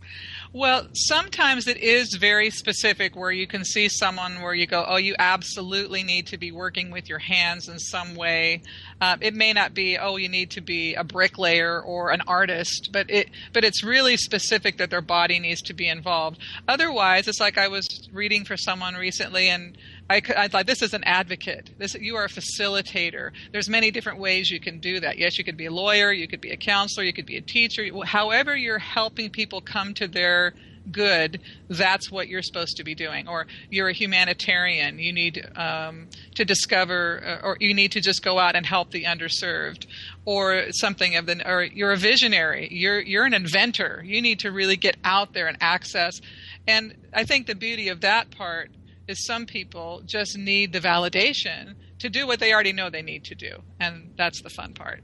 well, 0.52 0.88
sometimes 0.94 1.66
it 1.66 1.76
is 1.76 2.14
very 2.14 2.50
specific 2.50 3.14
where 3.14 3.30
you 3.30 3.46
can 3.46 3.64
see 3.64 3.88
someone 3.88 4.40
where 4.40 4.54
you 4.54 4.66
go, 4.66 4.84
oh, 4.86 4.96
you 4.96 5.14
absolutely 5.18 6.02
need 6.02 6.26
to 6.28 6.38
be 6.38 6.52
working 6.52 6.90
with 6.90 7.08
your 7.08 7.18
hands 7.18 7.68
in 7.68 7.78
some 7.78 8.14
way. 8.14 8.62
Uh, 9.00 9.16
it 9.20 9.34
may 9.34 9.52
not 9.52 9.74
be, 9.74 9.98
oh, 9.98 10.16
you 10.16 10.28
need 10.28 10.50
to 10.52 10.60
be 10.60 10.94
a 10.94 11.04
bricklayer 11.04 11.80
or 11.80 12.10
an 12.10 12.22
artist, 12.26 12.90
but 12.92 13.10
it 13.10 13.28
but 13.52 13.64
it's 13.64 13.84
really 13.84 14.16
specific 14.16 14.78
that 14.78 14.90
their 14.90 15.02
body 15.02 15.38
needs 15.38 15.62
to 15.62 15.74
be 15.74 15.88
involved. 15.88 16.38
Otherwise, 16.66 17.28
it's 17.28 17.40
like 17.40 17.58
I 17.58 17.68
was 17.68 18.08
reading 18.12 18.44
for 18.44 18.56
someone 18.56 18.94
recently 18.94 19.48
and 19.48 19.76
I, 20.10 20.22
I, 20.36 20.48
thought 20.48 20.66
this 20.66 20.82
is 20.82 20.94
an 20.94 21.04
advocate. 21.04 21.70
This 21.78 21.94
you 21.94 22.16
are 22.16 22.24
a 22.24 22.28
facilitator. 22.28 23.32
There's 23.52 23.68
many 23.68 23.90
different 23.90 24.18
ways 24.18 24.50
you 24.50 24.60
can 24.60 24.78
do 24.78 25.00
that. 25.00 25.18
Yes, 25.18 25.38
you 25.38 25.44
could 25.44 25.56
be 25.56 25.66
a 25.66 25.70
lawyer, 25.70 26.12
you 26.12 26.26
could 26.26 26.40
be 26.40 26.50
a 26.50 26.56
counselor, 26.56 27.04
you 27.04 27.12
could 27.12 27.26
be 27.26 27.36
a 27.36 27.42
teacher. 27.42 27.84
However, 28.04 28.56
you're 28.56 28.78
helping 28.78 29.30
people 29.30 29.60
come 29.60 29.94
to 29.94 30.08
their 30.08 30.54
good, 30.90 31.40
that's 31.68 32.10
what 32.10 32.28
you're 32.28 32.42
supposed 32.42 32.76
to 32.78 32.84
be 32.84 32.94
doing. 32.94 33.28
Or 33.28 33.46
you're 33.70 33.88
a 33.88 33.92
humanitarian, 33.92 34.98
you 34.98 35.12
need 35.12 35.46
um, 35.56 36.08
to 36.34 36.44
discover, 36.44 37.40
uh, 37.42 37.46
or 37.46 37.56
you 37.60 37.74
need 37.74 37.92
to 37.92 38.00
just 38.00 38.22
go 38.22 38.38
out 38.38 38.56
and 38.56 38.64
help 38.64 38.90
the 38.90 39.04
underserved, 39.04 39.86
or 40.24 40.72
something 40.72 41.16
of 41.16 41.26
the, 41.26 41.46
or 41.48 41.64
you're 41.64 41.92
a 41.92 41.96
visionary, 41.96 42.68
you're 42.70 43.00
you're 43.00 43.24
an 43.24 43.34
inventor. 43.34 44.02
You 44.04 44.22
need 44.22 44.40
to 44.40 44.50
really 44.50 44.76
get 44.76 44.96
out 45.04 45.32
there 45.34 45.46
and 45.46 45.56
access. 45.60 46.20
And 46.66 46.94
I 47.12 47.24
think 47.24 47.46
the 47.46 47.54
beauty 47.54 47.88
of 47.88 48.02
that 48.02 48.30
part 48.30 48.70
is 49.08 49.24
some 49.26 49.46
people 49.46 50.02
just 50.04 50.36
need 50.36 50.72
the 50.72 50.80
validation 50.80 51.74
to 51.98 52.08
do 52.08 52.26
what 52.26 52.38
they 52.38 52.52
already 52.52 52.72
know 52.72 52.90
they 52.90 53.02
need 53.02 53.24
to 53.24 53.34
do, 53.34 53.62
and 53.80 54.12
that's 54.16 54.42
the 54.42 54.50
fun 54.50 54.74
part. 54.74 55.02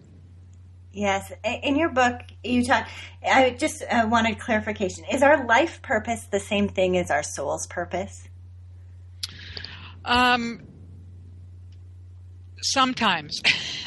Yes, 0.93 1.33
in 1.43 1.77
your 1.77 1.88
book, 1.88 2.21
you 2.45 2.64
talk. 2.64 2.87
I 3.27 3.51
just 3.59 3.83
uh, 3.83 4.07
wanted 4.09 4.38
clarification. 4.38 5.05
Is 5.11 5.25
our 5.25 5.45
life 5.45 5.83
purpose 5.83 6.29
the 6.31 6.38
same 6.38 6.69
thing 6.69 6.97
as 6.97 7.11
our 7.11 7.25
soul's 7.25 7.67
purpose? 7.67 8.29
Um, 10.05 10.61
sometimes, 12.62 13.40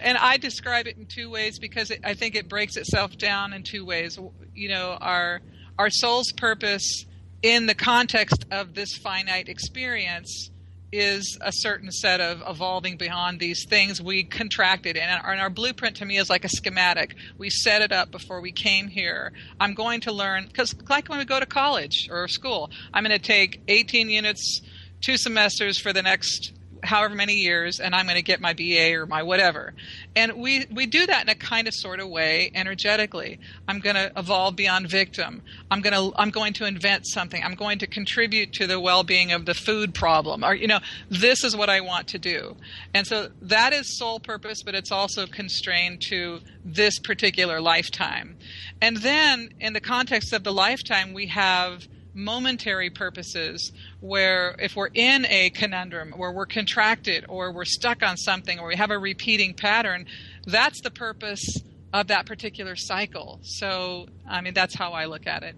and 0.00 0.18
I 0.18 0.36
describe 0.36 0.86
it 0.86 0.98
in 0.98 1.06
two 1.06 1.30
ways 1.30 1.58
because 1.58 1.90
it, 1.90 2.00
I 2.04 2.14
think 2.14 2.36
it 2.36 2.48
breaks 2.48 2.76
itself 2.76 3.18
down 3.18 3.52
in 3.52 3.64
two 3.64 3.84
ways. 3.84 4.18
You 4.54 4.68
know, 4.68 4.96
our 5.00 5.40
our 5.78 5.90
soul's 5.90 6.30
purpose 6.30 7.06
in 7.42 7.66
the 7.66 7.74
context 7.74 8.46
of 8.50 8.74
this 8.74 8.96
finite 8.96 9.48
experience 9.48 10.50
is 10.90 11.38
a 11.42 11.52
certain 11.52 11.92
set 11.92 12.20
of 12.20 12.42
evolving 12.48 12.96
beyond 12.96 13.38
these 13.38 13.66
things 13.68 14.00
we 14.00 14.24
contracted. 14.24 14.96
And 14.96 15.22
our, 15.22 15.32
and 15.32 15.40
our, 15.40 15.50
blueprint 15.50 15.96
to 15.96 16.06
me 16.06 16.16
is 16.16 16.30
like 16.30 16.46
a 16.46 16.48
schematic. 16.48 17.14
We 17.36 17.50
set 17.50 17.82
it 17.82 17.92
up 17.92 18.10
before 18.10 18.40
we 18.40 18.52
came 18.52 18.88
here. 18.88 19.32
I'm 19.60 19.74
going 19.74 20.00
to 20.02 20.12
learn 20.12 20.46
because 20.46 20.74
like 20.88 21.08
when 21.10 21.18
we 21.18 21.26
go 21.26 21.38
to 21.38 21.46
college 21.46 22.08
or 22.10 22.26
school 22.28 22.70
i'm 22.92 23.04
going 23.04 23.16
to 23.16 23.24
take 23.24 23.60
18 23.68 24.08
units 24.08 24.60
two 25.00 25.16
semesters 25.16 25.78
for 25.78 25.92
the 25.92 26.02
next 26.02 26.52
however 26.82 27.14
many 27.14 27.34
years 27.34 27.80
and 27.80 27.94
I'm 27.94 28.06
going 28.06 28.16
to 28.16 28.22
get 28.22 28.40
my 28.40 28.52
BA 28.52 28.94
or 28.94 29.06
my 29.06 29.22
whatever. 29.22 29.74
And 30.16 30.34
we, 30.34 30.66
we 30.70 30.86
do 30.86 31.06
that 31.06 31.22
in 31.22 31.28
a 31.28 31.34
kind 31.34 31.68
of 31.68 31.74
sort 31.74 32.00
of 32.00 32.08
way 32.08 32.50
energetically. 32.54 33.38
I'm 33.66 33.80
going 33.80 33.96
to 33.96 34.12
evolve 34.16 34.56
beyond 34.56 34.88
victim. 34.88 35.42
I'm 35.70 35.80
going 35.80 35.94
to, 35.94 36.18
I'm 36.18 36.30
going 36.30 36.52
to 36.54 36.66
invent 36.66 37.06
something. 37.06 37.42
I'm 37.42 37.54
going 37.54 37.78
to 37.80 37.86
contribute 37.86 38.52
to 38.54 38.66
the 38.66 38.80
well-being 38.80 39.32
of 39.32 39.46
the 39.46 39.54
food 39.54 39.94
problem 39.94 40.44
or, 40.44 40.54
you 40.54 40.66
know, 40.66 40.80
this 41.10 41.44
is 41.44 41.56
what 41.56 41.70
I 41.70 41.80
want 41.80 42.08
to 42.08 42.18
do. 42.18 42.56
And 42.94 43.06
so 43.06 43.28
that 43.42 43.72
is 43.72 43.98
soul 43.98 44.20
purpose, 44.20 44.62
but 44.62 44.74
it's 44.74 44.92
also 44.92 45.26
constrained 45.26 46.02
to 46.08 46.40
this 46.64 46.98
particular 46.98 47.60
lifetime. 47.60 48.36
And 48.80 48.98
then 48.98 49.50
in 49.60 49.72
the 49.72 49.80
context 49.80 50.32
of 50.32 50.44
the 50.44 50.52
lifetime, 50.52 51.12
we 51.12 51.26
have 51.26 51.86
momentary 52.18 52.90
purposes 52.90 53.70
where 54.00 54.56
if 54.58 54.74
we're 54.74 54.90
in 54.92 55.24
a 55.26 55.50
conundrum 55.50 56.12
where 56.16 56.32
we're 56.32 56.46
contracted 56.46 57.24
or 57.28 57.52
we're 57.52 57.64
stuck 57.64 58.02
on 58.02 58.16
something 58.16 58.58
or 58.58 58.66
we 58.66 58.74
have 58.76 58.90
a 58.90 58.98
repeating 58.98 59.54
pattern 59.54 60.04
that's 60.46 60.80
the 60.82 60.90
purpose 60.90 61.62
of 61.94 62.08
that 62.08 62.26
particular 62.26 62.74
cycle. 62.76 63.38
So 63.42 64.06
i 64.28 64.40
mean 64.40 64.52
that's 64.52 64.74
how 64.74 64.92
i 64.92 65.04
look 65.04 65.26
at 65.26 65.44
it. 65.44 65.54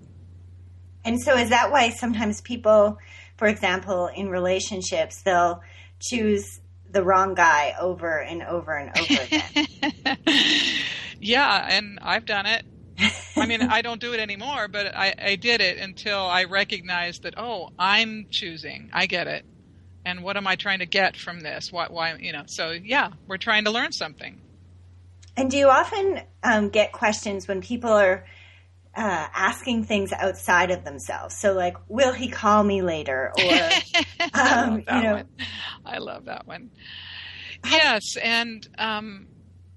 And 1.05 1.21
so 1.21 1.37
is 1.37 1.49
that 1.49 1.71
why 1.73 1.91
sometimes 1.91 2.43
people 2.43 2.99
for 3.39 3.49
example 3.49 4.11
in 4.15 4.29
relationships 4.29 5.23
they'll 5.23 5.63
choose 5.99 6.61
the 6.91 7.03
wrong 7.03 7.35
guy 7.35 7.75
over 7.81 8.21
and 8.21 8.43
over 8.43 8.77
and 8.77 8.91
over 8.99 9.23
again? 9.23 10.19
Yeah 11.23 11.67
and 11.71 11.99
i've 12.01 12.25
done 12.25 12.47
it 12.47 12.65
I 13.37 13.47
mean, 13.47 13.63
I 13.63 13.83
don't 13.83 14.01
do 14.01 14.13
it 14.13 14.21
anymore, 14.21 14.69
but 14.69 14.95
I, 14.95 15.15
I 15.19 15.37
did 15.37 15.61
it 15.61 15.79
until 15.79 16.19
I 16.19 16.45
recognized 16.45 17.23
that, 17.23 17.35
oh, 17.37 17.71
I'm 17.79 18.27
choosing. 18.31 18.91
I 18.93 19.07
get 19.07 19.27
it. 19.27 19.45
And 20.05 20.23
what 20.23 20.37
am 20.37 20.47
I 20.47 20.57
trying 20.57 20.79
to 20.79 20.87
get 20.87 21.17
from 21.17 21.41
this? 21.41 21.71
Why, 21.71 21.87
why 21.89 22.15
you 22.17 22.33
know, 22.33 22.45
so 22.47 22.71
yeah, 22.71 23.11
we're 23.27 23.37
trying 23.37 23.65
to 23.65 23.71
learn 23.71 23.93
something. 23.93 24.41
And 25.37 25.51
do 25.51 25.57
you 25.57 25.69
often 25.69 26.23
um, 26.43 26.69
get 26.71 26.93
questions 26.93 27.47
when 27.47 27.61
people 27.61 27.91
are 27.91 28.25
uh, 28.97 29.29
asking 29.35 29.85
things 29.85 30.13
outside 30.13 30.71
of 30.71 30.85
themselves? 30.85 31.37
So, 31.37 31.53
like, 31.53 31.77
will 31.89 32.13
he 32.13 32.29
call 32.29 32.65
me 32.65 32.83
later? 32.83 33.33
Or, 33.39 33.55
um, 34.41 34.79
you 34.79 35.03
know, 35.03 35.15
one. 35.15 35.29
I 35.85 35.99
love 35.99 36.25
that 36.27 36.47
one. 36.47 36.71
Yes, 37.65 38.17
and 38.17 38.67
um, 38.79 39.29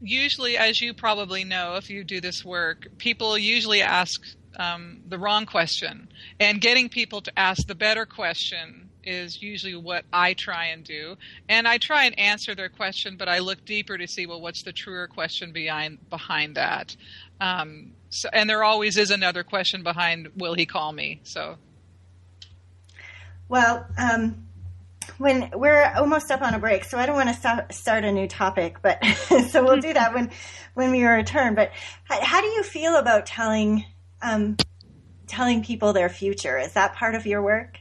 usually, 0.04 0.58
as 0.58 0.82
you 0.82 0.94
probably 0.94 1.44
know, 1.44 1.76
if 1.76 1.90
you 1.90 2.04
do 2.04 2.22
this 2.22 2.44
work, 2.44 2.88
people 2.98 3.38
usually 3.38 3.82
ask 3.82 4.22
um, 4.58 5.02
the 5.08 5.18
wrong 5.18 5.46
question, 5.46 6.10
and 6.40 6.62
getting 6.62 6.90
people 6.90 7.22
to 7.22 7.40
ask 7.40 7.66
the 7.66 7.76
better 7.76 8.06
question 8.06 8.90
is 9.04 9.42
usually 9.42 9.76
what 9.76 10.06
I 10.14 10.34
try 10.34 10.66
and 10.68 10.84
do. 10.84 11.18
And 11.50 11.68
I 11.68 11.78
try 11.78 12.06
and 12.06 12.18
answer 12.18 12.56
their 12.56 12.70
question, 12.70 13.18
but 13.18 13.28
I 13.28 13.40
look 13.40 13.66
deeper 13.66 13.98
to 13.98 14.08
see 14.08 14.26
well, 14.26 14.40
what's 14.42 14.64
the 14.64 14.72
truer 14.72 15.08
question 15.08 15.52
behind 15.52 16.10
behind 16.10 16.56
that. 16.56 16.96
Um, 17.42 17.94
so, 18.10 18.30
and 18.32 18.50
there 18.50 18.64
always 18.64 18.98
is 18.98 19.12
another 19.12 19.44
question 19.44 19.84
behind, 19.84 20.30
will 20.38 20.54
he 20.54 20.66
call 20.66 20.94
me? 20.94 21.22
So. 21.24 21.58
Well, 23.50 23.86
um, 23.98 24.48
when 25.12 25.52
we're 25.54 25.92
almost 25.96 26.32
up 26.32 26.42
on 26.42 26.54
a 26.54 26.60
break, 26.60 26.84
so 26.84 26.98
I 26.98 27.06
don't 27.06 27.16
want 27.16 27.30
to 27.30 27.36
start, 27.36 27.74
start 27.74 28.04
a 28.04 28.12
new 28.12 28.28
topic, 28.28 28.78
but 28.82 29.04
so 29.50 29.64
we'll 29.64 29.82
do 29.82 29.94
that 29.94 30.14
when 30.14 30.32
when 30.74 30.92
we 30.92 31.04
return. 31.04 31.56
But 31.56 31.72
how, 32.04 32.22
how 32.22 32.42
do 32.42 32.48
you 32.48 32.64
feel 32.64 32.96
about 32.96 33.26
telling 33.26 33.86
um, 34.22 34.58
telling 35.28 35.64
people 35.64 35.94
their 35.94 36.10
future? 36.10 36.58
Is 36.58 36.74
that 36.74 36.96
part 36.96 37.16
of 37.16 37.26
your 37.26 37.42
work? 37.42 37.80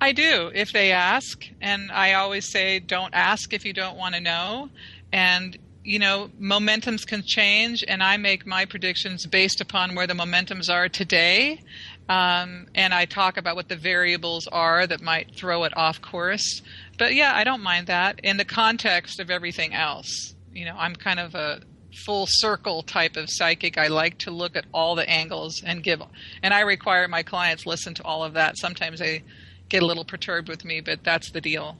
I 0.00 0.12
do 0.12 0.50
if 0.54 0.72
they 0.72 0.92
ask, 0.92 1.46
and 1.60 1.90
I 1.90 2.14
always 2.14 2.48
say, 2.48 2.80
don't 2.80 3.14
ask 3.14 3.52
if 3.52 3.64
you 3.64 3.72
don't 3.72 3.96
want 3.96 4.14
to 4.14 4.20
know. 4.20 4.70
And 5.12 5.58
you 5.86 6.00
know, 6.00 6.30
momentums 6.40 7.06
can 7.06 7.22
change, 7.22 7.84
and 7.86 8.02
I 8.02 8.16
make 8.16 8.44
my 8.44 8.64
predictions 8.64 9.24
based 9.24 9.60
upon 9.60 9.94
where 9.94 10.08
the 10.08 10.14
momentums 10.14 10.72
are 10.72 10.88
today. 10.88 11.60
Um, 12.08 12.66
and 12.74 12.94
I 12.94 13.04
talk 13.04 13.36
about 13.36 13.56
what 13.56 13.68
the 13.68 13.76
variables 13.76 14.46
are 14.46 14.86
that 14.86 15.00
might 15.00 15.34
throw 15.34 15.64
it 15.64 15.76
off 15.76 16.00
course. 16.00 16.62
But 16.98 17.14
yeah, 17.14 17.32
I 17.34 17.44
don't 17.44 17.62
mind 17.62 17.88
that 17.88 18.20
in 18.22 18.36
the 18.36 18.44
context 18.44 19.18
of 19.18 19.30
everything 19.30 19.74
else. 19.74 20.34
You 20.52 20.66
know, 20.66 20.76
I'm 20.78 20.94
kind 20.94 21.18
of 21.18 21.34
a 21.34 21.60
full 22.04 22.26
circle 22.28 22.82
type 22.82 23.16
of 23.16 23.28
psychic. 23.28 23.76
I 23.76 23.88
like 23.88 24.18
to 24.18 24.30
look 24.30 24.56
at 24.56 24.66
all 24.72 24.94
the 24.94 25.08
angles 25.08 25.62
and 25.64 25.82
give, 25.82 26.00
and 26.42 26.54
I 26.54 26.60
require 26.60 27.08
my 27.08 27.22
clients 27.22 27.66
listen 27.66 27.94
to 27.94 28.04
all 28.04 28.22
of 28.22 28.34
that. 28.34 28.56
Sometimes 28.56 29.00
they 29.00 29.24
get 29.68 29.82
a 29.82 29.86
little 29.86 30.04
perturbed 30.04 30.48
with 30.48 30.64
me, 30.64 30.80
but 30.80 31.02
that's 31.02 31.30
the 31.30 31.40
deal. 31.40 31.76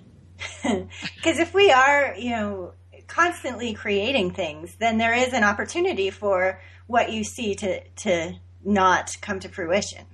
Because 1.17 1.39
if 1.39 1.55
we 1.55 1.71
are, 1.71 2.15
you 2.19 2.31
know, 2.31 2.73
constantly 3.07 3.73
creating 3.73 4.33
things, 4.33 4.77
then 4.77 4.99
there 4.99 5.15
is 5.15 5.33
an 5.33 5.45
opportunity 5.45 6.11
for 6.11 6.61
what 6.87 7.11
you 7.11 7.25
see 7.25 7.55
to 7.55 7.83
to 7.89 8.35
not 8.65 9.11
come 9.23 9.41
to 9.41 9.49
fruition. 9.49 10.05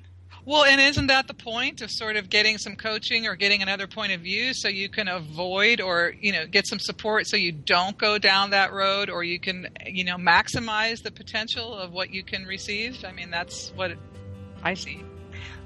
Well, 0.44 0.64
and 0.64 0.80
isn't 0.80 1.06
that 1.06 1.28
the 1.28 1.34
point 1.34 1.82
of 1.82 1.90
sort 1.90 2.16
of 2.16 2.28
getting 2.28 2.58
some 2.58 2.74
coaching 2.74 3.28
or 3.28 3.36
getting 3.36 3.62
another 3.62 3.86
point 3.86 4.10
of 4.10 4.22
view 4.22 4.54
so 4.54 4.66
you 4.66 4.88
can 4.88 5.06
avoid 5.06 5.80
or, 5.80 6.14
you 6.20 6.32
know, 6.32 6.46
get 6.46 6.66
some 6.66 6.80
support 6.80 7.28
so 7.28 7.36
you 7.36 7.52
don't 7.52 7.96
go 7.96 8.18
down 8.18 8.50
that 8.50 8.72
road 8.72 9.08
or 9.08 9.22
you 9.22 9.38
can, 9.38 9.68
you 9.86 10.02
know, 10.02 10.16
maximize 10.16 11.00
the 11.04 11.12
potential 11.12 11.72
of 11.72 11.92
what 11.92 12.10
you 12.10 12.24
can 12.24 12.44
receive? 12.44 13.04
I 13.04 13.12
mean, 13.12 13.30
that's 13.30 13.70
what 13.76 13.92
I 14.64 14.74
see. 14.74 15.04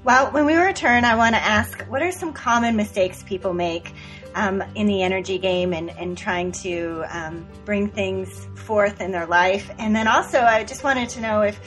Well, 0.03 0.31
when 0.31 0.45
we 0.45 0.55
return, 0.55 1.05
I 1.05 1.15
want 1.15 1.33
to 1.33 1.41
ask 1.41 1.81
what 1.85 2.03
are 2.03 2.11
some 2.11 2.31
common 2.31 2.75
mistakes 2.75 3.23
people 3.23 3.53
make 3.53 3.91
um, 4.35 4.61
in 4.75 4.85
the 4.85 5.01
energy 5.01 5.39
game 5.39 5.73
and, 5.73 5.89
and 5.89 6.15
trying 6.15 6.51
to 6.51 7.03
um, 7.09 7.47
bring 7.65 7.89
things 7.89 8.47
forth 8.53 9.01
in 9.01 9.11
their 9.11 9.25
life? 9.25 9.71
And 9.79 9.95
then 9.95 10.07
also, 10.07 10.39
I 10.39 10.63
just 10.63 10.83
wanted 10.83 11.09
to 11.09 11.21
know 11.21 11.41
if 11.41 11.59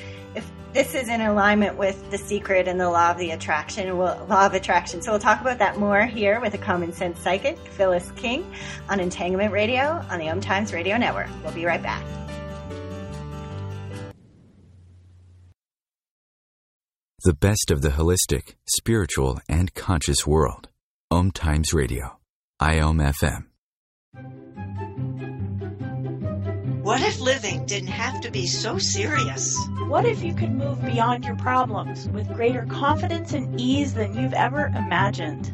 this 0.73 0.95
is 0.95 1.09
in 1.09 1.21
alignment 1.21 1.77
with 1.77 2.11
the 2.11 2.19
secret 2.19 2.69
and 2.69 2.81
the 2.81 2.89
law 2.89 3.11
of 3.11 3.19
the 3.19 3.31
attraction, 3.33 3.97
law 3.99 4.47
of 4.47 4.55
attraction. 4.55 5.03
So 5.03 5.13
we'll 5.13 5.21
talk 5.21 5.41
about 5.41 5.59
that 5.59 5.79
more 5.79 6.05
here 6.07 6.41
with 6.41 6.55
a 6.55 6.59
common 6.59 6.93
sense 6.93 7.19
psychic, 7.19 7.59
Phyllis 7.59 8.11
King, 8.17 8.51
on 8.89 9.01
Entanglement 9.01 9.53
Radio 9.53 10.05
on 10.11 10.19
the 10.19 10.29
Om 10.29 10.41
Times 10.41 10.73
Radio 10.73 10.97
Network. 10.97 11.29
We'll 11.43 11.53
be 11.53 11.65
right 11.65 11.83
back. 11.83 12.05
The 17.23 17.35
best 17.35 17.71
of 17.71 17.83
the 17.83 17.91
holistic, 17.91 18.55
spiritual, 18.67 19.41
and 19.47 19.75
conscious 19.75 20.27
world. 20.27 20.69
Om 21.11 21.33
Times 21.33 21.75
Radio. 21.75 22.19
IOM 22.63 23.13
FM. 23.13 23.50
What 26.83 27.03
if 27.03 27.21
living 27.21 27.67
didn't 27.67 27.89
have 27.91 28.23
to 28.23 28.31
be 28.31 28.47
so 28.47 28.79
serious? 28.79 29.55
What 29.89 30.07
if 30.07 30.23
you 30.23 30.33
could 30.33 30.53
move 30.53 30.83
beyond 30.83 31.27
your 31.27 31.37
problems 31.37 32.09
with 32.09 32.33
greater 32.33 32.65
confidence 32.65 33.35
and 33.35 33.61
ease 33.61 33.93
than 33.93 34.17
you've 34.17 34.33
ever 34.33 34.73
imagined? 34.75 35.53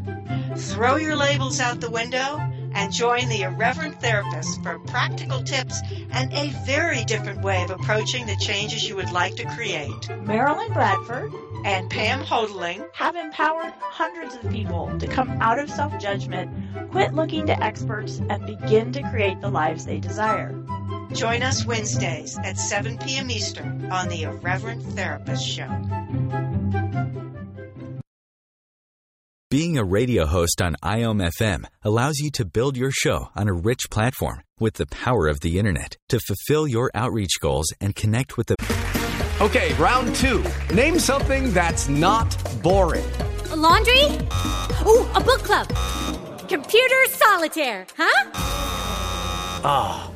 Throw 0.56 0.94
your 0.94 1.16
labels 1.16 1.58
out 1.58 1.80
the 1.80 1.90
window 1.90 2.40
and 2.74 2.92
join 2.92 3.28
the 3.28 3.42
irreverent 3.42 4.00
therapist 4.00 4.62
for 4.62 4.78
practical 4.78 5.42
tips 5.42 5.80
and 6.12 6.32
a 6.32 6.50
very 6.64 7.04
different 7.04 7.42
way 7.42 7.64
of 7.64 7.70
approaching 7.70 8.26
the 8.26 8.36
changes 8.36 8.88
you 8.88 8.94
would 8.94 9.10
like 9.10 9.34
to 9.34 9.46
create. 9.46 10.08
Marilyn 10.22 10.72
Bradford 10.72 11.32
and 11.64 11.90
Pam 11.90 12.22
Hodling 12.22 12.86
have 12.92 13.16
empowered 13.16 13.72
hundreds 13.80 14.36
of 14.36 14.48
people 14.52 14.96
to 15.00 15.08
come 15.08 15.30
out 15.40 15.58
of 15.58 15.70
self 15.70 15.98
judgment, 15.98 16.52
quit 16.92 17.14
looking 17.14 17.46
to 17.46 17.64
experts, 17.64 18.20
and 18.30 18.46
begin 18.46 18.92
to 18.92 19.02
create 19.10 19.40
the 19.40 19.50
lives 19.50 19.84
they 19.84 19.98
desire. 19.98 20.54
Join 21.16 21.42
us 21.42 21.64
Wednesdays 21.64 22.38
at 22.44 22.58
7 22.58 22.98
p.m. 22.98 23.30
Eastern 23.30 23.90
on 23.90 24.08
the 24.08 24.24
Irreverent 24.24 24.82
Therapist 24.82 25.46
Show. 25.46 25.66
Being 29.48 29.78
a 29.78 29.84
radio 29.84 30.26
host 30.26 30.60
on 30.60 30.76
IOM 30.84 31.30
FM 31.40 31.64
allows 31.82 32.18
you 32.18 32.30
to 32.32 32.44
build 32.44 32.76
your 32.76 32.90
show 32.90 33.30
on 33.34 33.48
a 33.48 33.54
rich 33.54 33.88
platform 33.90 34.42
with 34.60 34.74
the 34.74 34.84
power 34.86 35.26
of 35.26 35.40
the 35.40 35.58
internet 35.58 35.96
to 36.10 36.20
fulfill 36.20 36.68
your 36.68 36.90
outreach 36.94 37.40
goals 37.40 37.72
and 37.80 37.96
connect 37.96 38.36
with 38.36 38.48
the. 38.48 38.56
Okay, 39.40 39.72
round 39.74 40.14
two. 40.16 40.44
Name 40.74 40.98
something 40.98 41.50
that's 41.54 41.88
not 41.88 42.36
boring. 42.62 43.08
A 43.52 43.56
laundry? 43.56 44.02
Ooh, 44.86 45.06
a 45.14 45.20
book 45.24 45.42
club. 45.44 45.68
Computer 46.46 47.06
solitaire, 47.06 47.86
huh? 47.96 48.30
Ah, 49.64 50.10
oh, 50.10 50.15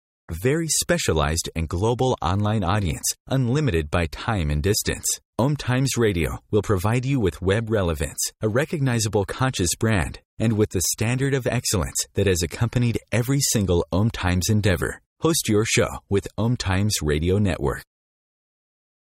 Very 0.31 0.69
specialized 0.69 1.49
and 1.57 1.67
global 1.67 2.17
online 2.21 2.63
audience, 2.63 3.03
unlimited 3.27 3.91
by 3.91 4.05
time 4.05 4.49
and 4.49 4.63
distance. 4.63 5.03
Om 5.37 5.57
Times 5.57 5.97
Radio 5.97 6.39
will 6.51 6.61
provide 6.61 7.05
you 7.05 7.19
with 7.19 7.41
web 7.41 7.69
relevance, 7.69 8.31
a 8.39 8.47
recognizable 8.47 9.25
conscious 9.25 9.75
brand, 9.77 10.21
and 10.39 10.53
with 10.53 10.69
the 10.69 10.83
standard 10.93 11.33
of 11.33 11.47
excellence 11.47 12.05
that 12.13 12.27
has 12.27 12.41
accompanied 12.43 12.97
every 13.11 13.41
single 13.41 13.85
Om 13.91 14.09
Times 14.09 14.47
endeavor. 14.49 15.01
Host 15.19 15.49
your 15.49 15.65
show 15.65 15.89
with 16.09 16.29
Om 16.37 16.55
Times 16.55 16.95
Radio 17.01 17.37
Network. 17.37 17.83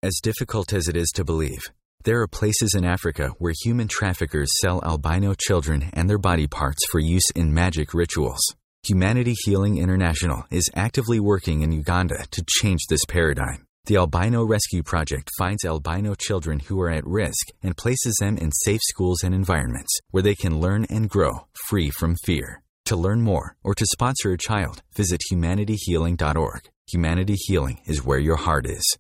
As 0.02 0.22
difficult 0.24 0.72
as 0.72 0.88
it 0.88 0.96
is 0.96 1.10
to 1.16 1.26
believe, 1.26 1.74
there 2.06 2.22
are 2.22 2.28
places 2.28 2.74
in 2.74 2.86
Africa 2.86 3.32
where 3.38 3.54
human 3.66 3.90
traffickers 3.90 4.48
sell 4.62 4.82
albino 4.82 5.34
children 5.34 5.90
and 5.92 6.10
their 6.10 6.18
body 6.18 6.48
parts 6.48 6.88
for 6.90 7.02
use 7.02 7.30
in 7.36 7.54
magic 7.54 7.94
rituals. 7.94 8.40
Humanity 8.88 9.36
Healing 9.43 9.80
International 9.80 10.45
is 10.50 10.69
actively 10.73 11.19
working 11.19 11.62
in 11.62 11.73
Uganda 11.73 12.26
to 12.32 12.45
change 12.47 12.86
this 12.88 13.04
paradigm. 13.06 13.65
The 13.86 13.97
Albino 13.97 14.45
Rescue 14.45 14.82
Project 14.82 15.30
finds 15.38 15.65
albino 15.65 16.15
children 16.15 16.60
who 16.60 16.80
are 16.80 16.89
at 16.89 17.06
risk 17.06 17.47
and 17.62 17.76
places 17.76 18.15
them 18.21 18.38
in 18.38 18.54
safe 18.54 18.80
schools 18.82 19.23
and 19.23 19.36
environments 19.36 20.00
where 20.12 20.23
they 20.23 20.36
can 20.36 20.62
learn 20.62 20.86
and 20.89 21.10
grow 21.10 21.47
free 21.67 21.89
from 21.89 22.15
fear. 22.23 22.62
To 22.86 22.95
learn 22.95 23.23
more 23.23 23.58
or 23.62 23.76
to 23.76 23.86
sponsor 23.91 24.32
a 24.32 24.38
child, 24.38 24.82
visit 24.95 25.19
humanityhealing.org. 25.30 26.69
Humanity 26.89 27.36
Healing 27.36 27.82
is 27.86 28.06
where 28.06 28.19
your 28.19 28.38
heart 28.38 28.65
is. 28.65 28.97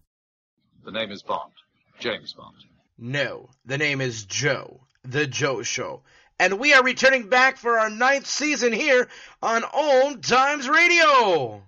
The 0.83 0.91
name 0.91 1.11
is 1.11 1.23
Bond. 1.23 1.53
James 1.99 2.33
Bond. 2.33 2.55
No, 2.97 3.51
the 3.63 3.77
name 3.77 4.01
is 4.01 4.25
Joe. 4.25 4.81
The 5.05 5.27
Joe 5.27 5.63
Show. 5.63 6.01
And 6.39 6.59
we 6.59 6.73
are 6.73 6.83
returning 6.83 7.29
back 7.29 7.57
for 7.57 7.79
our 7.79 7.89
ninth 7.89 8.27
season 8.27 8.71
here 8.73 9.07
on 9.41 9.63
Om 9.63 10.21
Times 10.21 10.69
Radio. 10.69 11.63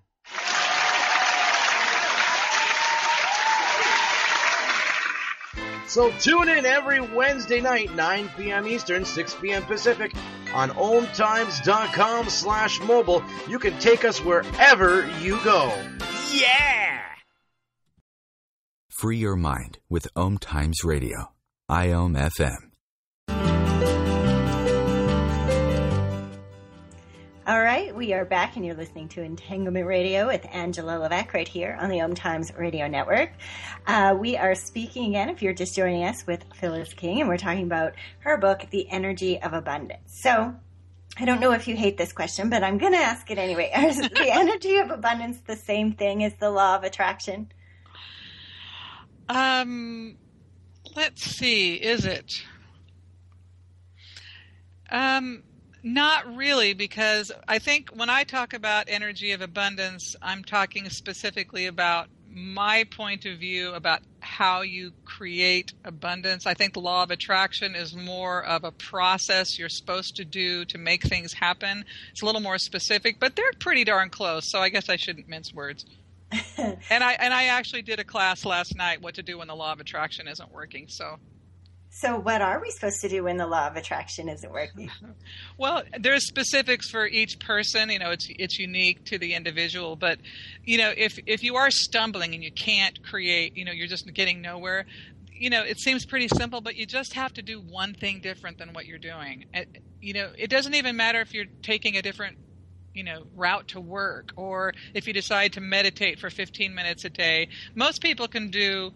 So 5.88 6.12
tune 6.19 6.49
in 6.49 6.67
every 6.67 7.01
Wednesday 7.01 7.62
night, 7.62 7.95
9 7.95 8.29
p.m. 8.38 8.67
Eastern, 8.67 9.05
6 9.05 9.36
p.m. 9.41 9.63
Pacific, 9.63 10.13
on 10.53 10.69
OmTimes.com 10.69 12.29
slash 12.29 12.79
mobile. 12.82 13.23
You 13.47 13.58
can 13.58 13.77
take 13.79 14.05
us 14.05 14.23
wherever 14.23 15.10
you 15.19 15.43
go. 15.43 15.73
Yeah! 16.32 17.01
Free 18.89 19.17
your 19.17 19.36
mind 19.36 19.79
with 19.89 20.08
Om 20.15 20.38
Times 20.38 20.84
Radio. 20.84 21.34
IOM 21.71 22.15
FM. 22.15 22.68
We 27.93 28.13
are 28.13 28.23
back, 28.23 28.56
and 28.56 28.65
you're 28.65 28.75
listening 28.75 29.10
to 29.10 29.23
Entanglement 29.23 29.88
Radio 29.88 30.28
with 30.28 30.45
Angela 30.52 30.99
Levesque 30.99 31.34
right 31.34 31.47
here 31.47 31.78
on 31.82 31.89
the 31.89 32.02
Om 32.02 32.13
Times 32.13 32.52
Radio 32.56 32.88
Network. 32.88 33.32
Uh, 33.88 34.15
we 34.19 34.38
are 34.38 34.54
speaking 34.54 35.10
again, 35.10 35.30
if 35.30 35.41
you're 35.41 35.54
just 35.54 35.75
joining 35.75 36.04
us, 36.04 36.28
with 36.28 36.43
Phyllis 36.56 36.93
King, 36.93 37.19
and 37.19 37.28
we're 37.28 37.38
talking 37.38 37.63
about 37.63 37.93
her 38.19 38.38
book, 38.38 38.67
The 38.69 38.88
Energy 38.91 39.41
of 39.41 39.54
Abundance. 39.54 40.21
So, 40.21 40.54
I 41.17 41.25
don't 41.25 41.39
know 41.39 41.52
if 41.54 41.67
you 41.67 41.75
hate 41.75 41.97
this 41.97 42.13
question, 42.13 42.49
but 42.49 42.63
I'm 42.63 42.78
going 42.78 42.93
to 42.93 42.99
ask 42.99 43.30
it 43.32 43.39
anyway. 43.39 43.71
Is 43.78 43.97
the 43.97 44.30
energy 44.32 44.78
of 44.78 44.91
abundance 44.91 45.39
the 45.47 45.56
same 45.56 45.93
thing 45.93 46.23
as 46.23 46.36
the 46.36 46.52
law 46.52 46.75
of 46.75 46.84
attraction? 46.84 47.52
Um, 49.28 50.17
let's 50.95 51.23
see. 51.23 51.75
Is 51.75 52.06
it? 52.06 52.43
Um, 54.91 55.43
not 55.83 56.35
really, 56.35 56.73
because 56.73 57.31
I 57.47 57.59
think 57.59 57.89
when 57.93 58.09
I 58.09 58.23
talk 58.23 58.53
about 58.53 58.85
energy 58.87 59.31
of 59.31 59.41
abundance, 59.41 60.15
I'm 60.21 60.43
talking 60.43 60.89
specifically 60.89 61.65
about 61.65 62.07
my 62.31 62.85
point 62.95 63.25
of 63.25 63.39
view 63.39 63.73
about 63.73 64.01
how 64.19 64.61
you 64.61 64.91
create 65.05 65.73
abundance. 65.83 66.45
I 66.45 66.53
think 66.53 66.73
the 66.73 66.81
law 66.81 67.03
of 67.03 67.11
attraction 67.11 67.75
is 67.75 67.95
more 67.95 68.43
of 68.43 68.63
a 68.63 68.71
process 68.71 69.57
you're 69.57 69.69
supposed 69.69 70.15
to 70.17 70.25
do 70.25 70.65
to 70.65 70.77
make 70.77 71.03
things 71.03 71.33
happen. 71.33 71.85
It's 72.11 72.21
a 72.21 72.25
little 72.25 72.41
more 72.41 72.57
specific, 72.57 73.19
but 73.19 73.35
they're 73.35 73.51
pretty 73.59 73.83
darn 73.83 74.09
close, 74.09 74.45
so 74.45 74.59
I 74.59 74.69
guess 74.69 74.89
I 74.89 74.95
shouldn't 74.95 75.27
mince 75.27 75.53
words. 75.53 75.85
and 76.57 77.03
I 77.03 77.13
and 77.13 77.33
I 77.33 77.45
actually 77.45 77.81
did 77.81 77.99
a 77.99 78.03
class 78.03 78.45
last 78.45 78.75
night 78.75 79.01
what 79.01 79.15
to 79.15 79.23
do 79.23 79.39
when 79.39 79.47
the 79.47 79.55
law 79.55 79.71
of 79.71 79.79
attraction 79.79 80.27
isn't 80.27 80.51
working. 80.51 80.87
So 80.87 81.17
so, 81.91 82.19
what 82.19 82.41
are 82.41 82.62
we 82.62 82.69
supposed 82.69 83.02
to 83.02 83.10
do 83.10 83.23
when 83.23 83.38
the 83.38 83.47
law 83.47 83.67
of 83.67 83.75
attraction 83.75 84.30
isn't 84.30 84.52
working? 84.52 84.91
Well, 85.58 85.84
there's 85.99 86.25
specifics 86.25 86.89
for 86.89 87.06
each 87.06 87.38
person. 87.39 87.89
You 87.89 87.99
know, 87.99 88.12
it's 88.12 88.28
it's 88.30 88.58
unique 88.58 89.04
to 89.06 89.17
the 89.17 89.34
individual. 89.34 89.97
But 89.97 90.19
you 90.63 90.78
know, 90.78 90.93
if 90.95 91.19
if 91.25 91.43
you 91.43 91.58
are 91.58 91.69
stumbling 91.69 92.34
and 92.34 92.41
you 92.41 92.52
can't 92.52 93.04
create, 93.04 93.58
you 93.58 93.65
know, 93.65 93.73
you're 93.73 93.88
just 93.88 94.12
getting 94.13 94.41
nowhere. 94.41 94.86
You 95.34 95.49
know, 95.49 95.63
it 95.63 95.80
seems 95.80 96.06
pretty 96.06 96.30
simple, 96.30 96.62
but 96.62 96.78
you 96.78 96.86
just 96.86 97.13
have 97.13 97.34
to 97.34 97.41
do 97.41 97.60
one 97.60 97.93
thing 97.93 98.21
different 98.21 98.58
than 98.58 98.71
what 98.71 98.86
you're 98.86 98.99
doing. 98.99 99.45
You 99.99 100.13
know, 100.13 100.30
it 100.38 100.49
doesn't 100.49 100.75
even 100.75 100.95
matter 100.95 101.19
if 101.19 101.34
you're 101.34 101.45
taking 101.62 101.97
a 101.97 102.02
different 102.02 102.38
you 102.93 103.04
know 103.04 103.23
route 103.36 103.67
to 103.69 103.82
work 103.82 104.32
or 104.38 104.73
if 104.93 105.08
you 105.08 105.13
decide 105.13 105.54
to 105.54 105.62
meditate 105.62 106.19
for 106.19 106.30
15 106.30 106.73
minutes 106.73 107.06
a 107.06 107.10
day 107.10 107.47
most 107.75 108.02
people 108.02 108.28
can 108.28 108.49
do 108.49 108.91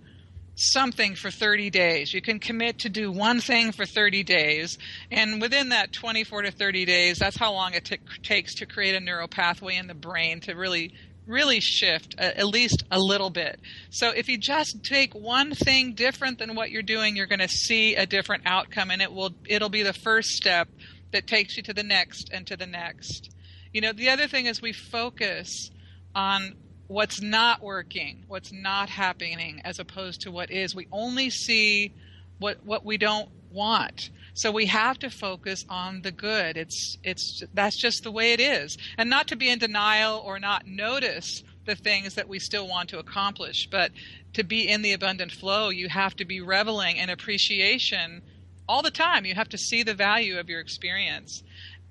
something 0.55 1.15
for 1.15 1.31
30 1.31 1.69
days. 1.69 2.13
You 2.13 2.21
can 2.21 2.39
commit 2.39 2.79
to 2.79 2.89
do 2.89 3.11
one 3.11 3.39
thing 3.39 3.71
for 3.71 3.85
30 3.85 4.23
days, 4.23 4.77
and 5.11 5.41
within 5.41 5.69
that 5.69 5.93
24 5.93 6.43
to 6.43 6.51
30 6.51 6.85
days, 6.85 7.19
that's 7.19 7.37
how 7.37 7.53
long 7.53 7.73
it 7.73 7.85
t- 7.85 7.97
takes 8.21 8.55
to 8.55 8.65
create 8.65 8.95
a 8.95 8.99
neural 8.99 9.27
pathway 9.27 9.75
in 9.75 9.87
the 9.87 9.93
brain 9.93 10.39
to 10.41 10.53
really 10.53 10.93
really 11.25 11.59
shift 11.59 12.15
uh, 12.19 12.23
at 12.35 12.47
least 12.47 12.83
a 12.91 12.99
little 12.99 13.29
bit. 13.29 13.59
So 13.89 14.09
if 14.09 14.27
you 14.27 14.37
just 14.37 14.83
take 14.83 15.13
one 15.13 15.55
thing 15.55 15.93
different 15.93 16.39
than 16.39 16.55
what 16.55 16.69
you're 16.69 16.81
doing, 16.83 17.15
you're 17.15 17.27
going 17.27 17.39
to 17.39 17.47
see 17.47 17.95
a 17.95 18.05
different 18.05 18.43
outcome 18.45 18.91
and 18.91 19.01
it 19.01 19.11
will 19.11 19.31
it'll 19.45 19.69
be 19.69 19.83
the 19.83 19.93
first 19.93 20.29
step 20.31 20.67
that 21.11 21.27
takes 21.27 21.55
you 21.55 21.63
to 21.63 21.73
the 21.73 21.83
next 21.83 22.29
and 22.33 22.45
to 22.47 22.57
the 22.57 22.65
next. 22.65 23.33
You 23.71 23.81
know, 23.81 23.93
the 23.93 24.09
other 24.09 24.27
thing 24.27 24.45
is 24.45 24.61
we 24.61 24.73
focus 24.73 25.71
on 26.13 26.55
what's 26.87 27.21
not 27.21 27.61
working, 27.61 28.23
what's 28.27 28.51
not 28.51 28.89
happening, 28.89 29.61
as 29.63 29.79
opposed 29.79 30.21
to 30.21 30.31
what 30.31 30.51
is. 30.51 30.75
We 30.75 30.87
only 30.91 31.29
see 31.29 31.93
what 32.39 32.65
what 32.65 32.85
we 32.85 32.97
don't 32.97 33.29
want. 33.51 34.09
So 34.33 34.51
we 34.51 34.65
have 34.65 34.97
to 34.99 35.09
focus 35.09 35.63
on 35.69 36.01
the 36.01 36.11
good. 36.11 36.57
It's 36.57 36.97
it's 37.03 37.43
that's 37.53 37.79
just 37.79 38.03
the 38.03 38.11
way 38.11 38.33
it 38.33 38.39
is. 38.39 38.77
And 38.97 39.09
not 39.09 39.27
to 39.27 39.35
be 39.35 39.49
in 39.49 39.59
denial 39.59 40.21
or 40.25 40.39
not 40.39 40.67
notice 40.67 41.43
the 41.65 41.75
things 41.75 42.15
that 42.15 42.27
we 42.27 42.39
still 42.39 42.67
want 42.67 42.89
to 42.89 42.99
accomplish, 42.99 43.67
but 43.71 43.91
to 44.33 44.43
be 44.43 44.67
in 44.67 44.81
the 44.81 44.93
abundant 44.93 45.31
flow, 45.31 45.69
you 45.69 45.87
have 45.87 46.15
to 46.17 46.25
be 46.25 46.41
reveling 46.41 46.97
in 46.97 47.09
appreciation 47.09 48.21
all 48.67 48.81
the 48.81 48.91
time. 48.91 49.25
You 49.25 49.35
have 49.35 49.49
to 49.49 49.57
see 49.57 49.83
the 49.83 49.93
value 49.93 50.39
of 50.39 50.49
your 50.49 50.59
experience. 50.59 51.43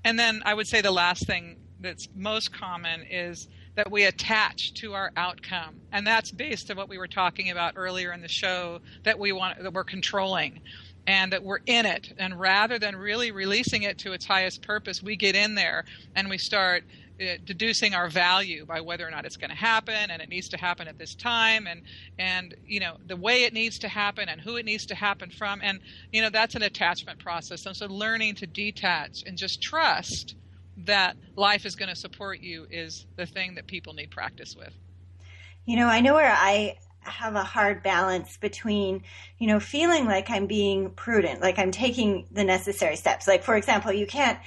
And 0.04 0.18
then 0.18 0.42
I 0.44 0.54
would 0.54 0.66
say 0.66 0.80
the 0.80 0.90
last 0.90 1.26
thing 1.26 1.56
that's 1.80 2.08
most 2.14 2.52
common 2.52 3.06
is 3.08 3.48
that 3.74 3.90
we 3.90 4.04
attach 4.04 4.74
to 4.74 4.94
our 4.94 5.10
outcome. 5.16 5.80
And 5.92 6.06
that's 6.06 6.30
based 6.30 6.70
on 6.70 6.76
what 6.76 6.88
we 6.88 6.98
were 6.98 7.08
talking 7.08 7.50
about 7.50 7.74
earlier 7.76 8.12
in 8.12 8.20
the 8.20 8.28
show 8.28 8.80
that 9.04 9.18
we 9.18 9.32
want 9.32 9.62
that 9.62 9.72
we're 9.72 9.84
controlling 9.84 10.60
and 11.06 11.32
that 11.32 11.42
we're 11.42 11.60
in 11.66 11.86
it. 11.86 12.12
And 12.18 12.38
rather 12.38 12.78
than 12.78 12.96
really 12.96 13.32
releasing 13.32 13.82
it 13.82 13.98
to 13.98 14.12
its 14.12 14.26
highest 14.26 14.62
purpose, 14.62 15.02
we 15.02 15.16
get 15.16 15.34
in 15.34 15.54
there 15.54 15.84
and 16.14 16.28
we 16.28 16.38
start 16.38 16.84
uh, 17.20 17.36
deducing 17.44 17.94
our 17.94 18.08
value 18.08 18.64
by 18.64 18.80
whether 18.80 19.06
or 19.06 19.10
not 19.10 19.24
it's 19.24 19.36
going 19.36 19.50
to 19.50 19.56
happen 19.56 20.10
and 20.10 20.22
it 20.22 20.28
needs 20.28 20.48
to 20.48 20.56
happen 20.56 20.88
at 20.88 20.98
this 20.98 21.14
time 21.14 21.66
and 21.66 21.82
and 22.18 22.54
you 22.66 22.80
know 22.80 22.96
the 23.06 23.16
way 23.16 23.44
it 23.44 23.52
needs 23.52 23.78
to 23.78 23.86
happen 23.86 24.28
and 24.28 24.40
who 24.40 24.56
it 24.56 24.64
needs 24.64 24.86
to 24.86 24.94
happen 24.94 25.30
from 25.30 25.60
and 25.62 25.78
you 26.10 26.22
know 26.22 26.30
that's 26.30 26.54
an 26.54 26.62
attachment 26.62 27.18
process 27.18 27.66
and 27.66 27.76
so 27.76 27.86
learning 27.86 28.34
to 28.34 28.46
detach 28.46 29.22
and 29.26 29.36
just 29.36 29.60
trust 29.60 30.34
that 30.78 31.16
life 31.36 31.66
is 31.66 31.76
going 31.76 31.88
to 31.88 31.96
support 31.96 32.40
you 32.40 32.66
is 32.70 33.06
the 33.16 33.26
thing 33.26 33.56
that 33.56 33.66
people 33.66 33.92
need 33.92 34.10
practice 34.10 34.56
with. 34.56 34.72
You 35.64 35.76
know, 35.76 35.86
I 35.86 36.00
know 36.00 36.14
where 36.14 36.32
I 36.32 36.76
have 37.00 37.34
a 37.34 37.42
hard 37.42 37.82
balance 37.82 38.36
between, 38.36 39.02
you 39.38 39.46
know, 39.48 39.60
feeling 39.60 40.06
like 40.06 40.30
I'm 40.30 40.46
being 40.46 40.90
prudent, 40.90 41.40
like 41.40 41.58
I'm 41.58 41.72
taking 41.72 42.26
the 42.30 42.44
necessary 42.44 42.96
steps. 42.96 43.26
Like, 43.26 43.42
for 43.42 43.56
example, 43.56 43.92
you 43.92 44.06
can't 44.06 44.38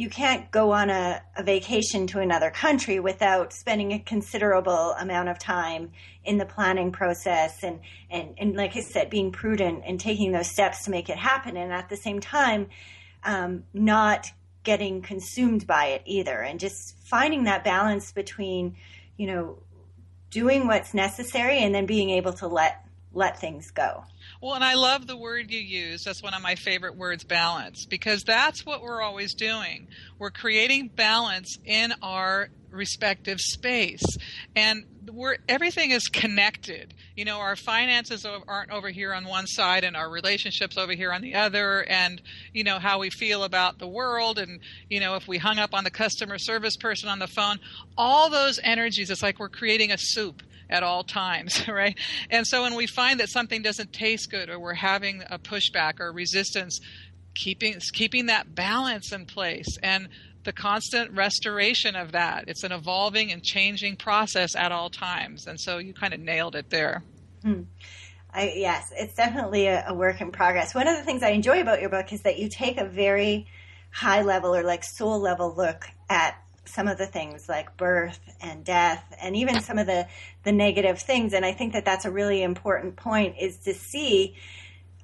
you 0.00 0.08
can't 0.08 0.50
go 0.50 0.70
on 0.72 0.88
a, 0.88 1.20
a, 1.36 1.42
vacation 1.42 2.06
to 2.06 2.20
another 2.20 2.50
country 2.50 2.98
without 2.98 3.52
spending 3.52 3.92
a 3.92 3.98
considerable 3.98 4.94
amount 4.98 5.28
of 5.28 5.38
time 5.38 5.90
in 6.24 6.38
the 6.38 6.46
planning 6.46 6.90
process 6.90 7.62
and, 7.62 7.80
and, 8.08 8.34
and 8.38 8.56
like 8.56 8.74
I 8.74 8.80
said, 8.80 9.10
being 9.10 9.30
prudent 9.30 9.82
and 9.86 10.00
taking 10.00 10.32
those 10.32 10.46
steps 10.46 10.84
to 10.84 10.90
make 10.90 11.10
it 11.10 11.18
happen. 11.18 11.54
And 11.58 11.70
at 11.70 11.90
the 11.90 11.98
same 11.98 12.18
time, 12.18 12.68
um, 13.24 13.64
not 13.74 14.30
getting 14.62 15.02
consumed 15.02 15.66
by 15.66 15.86
it 15.86 16.02
either. 16.04 16.40
And 16.40 16.60
just 16.60 16.96
finding 17.04 17.44
that 17.44 17.64
balance 17.64 18.12
between 18.12 18.76
you 19.16 19.26
know 19.26 19.58
doing 20.30 20.66
what's 20.66 20.94
necessary 20.94 21.58
and 21.58 21.74
then 21.74 21.86
being 21.86 22.10
able 22.10 22.32
to 22.34 22.46
let 22.46 22.84
let 23.12 23.40
things 23.40 23.70
go. 23.72 24.04
Well 24.40 24.54
and 24.54 24.62
i 24.62 24.74
love 24.74 25.06
the 25.06 25.16
word 25.16 25.50
you 25.50 25.60
use. 25.60 26.04
That's 26.04 26.22
one 26.22 26.34
of 26.34 26.42
my 26.42 26.54
favorite 26.54 26.96
words 26.96 27.24
balance 27.24 27.86
because 27.86 28.22
that's 28.22 28.64
what 28.64 28.82
we're 28.82 29.02
always 29.02 29.34
doing. 29.34 29.88
We're 30.18 30.30
creating 30.30 30.90
balance 30.94 31.58
in 31.64 31.92
our 32.02 32.50
respective 32.70 33.40
space 33.40 34.02
and 34.54 34.84
we're 35.12 35.36
everything 35.48 35.90
is 35.90 36.06
connected 36.08 36.94
you 37.16 37.24
know 37.24 37.38
our 37.38 37.56
finances 37.56 38.24
aren't 38.46 38.70
over 38.70 38.90
here 38.90 39.12
on 39.12 39.24
one 39.24 39.46
side 39.46 39.84
and 39.84 39.96
our 39.96 40.10
relationships 40.10 40.78
over 40.78 40.92
here 40.92 41.12
on 41.12 41.20
the 41.20 41.34
other 41.34 41.84
and 41.88 42.22
you 42.52 42.62
know 42.62 42.78
how 42.78 42.98
we 42.98 43.10
feel 43.10 43.44
about 43.44 43.78
the 43.78 43.88
world 43.88 44.38
and 44.38 44.60
you 44.88 45.00
know 45.00 45.16
if 45.16 45.26
we 45.26 45.38
hung 45.38 45.58
up 45.58 45.74
on 45.74 45.84
the 45.84 45.90
customer 45.90 46.38
service 46.38 46.76
person 46.76 47.08
on 47.08 47.18
the 47.18 47.26
phone 47.26 47.58
all 47.96 48.30
those 48.30 48.60
energies 48.62 49.10
it's 49.10 49.22
like 49.22 49.38
we're 49.38 49.48
creating 49.48 49.90
a 49.90 49.98
soup 49.98 50.42
at 50.70 50.82
all 50.82 51.02
times, 51.02 51.66
right? 51.68 51.98
And 52.30 52.46
so 52.46 52.62
when 52.62 52.76
we 52.76 52.86
find 52.86 53.20
that 53.20 53.28
something 53.28 53.60
doesn't 53.60 53.92
taste 53.92 54.30
good 54.30 54.48
or 54.48 54.58
we're 54.58 54.74
having 54.74 55.22
a 55.28 55.38
pushback 55.38 56.00
or 56.00 56.12
resistance, 56.12 56.80
keeping 57.34 57.78
keeping 57.92 58.26
that 58.26 58.54
balance 58.54 59.12
in 59.12 59.26
place 59.26 59.78
and 59.82 60.08
the 60.44 60.52
constant 60.52 61.12
restoration 61.12 61.96
of 61.96 62.12
that. 62.12 62.44
It's 62.46 62.64
an 62.64 62.72
evolving 62.72 63.32
and 63.32 63.42
changing 63.42 63.96
process 63.96 64.56
at 64.56 64.72
all 64.72 64.90
times. 64.90 65.46
And 65.46 65.60
so 65.60 65.78
you 65.78 65.92
kind 65.92 66.14
of 66.14 66.20
nailed 66.20 66.56
it 66.56 66.70
there. 66.70 67.02
Hmm. 67.42 67.62
I, 68.32 68.52
yes, 68.54 68.92
it's 68.96 69.14
definitely 69.14 69.66
a, 69.66 69.84
a, 69.88 69.94
work 69.94 70.20
in 70.20 70.30
progress. 70.30 70.74
One 70.74 70.86
of 70.86 70.96
the 70.96 71.02
things 71.02 71.22
I 71.22 71.30
enjoy 71.30 71.60
about 71.60 71.80
your 71.80 71.90
book 71.90 72.12
is 72.12 72.22
that 72.22 72.38
you 72.38 72.48
take 72.48 72.78
a 72.78 72.84
very 72.84 73.48
high 73.90 74.22
level 74.22 74.54
or 74.54 74.62
like 74.62 74.84
soul 74.84 75.18
level 75.18 75.52
look 75.56 75.84
at 76.08 76.36
some 76.64 76.86
of 76.86 76.96
the 76.96 77.06
things 77.06 77.48
like 77.48 77.76
birth 77.76 78.20
and 78.40 78.64
death 78.64 79.04
and 79.20 79.34
even 79.34 79.60
some 79.60 79.78
of 79.78 79.88
the, 79.88 80.06
the 80.44 80.52
negative 80.52 81.00
things. 81.00 81.32
And 81.32 81.44
I 81.44 81.52
think 81.52 81.72
that 81.72 81.84
that's 81.84 82.04
a 82.04 82.10
really 82.10 82.42
important 82.42 82.94
point 82.94 83.34
is 83.40 83.56
to 83.64 83.74
see 83.74 84.36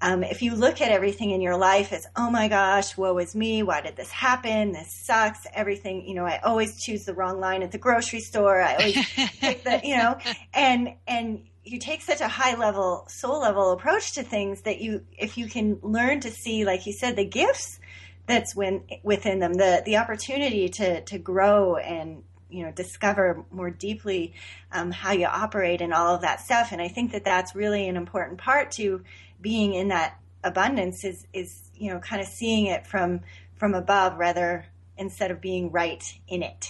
um, 0.01 0.23
if 0.23 0.43
you 0.43 0.55
look 0.55 0.81
at 0.81 0.91
everything 0.91 1.31
in 1.31 1.41
your 1.41 1.57
life 1.57 1.93
as, 1.93 2.07
oh 2.17 2.31
my 2.31 2.49
gosh, 2.49 2.97
woe 2.97 3.17
is 3.19 3.35
me, 3.35 3.63
why 3.63 3.81
did 3.81 3.97
this 3.97 4.11
happen? 4.11 4.73
This 4.73 4.93
sucks. 4.93 5.47
Everything, 5.55 6.07
you 6.07 6.15
know, 6.15 6.27
I 6.27 6.39
always 6.45 6.81
choose 6.81 7.05
the 7.05 7.15
wrong 7.15 7.41
line 7.41 7.63
at 7.63 7.73
the 7.73 7.79
grocery 7.79 8.21
store. 8.21 8.61
I 8.61 8.75
always 8.75 9.07
pick 9.41 9.65
the, 9.65 9.81
you 9.83 9.97
know, 9.97 10.19
and 10.55 10.95
and 11.07 11.45
you 11.65 11.79
take 11.79 12.03
such 12.03 12.21
a 12.21 12.29
high 12.29 12.57
level, 12.57 13.05
soul 13.09 13.41
level 13.41 13.73
approach 13.73 14.13
to 14.13 14.23
things 14.23 14.63
that 14.63 14.81
you, 14.81 15.05
if 15.19 15.37
you 15.37 15.49
can 15.49 15.79
learn 15.83 16.21
to 16.21 16.31
see, 16.31 16.65
like 16.65 16.87
you 16.87 16.93
said, 16.93 17.17
the 17.17 17.25
gifts 17.25 17.81
that's 18.27 18.55
when 18.55 18.83
within 19.03 19.39
them, 19.39 19.55
the 19.55 19.83
the 19.85 19.97
opportunity 19.97 20.69
to 20.69 21.01
to 21.03 21.19
grow 21.19 21.77
and 21.77 22.23
you 22.51 22.65
know 22.65 22.73
discover 22.73 23.45
more 23.51 23.71
deeply 23.71 24.35
um, 24.73 24.91
how 24.91 25.13
you 25.13 25.27
operate 25.27 25.81
and 25.81 25.93
all 25.93 26.15
of 26.15 26.21
that 26.23 26.41
stuff. 26.41 26.73
And 26.73 26.83
I 26.83 26.89
think 26.89 27.13
that 27.13 27.25
that's 27.25 27.55
really 27.55 27.89
an 27.89 27.97
important 27.97 28.39
part 28.39 28.73
to 28.73 29.03
being 29.47 29.75
in 29.75 29.87
that 29.87 30.19
abundance 30.43 31.05
is 31.05 31.25
is 31.33 31.71
you 31.77 31.89
know 31.89 32.01
kind 32.01 32.21
of 32.21 32.27
seeing 32.27 32.67
it 32.67 32.85
from 32.85 33.21
from 33.55 33.75
above 33.75 34.19
rather 34.19 34.67
instead 34.99 35.31
of 35.31 35.41
being 35.41 35.71
right 35.71 36.19
in 36.27 36.43
it. 36.43 36.69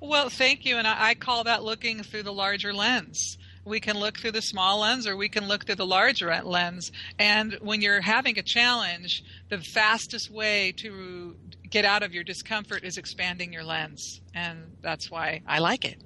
Well, 0.00 0.28
thank 0.28 0.64
you, 0.64 0.76
and 0.76 0.88
I, 0.88 1.10
I 1.10 1.14
call 1.14 1.44
that 1.44 1.62
looking 1.62 2.02
through 2.02 2.24
the 2.24 2.32
larger 2.32 2.74
lens 2.74 3.38
we 3.64 3.78
can 3.78 3.96
look 3.96 4.18
through 4.18 4.32
the 4.32 4.42
small 4.42 4.80
lens 4.80 5.06
or 5.06 5.16
we 5.16 5.28
can 5.28 5.46
look 5.46 5.66
through 5.66 5.76
the 5.76 5.86
larger 5.86 6.34
lens. 6.42 6.90
And 7.18 7.58
when 7.60 7.82
you're 7.82 8.00
having 8.00 8.38
a 8.38 8.42
challenge, 8.42 9.22
the 9.50 9.58
fastest 9.58 10.30
way 10.30 10.72
to 10.78 11.36
get 11.68 11.84
out 11.84 12.02
of 12.02 12.12
your 12.12 12.24
discomfort 12.24 12.82
is 12.82 12.96
expanding 12.96 13.52
your 13.52 13.62
lens. 13.62 14.22
And 14.34 14.76
that's 14.80 15.10
why 15.10 15.42
I 15.46 15.58
like 15.58 15.84
it. 15.84 16.02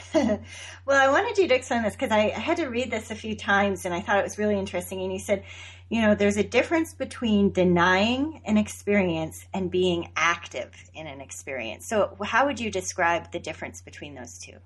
well, 0.14 0.40
I 0.88 1.08
wanted 1.08 1.38
you 1.38 1.48
to 1.48 1.54
explain 1.54 1.82
this 1.82 1.94
because 1.94 2.10
I 2.10 2.28
had 2.28 2.56
to 2.58 2.66
read 2.66 2.90
this 2.90 3.10
a 3.10 3.14
few 3.14 3.36
times 3.36 3.84
and 3.84 3.94
I 3.94 4.00
thought 4.00 4.18
it 4.18 4.24
was 4.24 4.38
really 4.38 4.58
interesting. 4.58 5.00
And 5.02 5.12
you 5.12 5.18
said, 5.18 5.44
you 5.88 6.02
know, 6.02 6.14
there's 6.14 6.36
a 6.36 6.44
difference 6.44 6.92
between 6.92 7.50
denying 7.50 8.42
an 8.44 8.58
experience 8.58 9.46
and 9.54 9.70
being 9.70 10.10
active 10.16 10.72
in 10.94 11.06
an 11.06 11.20
experience. 11.20 11.88
So, 11.88 12.16
how 12.22 12.46
would 12.46 12.60
you 12.60 12.70
describe 12.70 13.32
the 13.32 13.38
difference 13.38 13.80
between 13.80 14.14
those 14.14 14.38
two? 14.38 14.56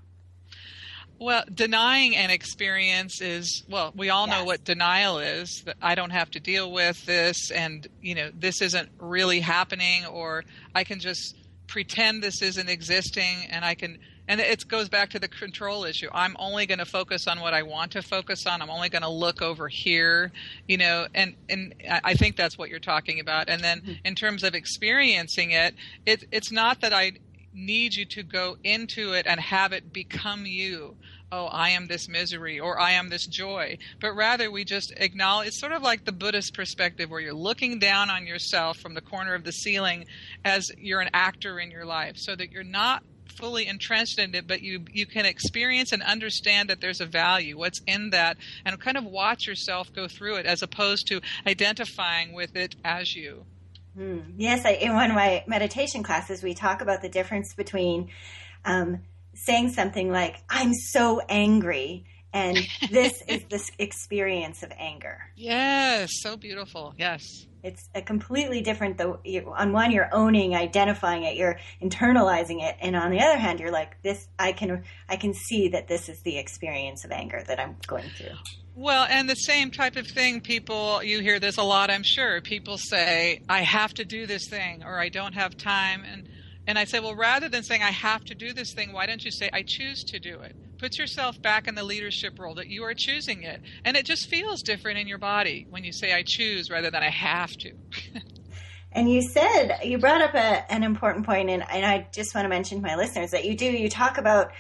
Well, 1.21 1.45
denying 1.55 2.17
an 2.17 2.31
experience 2.31 3.21
is 3.21 3.63
well, 3.69 3.93
we 3.95 4.11
all 4.11 4.27
yes. 4.27 4.37
know 4.37 4.45
what 4.45 4.65
denial 4.65 5.21
is. 5.21 5.63
That 5.67 5.77
I 5.81 5.95
don't 5.95 6.11
have 6.11 6.33
to 6.33 6.41
deal 6.41 6.73
with 6.73 7.07
this, 7.07 7.53
and 7.53 7.87
you 8.01 8.17
know, 8.17 8.31
this 8.35 8.61
isn't 8.61 8.89
really 8.99 9.39
happening, 9.39 10.05
or 10.07 10.45
I 10.75 10.83
can 10.83 10.99
just 10.99 11.37
pretend 11.69 12.25
this 12.25 12.43
isn't 12.43 12.69
existing, 12.69 13.47
and 13.49 13.65
I 13.65 13.77
can 13.77 14.01
and 14.33 14.41
it 14.41 14.67
goes 14.67 14.89
back 14.89 15.11
to 15.11 15.19
the 15.19 15.29
control 15.29 15.85
issue. 15.85 16.09
I'm 16.13 16.37
only 16.39 16.65
going 16.67 16.79
to 16.79 16.87
focus 16.87 17.27
on 17.29 17.41
what 17.41 17.53
i 17.53 17.63
want 17.63 17.93
to 17.93 18.03
focus 18.03 18.47
on. 18.47 18.63
I'm 18.63 18.71
only 18.71 18.89
going 18.89 19.03
to 19.03 19.11
look 19.11 19.43
over 19.43 19.69
here 19.69 20.33
you 20.67 20.77
know 20.77 21.07
and 21.15 21.35
and 21.49 21.75
i 22.05 22.15
think 22.15 22.37
that's 22.37 22.57
what 22.57 22.69
you're 22.69 22.79
talking 22.79 23.21
about. 23.21 23.49
And 23.49 23.63
then 23.63 23.81
mm-hmm. 23.81 23.93
in 24.05 24.15
terms 24.15 24.43
of 24.43 24.55
experiencing 24.55 25.51
it, 25.51 25.75
it 26.07 26.25
it's 26.33 26.51
not 26.51 26.81
that 26.81 26.93
i 26.93 27.13
need 27.55 27.95
you 27.95 28.05
to 28.07 28.23
go 28.23 28.57
into 28.65 29.13
it 29.13 29.27
and 29.27 29.39
have 29.39 29.73
it 29.73 29.93
become 29.93 30.47
you. 30.47 30.97
Oh, 31.31 31.47
I 31.47 31.71
am 31.71 31.87
this 31.87 32.09
misery 32.09 32.61
or 32.61 32.79
I 32.79 32.93
am 32.93 33.09
this 33.09 33.27
joy, 33.27 33.79
but 34.01 34.13
rather 34.13 34.51
we 34.51 34.65
just 34.65 34.93
acknowledge 34.97 35.49
it's 35.49 35.61
sort 35.61 35.73
of 35.73 35.83
like 35.83 36.05
the 36.05 36.13
Buddhist 36.13 36.55
perspective 36.55 37.11
where 37.11 37.21
you're 37.21 37.33
looking 37.33 37.79
down 37.79 38.11
on 38.11 38.27
yourself 38.27 38.79
from 38.79 38.95
the 38.95 39.01
corner 39.01 39.35
of 39.35 39.45
the 39.45 39.53
ceiling 39.53 40.07
as 40.45 40.71
you're 40.77 41.01
an 41.01 41.11
actor 41.15 41.59
in 41.59 41.71
your 41.71 41.87
life 41.87 42.17
so 42.17 42.37
that 42.37 42.53
you're 42.53 42.63
not 42.63 43.03
fully 43.43 43.67
entrenched 43.67 44.21
in 44.21 44.33
it, 44.37 44.47
but 44.47 44.63
you 44.63 44.85
you 44.93 45.05
can 45.05 45.27
experience 45.27 45.91
and 45.91 46.01
understand 46.05 46.71
that 46.71 46.81
there's 46.81 47.01
a 47.01 47.07
value, 47.07 47.59
what's 47.59 47.81
in 47.89 48.11
that, 48.11 48.37
and 48.65 48.81
kind 48.81 48.97
of 48.97 49.05
watch 49.05 49.49
yourself 49.49 49.93
go 49.93 50.07
through 50.07 50.37
it 50.37 50.47
as 50.47 50.63
opposed 50.63 51.09
to 51.09 51.21
identifying 51.45 52.33
with 52.33 52.55
it 52.55 52.77
as 52.85 53.17
you. 53.17 53.45
Hmm. 53.97 54.21
Yes, 54.37 54.65
I, 54.65 54.71
in 54.75 54.95
one 54.95 55.11
of 55.11 55.17
my 55.17 55.43
meditation 55.49 56.05
classes, 56.05 56.43
we 56.43 56.55
talk 56.55 56.81
about 56.81 57.03
the 57.03 57.09
difference 57.09 57.53
between 57.55 58.11
um, 58.65 59.01
saying 59.35 59.71
something 59.71 60.11
like, 60.11 60.37
I'm 60.49 60.73
so 60.73 61.21
angry, 61.29 62.07
And 62.33 62.57
this 62.91 63.23
is 63.29 63.43
this 63.51 63.71
experience 63.79 64.63
of 64.63 64.73
anger. 64.79 65.19
Yes, 65.37 66.11
so 66.23 66.37
beautiful. 66.37 66.95
Yes. 66.97 67.47
It's 67.63 67.89
a 67.95 68.03
completely 68.03 68.61
different. 68.61 68.99
Though 68.99 69.21
on 69.47 69.73
one, 69.73 69.93
you're 69.93 70.09
owning, 70.13 70.55
identifying 70.55 71.25
it, 71.25 71.37
you're 71.37 71.59
internalizing 71.81 72.63
it, 72.63 72.77
and 72.81 72.97
on 72.97 73.11
the 73.11 73.21
other 73.21 73.39
hand, 73.39 73.61
you're 73.61 73.71
like, 73.71 74.03
"This, 74.03 74.29
I 74.39 74.53
can, 74.53 74.83
I 75.09 75.17
can 75.17 75.33
see 75.35 75.69
that 75.69 75.89
this 75.89 76.09
is 76.09 76.21
the 76.23 76.39
experience 76.39 77.05
of 77.05 77.13
anger 77.13 77.43
that 77.47 77.61
I'm 77.61 77.77
going 77.87 78.09
through." 78.17 78.37
Well, 78.75 79.07
and 79.09 79.29
the 79.29 79.35
same 79.35 79.71
type 79.71 79.97
of 79.97 80.07
thing, 80.07 80.41
people, 80.41 81.03
you 81.03 81.21
hear 81.21 81.39
this 81.39 81.59
a 81.59 81.63
lot, 81.63 81.91
I'm 81.91 82.03
sure. 82.03 82.41
People 82.41 82.79
say, 82.79 83.43
I 83.49 83.61
have 83.61 83.93
to 83.95 84.05
do 84.05 84.27
this 84.27 84.49
thing, 84.49 84.83
or 84.83 84.99
I 84.99 85.11
don't 85.11 85.35
have 85.35 85.59
time. 85.59 86.05
And, 86.11 86.27
and 86.67 86.79
I 86.79 86.85
say, 86.85 86.99
well, 86.99 87.15
rather 87.15 87.51
than 87.51 87.65
saying, 87.65 87.83
I 87.83 87.91
have 87.91 88.25
to 88.25 88.35
do 88.35 88.55
this 88.55 88.73
thing, 88.73 88.93
why 88.93 89.05
don't 89.05 89.23
you 89.23 89.31
say, 89.31 89.51
I 89.53 89.63
choose 89.67 90.05
to 90.05 90.19
do 90.19 90.41
it? 90.41 90.57
Put 90.83 90.99
yourself 90.99 91.41
back 91.41 91.69
in 91.69 91.77
the 91.77 91.85
leadership 91.85 92.41
role 92.41 92.57
that 92.57 92.67
you 92.67 92.83
are 92.83 92.93
choosing 92.93 93.45
it. 93.45 93.61
And 93.85 93.97
it 93.97 94.05
just 94.05 94.29
feels 94.29 94.63
different 94.63 94.99
in 94.99 95.07
your 95.07 95.17
body 95.17 95.65
when 95.71 95.85
you 95.85 95.93
say, 95.93 96.13
I 96.13 96.25
choose 96.27 96.71
rather 96.71 96.91
than 96.91 97.05
I 97.05 97.09
have 97.09 97.53
to. 97.59 97.73
And 98.95 99.11
you 99.11 99.23
said, 99.23 99.79
you 99.83 99.97
brought 99.97 100.21
up 100.21 100.35
a, 100.35 100.71
an 100.71 100.83
important 100.83 101.25
point, 101.25 101.49
and, 101.49 101.65
and 101.71 101.87
I 101.87 102.07
just 102.13 102.35
want 102.35 102.45
to 102.45 102.51
mention 102.51 102.77
to 102.77 102.87
my 102.87 102.95
listeners 102.95 103.31
that 103.31 103.47
you 103.47 103.57
do, 103.57 103.65
you 103.65 103.89
talk 103.89 104.19
about 104.19 104.53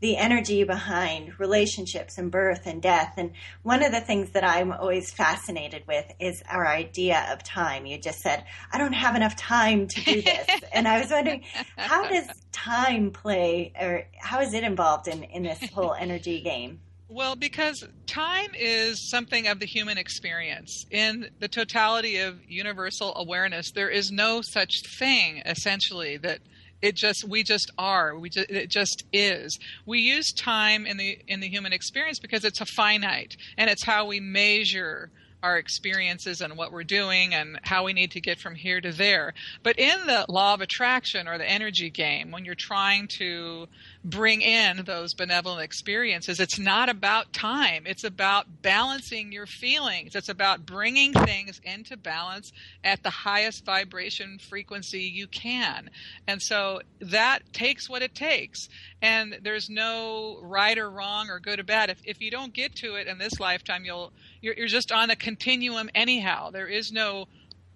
the 0.00 0.16
energy 0.16 0.64
behind 0.64 1.38
relationships 1.38 2.18
and 2.18 2.30
birth 2.30 2.66
and 2.66 2.82
death. 2.82 3.14
And 3.16 3.32
one 3.62 3.82
of 3.82 3.92
the 3.92 4.00
things 4.00 4.30
that 4.30 4.44
I'm 4.44 4.72
always 4.72 5.10
fascinated 5.12 5.84
with 5.86 6.04
is 6.20 6.42
our 6.48 6.66
idea 6.66 7.26
of 7.32 7.42
time. 7.42 7.86
You 7.86 7.98
just 7.98 8.20
said, 8.20 8.44
I 8.72 8.78
don't 8.78 8.92
have 8.92 9.16
enough 9.16 9.36
time 9.36 9.86
to 9.88 10.00
do 10.04 10.22
this. 10.22 10.46
and 10.72 10.86
I 10.86 11.00
was 11.00 11.10
wondering, 11.10 11.44
how 11.76 12.08
does 12.08 12.28
time 12.52 13.10
play, 13.12 13.72
or 13.80 14.04
how 14.18 14.40
is 14.40 14.52
it 14.52 14.64
involved 14.64 15.08
in, 15.08 15.22
in 15.24 15.42
this 15.42 15.62
whole 15.70 15.94
energy 15.94 16.40
game? 16.40 16.80
Well, 17.08 17.36
because 17.36 17.86
time 18.06 18.50
is 18.58 19.08
something 19.08 19.46
of 19.46 19.60
the 19.60 19.66
human 19.66 19.98
experience. 19.98 20.84
In 20.90 21.30
the 21.38 21.48
totality 21.48 22.18
of 22.18 22.40
universal 22.48 23.14
awareness, 23.16 23.70
there 23.70 23.90
is 23.90 24.10
no 24.10 24.40
such 24.42 24.82
thing, 24.98 25.42
essentially, 25.46 26.16
that 26.18 26.40
it 26.84 26.96
just 26.96 27.24
we 27.24 27.42
just 27.42 27.70
are. 27.78 28.18
We 28.18 28.28
just, 28.28 28.50
it 28.50 28.68
just 28.68 29.04
is. 29.10 29.58
We 29.86 30.00
use 30.00 30.32
time 30.32 30.84
in 30.84 30.98
the 30.98 31.18
in 31.26 31.40
the 31.40 31.48
human 31.48 31.72
experience 31.72 32.18
because 32.18 32.44
it's 32.44 32.60
a 32.60 32.66
finite, 32.66 33.36
and 33.56 33.70
it's 33.70 33.84
how 33.84 34.06
we 34.06 34.20
measure 34.20 35.10
our 35.44 35.58
experiences 35.58 36.40
and 36.40 36.56
what 36.56 36.72
we're 36.72 36.82
doing 36.82 37.34
and 37.34 37.60
how 37.62 37.84
we 37.84 37.92
need 37.92 38.12
to 38.12 38.20
get 38.20 38.40
from 38.40 38.54
here 38.54 38.80
to 38.80 38.90
there. 38.92 39.34
But 39.62 39.78
in 39.78 40.06
the 40.06 40.24
law 40.30 40.54
of 40.54 40.62
attraction 40.62 41.28
or 41.28 41.36
the 41.36 41.48
energy 41.48 41.90
game, 41.90 42.30
when 42.30 42.46
you're 42.46 42.54
trying 42.54 43.08
to 43.18 43.68
bring 44.02 44.40
in 44.40 44.84
those 44.86 45.12
benevolent 45.12 45.62
experiences, 45.62 46.40
it's 46.40 46.58
not 46.58 46.88
about 46.88 47.34
time. 47.34 47.84
It's 47.86 48.04
about 48.04 48.62
balancing 48.62 49.32
your 49.32 49.44
feelings. 49.44 50.16
It's 50.16 50.30
about 50.30 50.64
bringing 50.64 51.12
things 51.12 51.60
into 51.62 51.98
balance 51.98 52.50
at 52.82 53.02
the 53.02 53.10
highest 53.10 53.66
vibration 53.66 54.38
frequency 54.38 55.02
you 55.02 55.26
can. 55.26 55.90
And 56.26 56.40
so 56.40 56.80
that 57.00 57.52
takes 57.52 57.86
what 57.86 58.00
it 58.00 58.14
takes. 58.14 58.70
And 59.02 59.38
there's 59.42 59.68
no 59.68 60.38
right 60.40 60.78
or 60.78 60.88
wrong 60.88 61.28
or 61.28 61.38
good 61.38 61.60
or 61.60 61.64
bad. 61.64 61.90
If, 61.90 62.00
if 62.04 62.22
you 62.22 62.30
don't 62.30 62.54
get 62.54 62.74
to 62.76 62.94
it 62.94 63.06
in 63.08 63.18
this 63.18 63.38
lifetime, 63.38 63.84
you'll 63.84 64.10
you're, 64.40 64.54
you're 64.54 64.66
just 64.68 64.92
on 64.92 65.10
a 65.10 65.16
continuum 65.34 65.90
anyhow. 65.96 66.50
There 66.50 66.68
is 66.68 66.92
no 66.92 67.26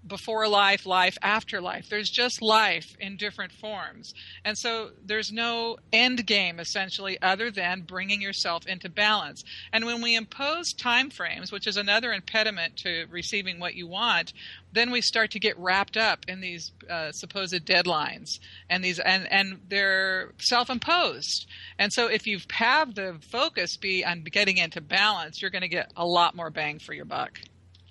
before 0.08 0.48
life, 0.48 0.86
life, 0.86 1.16
after 1.22 1.60
life. 1.60 1.88
There's 1.88 2.10
just 2.10 2.42
life 2.42 2.96
in 2.98 3.16
different 3.16 3.52
forms. 3.52 4.14
And 4.44 4.56
so 4.56 4.90
there's 5.04 5.30
no 5.30 5.78
end 5.92 6.26
game 6.26 6.58
essentially 6.58 7.20
other 7.20 7.50
than 7.50 7.82
bringing 7.82 8.20
yourself 8.20 8.66
into 8.66 8.88
balance. 8.88 9.44
And 9.72 9.84
when 9.84 10.02
we 10.02 10.16
impose 10.16 10.72
time 10.72 11.10
frames, 11.10 11.52
which 11.52 11.66
is 11.66 11.76
another 11.76 12.12
impediment 12.12 12.76
to 12.78 13.06
receiving 13.10 13.60
what 13.60 13.74
you 13.74 13.86
want, 13.86 14.32
then 14.72 14.90
we 14.90 15.00
start 15.00 15.30
to 15.32 15.38
get 15.38 15.58
wrapped 15.58 15.96
up 15.96 16.24
in 16.28 16.40
these 16.40 16.72
uh, 16.90 17.12
supposed 17.12 17.54
deadlines 17.64 18.38
and 18.68 18.84
these 18.84 18.98
and 18.98 19.30
and 19.32 19.60
they're 19.68 20.32
self-imposed 20.38 21.46
and 21.78 21.92
so 21.92 22.06
if 22.06 22.26
you 22.26 22.38
have 22.50 22.94
the 22.94 23.16
focus 23.20 23.76
be 23.76 24.04
on 24.04 24.22
getting 24.22 24.58
into 24.58 24.80
balance 24.80 25.40
you're 25.40 25.50
going 25.50 25.62
to 25.62 25.68
get 25.68 25.90
a 25.96 26.04
lot 26.04 26.34
more 26.34 26.50
bang 26.50 26.78
for 26.78 26.92
your 26.92 27.04
buck. 27.04 27.38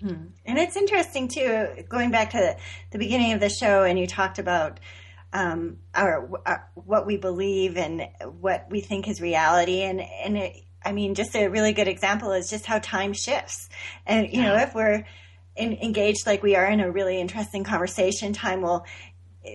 And 0.02 0.58
it's 0.58 0.76
interesting 0.76 1.28
too 1.28 1.84
going 1.90 2.12
back 2.12 2.32
to 2.32 2.56
the 2.92 2.98
beginning 2.98 3.34
of 3.34 3.40
the 3.40 3.50
show 3.50 3.84
and 3.84 3.98
you 3.98 4.08
talked 4.08 4.40
about 4.40 4.80
um, 5.34 5.78
our, 5.94 6.30
our, 6.46 6.70
what 6.74 7.06
we 7.06 7.18
believe 7.18 7.78
and 7.78 8.08
what 8.40 8.68
we 8.70 8.82
think 8.82 9.08
is 9.08 9.22
reality. 9.22 9.82
And 9.82 10.02
and 10.02 10.38
it, 10.38 10.64
I 10.84 10.92
mean 10.92 11.16
just 11.16 11.36
a 11.36 11.48
really 11.48 11.74
good 11.74 11.88
example 11.88 12.32
is 12.32 12.50
just 12.50 12.66
how 12.66 12.80
time 12.80 13.14
shifts. 13.14 13.70
And 14.06 14.32
you 14.32 14.42
know 14.42 14.56
if 14.56 14.74
we're 14.74 15.06
in, 15.56 15.74
engaged 15.74 16.26
like 16.26 16.44
we 16.44 16.56
are 16.56 16.66
in 16.66 16.80
a 16.80 16.92
really 16.92 17.20
interesting 17.20 17.64
conversation, 17.64 18.34
time 18.34 18.62
will 18.62 18.86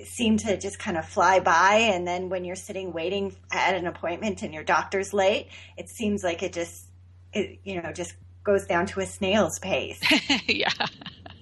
seem 0.05 0.39
to 0.39 0.57
just 0.57 0.79
kind 0.79 0.97
of 0.97 1.07
fly 1.07 1.41
by. 1.41 1.75
And 1.93 2.07
then 2.07 2.29
when 2.29 2.45
you're 2.45 2.57
sitting 2.57 2.93
waiting 2.93 3.35
at 3.51 3.75
an 3.75 3.87
appointment 3.87 4.43
and 4.43 4.53
your 4.53 4.65
doctor's 4.65 5.13
late, 5.13 5.49
it 5.77 5.89
seems 5.89 6.23
like 6.25 6.43
it 6.43 6.53
just, 6.53 6.87
it, 7.33 7.61
you 7.65 7.81
know, 7.81 7.93
just 7.93 8.15
goes 8.45 8.67
down 8.67 8.87
to 8.87 9.01
a 9.01 9.07
snail's 9.07 9.59
pace. 9.59 10.01
yeah. 10.47 10.73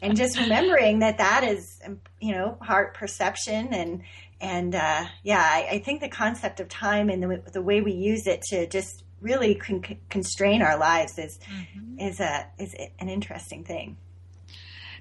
And 0.03 0.17
just 0.17 0.39
remembering 0.39 1.01
that 1.01 1.19
that 1.19 1.45
is, 1.45 1.81
you 2.21 2.33
know, 2.33 2.57
heart 2.61 2.95
perception 2.95 3.73
and, 3.73 4.03
and, 4.41 4.75
uh, 4.75 5.05
yeah, 5.23 5.43
I, 5.43 5.69
I, 5.73 5.79
think 5.81 6.01
the 6.01 6.09
concept 6.09 6.61
of 6.61 6.69
time 6.71 7.11
and 7.11 7.23
the, 7.23 7.43
the 7.53 7.61
way 7.61 7.83
we 7.83 7.93
use 7.93 8.27
it 8.27 8.41
to 8.49 8.67
just 8.67 9.05
really 9.21 9.55
con- 9.57 9.99
constrain 10.09 10.63
our 10.63 10.79
lives 10.79 11.19
is, 11.19 11.39
mm-hmm. 11.39 12.01
is 12.01 12.21
a, 12.21 12.47
is 12.59 12.75
an 12.99 13.11
interesting 13.11 13.65
thing. 13.65 13.99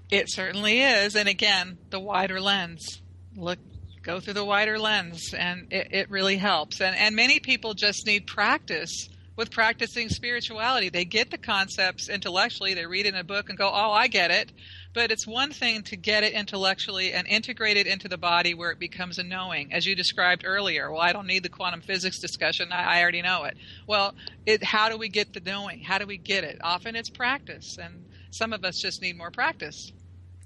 It 0.09 0.29
certainly 0.29 0.81
is. 0.81 1.15
And 1.15 1.29
again, 1.29 1.77
the 1.89 1.99
wider 1.99 2.41
lens. 2.41 3.01
Look, 3.37 3.59
go 4.01 4.19
through 4.19 4.33
the 4.33 4.45
wider 4.45 4.79
lens, 4.79 5.33
and 5.33 5.71
it, 5.71 5.87
it 5.91 6.09
really 6.09 6.37
helps. 6.37 6.81
And, 6.81 6.95
and 6.95 7.15
many 7.15 7.39
people 7.39 7.73
just 7.73 8.05
need 8.05 8.27
practice 8.27 9.07
with 9.39 9.51
practicing 9.51 10.09
spirituality. 10.09 10.89
They 10.89 11.05
get 11.05 11.31
the 11.31 11.37
concepts 11.37 12.09
intellectually, 12.09 12.73
they 12.73 12.85
read 12.85 13.05
in 13.05 13.15
a 13.15 13.23
book 13.23 13.47
and 13.47 13.57
go, 13.57 13.69
oh, 13.69 13.91
I 13.91 14.07
get 14.09 14.31
it. 14.31 14.51
But 14.93 15.11
it's 15.11 15.25
one 15.25 15.53
thing 15.53 15.83
to 15.83 15.95
get 15.95 16.25
it 16.25 16.33
intellectually 16.33 17.13
and 17.13 17.25
integrate 17.25 17.77
it 17.77 17.87
into 17.87 18.09
the 18.09 18.17
body 18.17 18.53
where 18.53 18.71
it 18.71 18.79
becomes 18.79 19.17
a 19.17 19.23
knowing, 19.23 19.71
as 19.71 19.85
you 19.85 19.95
described 19.95 20.43
earlier. 20.45 20.91
Well, 20.91 20.99
I 20.99 21.13
don't 21.13 21.25
need 21.25 21.43
the 21.43 21.49
quantum 21.49 21.79
physics 21.79 22.19
discussion. 22.19 22.73
I, 22.73 22.97
I 22.97 23.01
already 23.01 23.21
know 23.21 23.45
it. 23.45 23.55
Well, 23.87 24.13
it, 24.45 24.61
how 24.61 24.89
do 24.89 24.97
we 24.97 25.07
get 25.07 25.31
the 25.31 25.39
knowing? 25.39 25.83
How 25.83 25.99
do 25.99 26.05
we 26.05 26.17
get 26.17 26.43
it? 26.43 26.57
Often 26.61 26.97
it's 26.97 27.09
practice, 27.09 27.77
and 27.81 28.07
some 28.31 28.51
of 28.51 28.65
us 28.65 28.77
just 28.77 29.01
need 29.01 29.17
more 29.17 29.31
practice. 29.31 29.93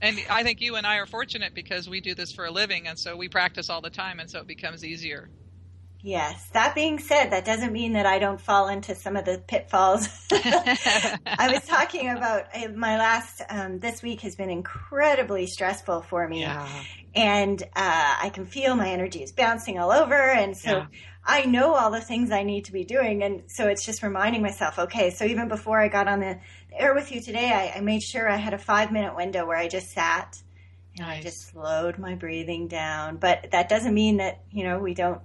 And 0.02 0.20
I 0.30 0.44
think 0.44 0.62
you 0.62 0.76
and 0.76 0.86
I 0.86 0.98
are 0.98 1.08
fortunate 1.08 1.56
because 1.56 1.90
we 1.90 2.00
do 2.00 2.14
this 2.14 2.32
for 2.32 2.46
a 2.46 2.52
living, 2.52 2.88
and 2.88 3.00
so 3.00 3.18
we 3.18 3.28
practice 3.28 3.72
all 3.72 3.82
the 3.82 3.90
time, 3.90 4.20
and 4.20 4.30
so 4.30 4.42
it 4.42 4.48
becomes 4.48 4.86
easier. 4.86 5.32
Yes. 6.06 6.50
That 6.50 6.76
being 6.76 7.00
said, 7.00 7.30
that 7.30 7.46
doesn't 7.46 7.72
mean 7.72 7.94
that 7.94 8.06
I 8.06 8.20
don't 8.20 8.40
fall 8.40 8.68
into 8.68 8.94
some 8.94 9.16
of 9.16 9.24
the 9.24 9.42
pitfalls. 9.48 10.10
I 10.34 11.50
was 11.50 11.66
talking 11.66 12.10
about 12.10 12.48
uh, 12.54 12.68
my 12.76 12.98
last, 12.98 13.42
um, 13.50 13.80
this 13.80 14.04
week 14.04 14.20
has 14.22 14.36
been 14.36 14.50
incredibly 14.50 15.48
stressful 15.48 16.02
for 16.02 16.28
me. 16.28 16.42
Yeah. 16.42 16.68
And 17.16 17.64
uh, 17.64 18.16
I 18.22 18.32
can 18.34 18.46
feel 18.46 18.76
my 18.76 18.90
energy 18.90 19.24
is 19.24 19.32
bouncing 19.32 19.80
all 19.80 19.94
over. 19.94 20.14
And 20.14 20.58
so 20.58 20.72
yeah. 20.72 20.86
I 21.24 21.46
know 21.46 21.74
all 21.74 21.90
the 21.90 22.02
things 22.02 22.32
I 22.32 22.44
need 22.44 22.66
to 22.66 22.74
be 22.74 22.84
doing. 22.84 23.24
And 23.24 23.44
so 23.48 23.70
it's 23.70 23.86
just 23.86 24.04
reminding 24.04 24.42
myself, 24.42 24.78
okay, 24.78 25.10
so 25.10 25.24
even 25.24 25.48
before 25.48 25.80
I 25.80 25.88
got 25.88 26.10
on 26.10 26.20
the 26.20 26.38
air 26.74 26.94
with 26.94 27.14
you 27.14 27.22
today, 27.22 27.50
I, 27.50 27.78
I 27.78 27.82
made 27.82 28.04
sure 28.04 28.30
I 28.30 28.36
had 28.36 28.54
a 28.54 28.58
five 28.58 28.92
minute 28.92 29.16
window 29.16 29.46
where 29.46 29.58
I 29.58 29.70
just 29.70 29.92
sat 29.92 30.38
and 30.98 31.08
nice. 31.08 31.20
I 31.20 31.24
just 31.24 31.48
slowed 31.48 31.98
my 31.98 32.16
breathing 32.16 32.68
down. 32.68 33.18
But 33.18 33.52
that 33.52 33.70
doesn't 33.70 33.94
mean 33.94 34.18
that, 34.18 34.42
you 34.52 34.66
know, 34.66 34.80
we 34.80 34.94
don't 34.94 35.22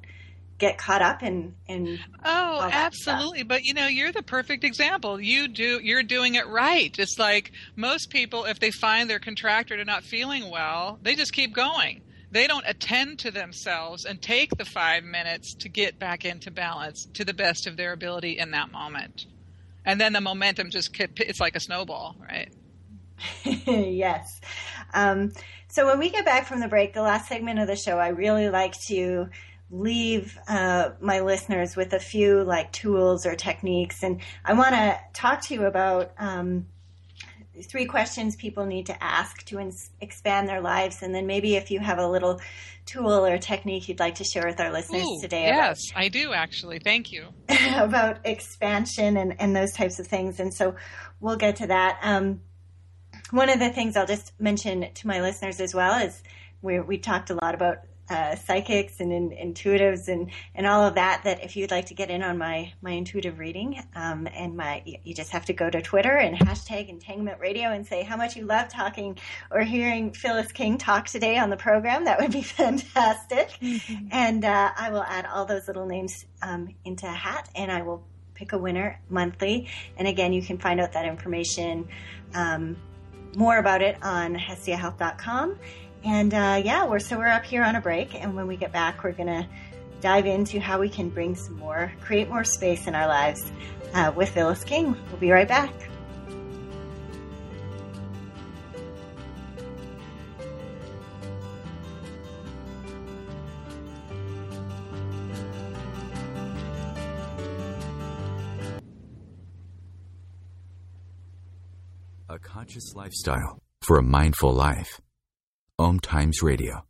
get 0.59 0.77
caught 0.77 1.03
up 1.03 1.23
in 1.23 1.55
in 1.67 1.99
oh 2.25 2.69
absolutely 2.73 3.39
stuff. 3.39 3.49
but 3.49 3.65
you 3.65 3.75
know 3.75 3.87
you're 3.87 4.13
the 4.13 4.23
perfect 4.23 4.65
example 4.65 5.21
you 5.21 5.49
do 5.49 5.81
you're 5.83 6.03
doing 6.03 6.35
it 6.35 6.47
right 6.49 6.99
it's 6.99 7.19
like 7.19 7.53
most 7.77 8.11
people 8.11 8.45
if 8.45 8.59
they 8.59 8.71
find 8.71 9.09
their 9.09 9.21
contractor 9.21 9.77
to 9.77 9.85
not 9.85 10.03
feeling 10.03 10.51
well 10.51 10.99
they 11.03 11.15
just 11.15 11.33
keep 11.33 11.55
going 11.55 12.01
they 12.31 12.47
don't 12.47 12.65
attend 12.67 13.19
to 13.19 13.31
themselves 13.31 14.05
and 14.05 14.21
take 14.21 14.57
the 14.59 14.65
five 14.65 15.05
minutes 15.05 15.55
to 15.55 15.69
get 15.69 15.99
back 15.99 16.25
into 16.25 16.51
balance 16.51 17.07
to 17.15 17.25
the 17.25 17.33
best 17.33 17.67
of 17.67 17.77
their 17.77 17.93
ability 17.93 18.39
in 18.39 18.51
that 18.51 18.71
moment 18.71 19.27
and 19.89 19.99
then 19.99 20.13
the 20.13 20.21
momentum 20.21 20.69
just 20.69 20.91
it's 20.99 21.41
like 21.41 21.57
a 21.57 21.61
snowball, 21.61 22.15
right? 22.21 22.53
yes. 23.45 24.39
Um, 24.93 25.33
so 25.69 25.87
when 25.87 25.99
we 25.99 26.11
get 26.11 26.27
back 26.27 26.47
from 26.47 26.61
the 26.61 26.69
break, 26.69 26.93
the 26.93 27.01
last 27.01 27.27
segment 27.27 27.59
of 27.59 27.67
the 27.67 27.75
show, 27.75 27.99
I 27.99 28.09
really 28.09 28.51
like 28.51 28.79
to 28.89 29.31
leave 29.71 30.39
uh, 30.49 30.91
my 31.01 31.21
listeners 31.21 31.77
with 31.77 31.93
a 31.93 32.01
few 32.01 32.43
like 32.45 32.73
tools 32.73 33.27
or 33.27 33.35
techniques, 33.35 34.03
and 34.03 34.21
I 34.45 34.55
want 34.55 34.75
to 34.75 34.99
talk 35.13 35.43
to 35.43 35.55
you 35.55 35.67
about. 35.67 36.13
Um, 36.19 36.67
three 37.63 37.87
questions 37.87 38.37
people 38.37 38.67
need 38.67 38.87
to 38.87 39.03
ask 39.03 39.45
to 39.47 39.59
ins- 39.59 39.91
expand 40.01 40.49
their 40.49 40.61
lives, 40.61 41.03
and 41.03 41.15
then 41.15 41.27
maybe 41.27 41.57
if 41.57 41.71
you 41.71 41.81
have 41.81 41.99
a 41.99 42.07
little 42.07 42.41
tool 42.87 43.27
or 43.27 43.37
technique 43.37 43.89
you'd 43.89 43.99
like 43.99 44.15
to 44.17 44.25
share 44.25 44.47
with 44.47 44.61
our 44.61 44.73
listeners 44.73 45.05
Ooh, 45.05 45.21
today. 45.21 45.47
Yes, 45.47 45.93
I 45.95 46.09
do 46.09 46.33
actually. 46.33 46.79
Thank 46.79 47.13
you. 47.13 47.27
About, 47.49 47.85
about 47.89 48.19
expansion 48.25 49.17
and, 49.17 49.41
and 49.41 49.55
those 49.55 49.73
types 49.73 49.99
of 49.99 50.07
things, 50.07 50.41
and 50.41 50.53
so 50.53 50.77
we'll 51.21 51.37
get 51.37 51.57
to 51.57 51.67
that. 51.67 51.99
Um, 52.03 52.41
one 53.31 53.51
of 53.51 53.59
the 53.59 53.71
things 53.71 53.97
I'll 53.97 54.07
just 54.07 54.33
mention 54.41 54.93
to 54.93 55.07
my 55.07 55.21
listeners 55.21 55.61
as 55.61 55.75
well 55.75 56.01
is 56.01 56.23
we 56.63 56.81
we 56.81 56.99
talked 56.99 57.31
a 57.31 57.35
lot 57.35 57.55
about 57.55 57.79
uh, 58.11 58.37
psychics 58.37 59.01
and 59.01 59.13
in, 59.13 59.31
intuitives 59.31 60.09
and, 60.09 60.31
and 60.55 60.67
all 60.67 60.87
of 60.87 60.95
that. 60.95 61.23
That 61.25 61.45
if 61.45 61.57
you'd 61.57 61.71
like 61.71 61.87
to 61.87 61.95
get 61.95 62.11
in 62.11 62.23
on 62.23 62.39
my 62.39 62.73
my 62.83 62.93
intuitive 62.93 63.39
reading, 63.39 63.83
um, 63.95 64.29
and 64.33 64.57
my 64.57 64.83
you 64.85 65.15
just 65.15 65.31
have 65.31 65.45
to 65.47 65.53
go 65.53 65.71
to 65.71 65.81
Twitter 65.83 66.17
and 66.17 66.39
hashtag 66.39 66.89
Entanglement 66.89 67.41
Radio 67.41 67.71
and 67.71 67.87
say 67.87 68.03
how 68.03 68.17
much 68.17 68.37
you 68.37 68.45
love 68.45 68.69
talking 68.69 69.19
or 69.51 69.63
hearing 69.63 70.13
Phyllis 70.13 70.53
King 70.53 70.79
talk 70.79 71.07
today 71.07 71.39
on 71.39 71.51
the 71.51 71.57
program. 71.57 72.05
That 72.05 72.21
would 72.21 72.33
be 72.33 72.43
fantastic. 72.59 73.51
Mm-hmm. 73.61 74.09
And 74.11 74.45
uh, 74.45 74.71
I 74.77 74.91
will 74.91 75.05
add 75.05 75.27
all 75.27 75.45
those 75.45 75.67
little 75.67 75.87
names 75.87 76.25
um, 76.43 76.75
into 76.85 77.07
a 77.07 77.11
hat, 77.13 77.49
and 77.55 77.71
I 77.71 77.83
will 77.83 78.05
pick 78.35 78.53
a 78.53 78.59
winner 78.59 79.01
monthly. 79.09 79.69
And 79.97 80.07
again, 80.07 80.33
you 80.33 80.43
can 80.43 80.59
find 80.59 80.81
out 80.81 80.93
that 80.93 81.07
information. 81.07 81.89
Um, 82.35 82.77
more 83.37 83.59
about 83.59 83.83
it 83.83 84.03
on 84.03 84.35
hestiahealth.com. 84.35 85.59
And 86.09 86.33
uh, 86.33 86.63
yeah, 86.65 86.87
we're 86.87 87.01
so 87.01 87.19
we're 87.19 87.29
up 87.29 87.45
here 87.45 87.63
on 87.63 87.77
a 87.77 87.83
break, 87.83 88.15
and 88.15 88.35
when 88.35 88.47
we 88.47 88.57
get 88.57 88.73
back, 88.73 89.05
we're 89.05 89.13
gonna 89.13 89.47
dive 90.01 90.25
into 90.25 90.59
how 90.59 90.81
we 90.81 90.89
can 90.89 91.11
bring 91.11 91.35
some 91.35 91.59
more, 91.59 91.93
create 92.01 92.31
more 92.31 92.45
space 92.45 92.87
in 92.87 92.95
our 92.95 93.07
lives 93.07 93.53
uh, 93.93 94.11
with 94.17 94.31
Phyllis 94.31 94.65
King. 94.65 94.97
We'll 95.11 95.21
be 95.21 95.31
right 95.31 95.47
back. 95.47 95.71
A 112.31 112.39
conscious 112.39 112.95
lifestyle 112.95 113.59
for 113.83 113.99
a 113.99 114.03
mindful 114.03 114.55
life. 114.55 115.03
Om 115.81 116.01
Times 116.01 116.43
Radio. 116.43 116.83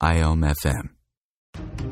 IOM 0.00 0.42
FM. 0.42 1.91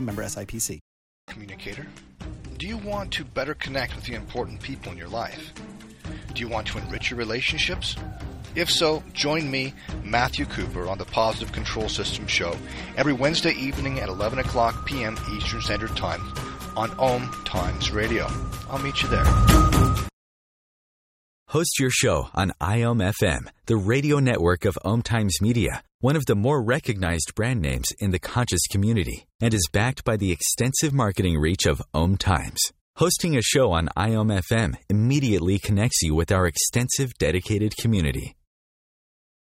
member 0.00 0.22
SIPC. 0.22 0.78
Communicator? 1.28 1.86
Do 2.56 2.66
you 2.66 2.78
want 2.78 3.12
to 3.12 3.24
better 3.24 3.54
connect 3.54 3.94
with 3.94 4.04
the 4.04 4.14
important 4.14 4.60
people 4.60 4.90
in 4.92 4.98
your 4.98 5.08
life? 5.08 5.52
Do 6.34 6.40
you 6.40 6.48
want 6.48 6.66
to 6.68 6.78
enrich 6.78 7.10
your 7.10 7.18
relationships? 7.18 7.96
If 8.54 8.70
so, 8.70 9.02
join 9.12 9.50
me, 9.50 9.74
Matthew 10.02 10.46
Cooper, 10.46 10.88
on 10.88 10.98
the 10.98 11.04
Positive 11.04 11.52
Control 11.52 11.88
System 11.88 12.26
Show 12.26 12.56
every 12.96 13.12
Wednesday 13.12 13.52
evening 13.52 14.00
at 14.00 14.08
11 14.08 14.38
o'clock 14.40 14.86
p.m. 14.86 15.16
Eastern 15.32 15.60
Standard 15.60 15.96
Time 15.96 16.20
on 16.76 16.90
Om 16.98 17.30
Times 17.44 17.90
Radio. 17.90 18.26
I'll 18.70 18.78
meet 18.78 19.02
you 19.02 19.08
there. 19.08 19.24
Host 21.48 21.78
your 21.78 21.90
show 21.90 22.28
on 22.34 22.52
IOM 22.60 23.12
FM, 23.20 23.48
the 23.66 23.76
radio 23.76 24.18
network 24.18 24.64
of 24.64 24.78
Om 24.84 25.02
Times 25.02 25.40
Media, 25.40 25.82
one 26.00 26.14
of 26.14 26.26
the 26.26 26.34
more 26.36 26.62
recognized 26.62 27.34
brand 27.34 27.60
names 27.60 27.88
in 27.98 28.12
the 28.12 28.18
conscious 28.20 28.66
community, 28.70 29.26
and 29.40 29.52
is 29.52 29.68
backed 29.72 30.04
by 30.04 30.16
the 30.16 30.30
extensive 30.30 30.94
marketing 30.94 31.36
reach 31.36 31.66
of 31.66 31.82
Om 31.92 32.16
Times. 32.16 32.60
Hosting 32.96 33.36
a 33.36 33.42
show 33.42 33.72
on 33.72 33.88
IOM 33.96 34.40
FM 34.50 34.76
immediately 34.88 35.58
connects 35.58 36.02
you 36.02 36.14
with 36.14 36.30
our 36.30 36.46
extensive 36.46 37.12
dedicated 37.18 37.76
community. 37.76 38.36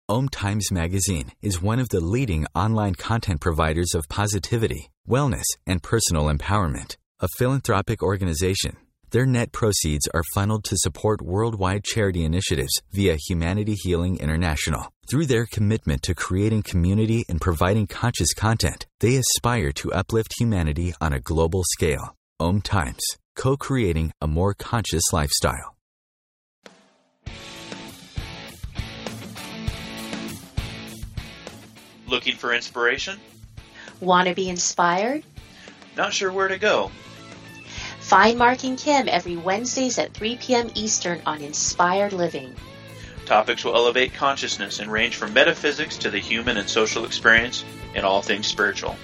Om 0.09 0.31
Times 0.31 0.73
Magazine 0.73 1.33
is 1.43 1.61
one 1.61 1.79
of 1.79 1.91
the 1.91 2.01
leading 2.01 2.47
online 2.55 2.95
content 2.95 3.43
providers 3.43 3.95
of 3.95 4.09
positivity, 4.09 4.89
wellness, 5.07 5.45
and 5.67 5.83
personal 5.83 6.33
empowerment, 6.33 6.97
a 7.21 7.29
philanthropic 7.37 8.03
organization 8.03 8.77
their 9.11 9.25
net 9.25 9.53
proceeds 9.53 10.07
are 10.13 10.23
funneled 10.35 10.65
to 10.65 10.77
support 10.77 11.23
worldwide 11.23 11.83
charity 11.83 12.25
initiatives 12.25 12.83
via 12.93 13.17
Humanity 13.29 13.75
Healing 13.75 14.19
International. 14.19 14.93
Through 15.11 15.25
their 15.25 15.47
commitment 15.47 16.03
to 16.03 16.15
creating 16.15 16.65
community 16.65 17.25
and 17.31 17.41
providing 17.41 17.87
conscious 17.87 18.35
content, 18.35 18.85
they 19.01 19.17
aspire 19.17 19.73
to 19.73 19.91
uplift 19.91 20.35
humanity 20.39 20.93
on 21.01 21.15
a 21.15 21.21
global 21.21 21.65
scale. 21.65 22.15
Om 22.39 22.61
Times, 22.61 23.01
co 23.35 23.57
creating 23.57 24.13
a 24.21 24.27
more 24.27 24.53
conscious 24.53 25.05
lifestyle. 25.11 25.75
Looking 32.07 32.37
for 32.37 32.53
inspiration? 32.53 33.19
Want 34.01 34.29
to 34.29 34.35
be 34.35 34.51
inspired? 34.51 35.25
Not 35.97 36.13
sure 36.13 36.31
where 36.31 36.49
to 36.49 36.59
go? 36.59 36.91
Find 38.01 38.37
Mark 38.37 38.63
and 38.63 38.77
Kim 38.77 39.09
every 39.09 39.39
Wednesdays 39.39 39.99
at 39.99 40.13
3 40.13 40.37
p.m. 40.37 40.71
Eastern 40.75 41.23
on 41.25 41.41
Inspired 41.41 42.13
Living. 42.13 42.55
Topics 43.29 43.63
will 43.63 43.77
elevate 43.77 44.15
consciousness 44.15 44.79
and 44.79 44.91
range 44.91 45.17
from 45.17 45.35
metaphysics 45.35 45.99
to 45.99 46.09
the 46.09 46.19
human 46.19 46.57
and 46.57 46.67
social 46.67 47.05
experience 47.05 47.63
and 47.95 48.07
all 48.07 48.23
things 48.23 48.47
spiritual. 48.47 48.97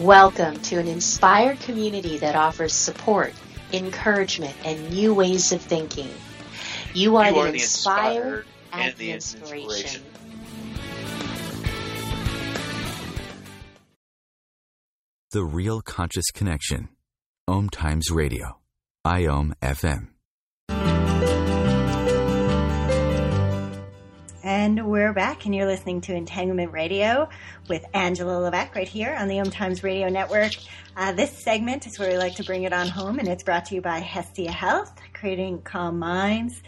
Welcome 0.00 0.60
to 0.64 0.76
an 0.76 0.86
inspired 0.86 1.58
community 1.60 2.18
that 2.18 2.36
offers 2.36 2.74
support, 2.74 3.32
encouragement, 3.72 4.54
and 4.66 4.90
new 4.90 5.14
ways 5.14 5.50
of 5.52 5.62
thinking. 5.62 6.10
You 6.92 7.16
are, 7.16 7.28
you 7.28 7.32
the, 7.32 7.40
are 7.40 7.46
inspired 7.46 7.54
the 7.54 8.26
inspired 8.26 8.46
and, 8.74 8.82
and 8.82 8.94
the 8.96 9.06
the 9.06 9.12
inspiration. 9.12 9.62
inspiration. 9.62 10.02
The 15.30 15.42
Real 15.42 15.80
Conscious 15.80 16.30
Connection. 16.34 16.90
Om 17.48 17.70
Times 17.70 18.10
Radio. 18.10 18.58
IOM 19.06 19.54
FM. 19.62 20.15
And 24.46 24.86
we're 24.86 25.12
back, 25.12 25.44
and 25.44 25.52
you're 25.52 25.66
listening 25.66 26.02
to 26.02 26.14
Entanglement 26.14 26.70
Radio 26.70 27.28
with 27.68 27.84
Angela 27.92 28.38
Levesque 28.38 28.76
right 28.76 28.86
here 28.86 29.12
on 29.12 29.26
the 29.26 29.40
Om 29.40 29.50
Times 29.50 29.82
Radio 29.82 30.08
Network. 30.08 30.52
Uh, 30.96 31.10
this 31.10 31.36
segment 31.36 31.84
is 31.84 31.98
where 31.98 32.12
we 32.12 32.16
like 32.16 32.36
to 32.36 32.44
bring 32.44 32.62
it 32.62 32.72
on 32.72 32.86
home, 32.86 33.18
and 33.18 33.26
it's 33.26 33.42
brought 33.42 33.64
to 33.64 33.74
you 33.74 33.80
by 33.80 33.98
Hestia 33.98 34.52
Health, 34.52 34.94
creating 35.12 35.62
calm 35.62 35.98
minds 35.98 36.62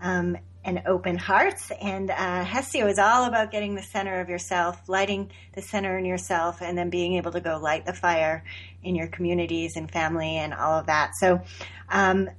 um, 0.00 0.36
and 0.64 0.84
open 0.86 1.18
hearts. 1.18 1.72
And 1.82 2.08
uh, 2.08 2.44
Hestia 2.44 2.86
is 2.86 3.00
all 3.00 3.24
about 3.24 3.50
getting 3.50 3.74
the 3.74 3.82
center 3.82 4.20
of 4.20 4.28
yourself, 4.28 4.88
lighting 4.88 5.32
the 5.54 5.62
center 5.62 5.98
in 5.98 6.04
yourself, 6.04 6.62
and 6.62 6.78
then 6.78 6.88
being 6.88 7.14
able 7.14 7.32
to 7.32 7.40
go 7.40 7.58
light 7.58 7.84
the 7.84 7.94
fire 7.94 8.44
in 8.84 8.94
your 8.94 9.08
communities 9.08 9.74
and 9.74 9.90
family 9.90 10.36
and 10.36 10.54
all 10.54 10.78
of 10.78 10.86
that. 10.86 11.16
So, 11.16 11.42
um, 11.88 12.30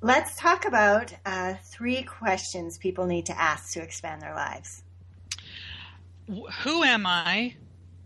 let's 0.00 0.36
talk 0.36 0.64
about 0.64 1.12
uh, 1.26 1.54
three 1.64 2.02
questions 2.02 2.78
people 2.78 3.06
need 3.06 3.26
to 3.26 3.38
ask 3.40 3.72
to 3.74 3.82
expand 3.82 4.22
their 4.22 4.34
lives. 4.34 4.82
Who 6.62 6.82
am 6.84 7.06
I? 7.06 7.56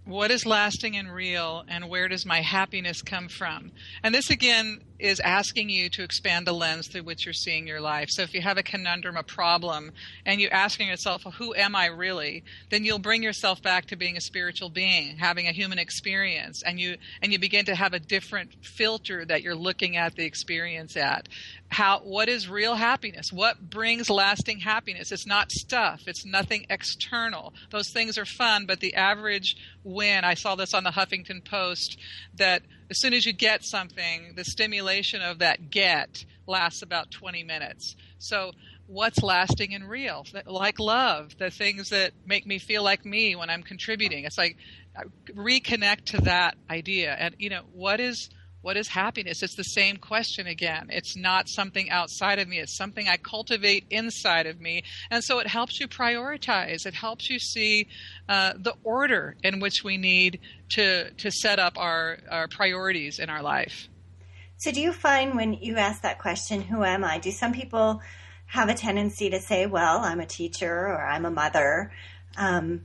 What 0.04 0.30
is 0.30 0.44
lasting 0.44 0.96
and 0.96 1.12
real? 1.12 1.64
And 1.68 1.88
where 1.88 2.08
does 2.08 2.26
my 2.26 2.40
happiness 2.40 3.00
come 3.00 3.28
from? 3.28 3.72
And 4.02 4.14
this 4.14 4.30
again 4.30 4.82
is 4.98 5.18
asking 5.20 5.68
you 5.70 5.88
to 5.90 6.02
expand 6.02 6.46
the 6.46 6.52
lens 6.52 6.86
through 6.86 7.02
which 7.02 7.26
you're 7.26 7.32
seeing 7.32 7.66
your 7.66 7.80
life. 7.80 8.08
So 8.10 8.22
if 8.22 8.32
you 8.32 8.40
have 8.42 8.58
a 8.58 8.62
conundrum, 8.62 9.16
a 9.16 9.22
problem, 9.22 9.90
and 10.24 10.40
you're 10.40 10.54
asking 10.54 10.88
yourself, 10.88 11.24
well, 11.24 11.32
who 11.32 11.54
am 11.54 11.74
I 11.74 11.86
really? 11.86 12.44
Then 12.70 12.84
you'll 12.84 13.00
bring 13.00 13.22
yourself 13.22 13.60
back 13.60 13.86
to 13.86 13.96
being 13.96 14.16
a 14.16 14.20
spiritual 14.20 14.70
being, 14.70 15.16
having 15.16 15.48
a 15.48 15.52
human 15.52 15.78
experience, 15.78 16.62
and 16.62 16.78
you 16.78 16.96
and 17.20 17.32
you 17.32 17.38
begin 17.38 17.64
to 17.66 17.74
have 17.74 17.92
a 17.92 17.98
different 17.98 18.64
filter 18.64 19.24
that 19.24 19.42
you're 19.42 19.56
looking 19.56 19.96
at 19.96 20.14
the 20.14 20.24
experience 20.24 20.96
at. 20.96 21.28
How 21.68 21.98
what 22.00 22.28
is 22.28 22.48
real 22.48 22.76
happiness? 22.76 23.32
What 23.32 23.68
brings 23.68 24.08
lasting 24.08 24.60
happiness? 24.60 25.10
It's 25.10 25.26
not 25.26 25.50
stuff. 25.50 26.02
It's 26.06 26.24
nothing 26.24 26.66
external. 26.70 27.52
Those 27.70 27.90
things 27.90 28.16
are 28.16 28.24
fun, 28.24 28.66
but 28.66 28.78
the 28.78 28.94
average 28.94 29.56
win, 29.82 30.24
I 30.24 30.34
saw 30.34 30.54
this 30.54 30.72
on 30.72 30.84
the 30.84 30.90
Huffington 30.90 31.44
Post 31.44 31.98
that 32.36 32.62
as 32.90 32.98
soon 32.98 33.14
as 33.14 33.24
you 33.24 33.32
get 33.32 33.64
something, 33.64 34.34
the 34.36 34.44
stimulation 34.44 35.22
of 35.22 35.38
that 35.38 35.70
get 35.70 36.24
lasts 36.46 36.82
about 36.82 37.10
20 37.10 37.42
minutes. 37.42 37.96
So 38.18 38.52
what's 38.86 39.22
lasting 39.22 39.74
and 39.74 39.88
real? 39.88 40.26
Like 40.46 40.78
love, 40.78 41.36
the 41.38 41.50
things 41.50 41.90
that 41.90 42.12
make 42.26 42.46
me 42.46 42.58
feel 42.58 42.82
like 42.82 43.04
me 43.04 43.36
when 43.36 43.50
I'm 43.50 43.62
contributing. 43.62 44.24
It's 44.24 44.38
like 44.38 44.56
uh, 44.96 45.04
reconnect 45.34 46.04
to 46.06 46.20
that 46.22 46.56
idea. 46.70 47.14
And 47.14 47.34
you 47.38 47.50
know, 47.50 47.62
what 47.72 48.00
is 48.00 48.28
what 48.64 48.78
is 48.78 48.88
happiness? 48.88 49.42
It's 49.42 49.56
the 49.56 49.62
same 49.62 49.98
question 49.98 50.46
again. 50.46 50.86
It's 50.88 51.18
not 51.18 51.50
something 51.50 51.90
outside 51.90 52.38
of 52.38 52.48
me. 52.48 52.60
It's 52.60 52.74
something 52.74 53.06
I 53.06 53.18
cultivate 53.18 53.84
inside 53.90 54.46
of 54.46 54.58
me. 54.58 54.84
And 55.10 55.22
so 55.22 55.38
it 55.38 55.46
helps 55.46 55.78
you 55.78 55.86
prioritize. 55.86 56.86
It 56.86 56.94
helps 56.94 57.28
you 57.28 57.38
see 57.38 57.88
uh, 58.26 58.54
the 58.56 58.72
order 58.82 59.36
in 59.42 59.60
which 59.60 59.84
we 59.84 59.98
need 59.98 60.40
to, 60.70 61.10
to 61.10 61.30
set 61.30 61.58
up 61.58 61.74
our, 61.76 62.16
our 62.30 62.48
priorities 62.48 63.18
in 63.18 63.28
our 63.28 63.42
life. 63.42 63.90
So, 64.56 64.72
do 64.72 64.80
you 64.80 64.94
find 64.94 65.34
when 65.36 65.52
you 65.52 65.76
ask 65.76 66.00
that 66.00 66.18
question, 66.18 66.62
who 66.62 66.84
am 66.84 67.04
I? 67.04 67.18
Do 67.18 67.32
some 67.32 67.52
people 67.52 68.00
have 68.46 68.70
a 68.70 68.74
tendency 68.74 69.28
to 69.28 69.40
say, 69.40 69.66
well, 69.66 69.98
I'm 69.98 70.20
a 70.20 70.26
teacher 70.26 70.72
or 70.72 71.04
I'm 71.04 71.26
a 71.26 71.30
mother? 71.30 71.92
Um, 72.38 72.80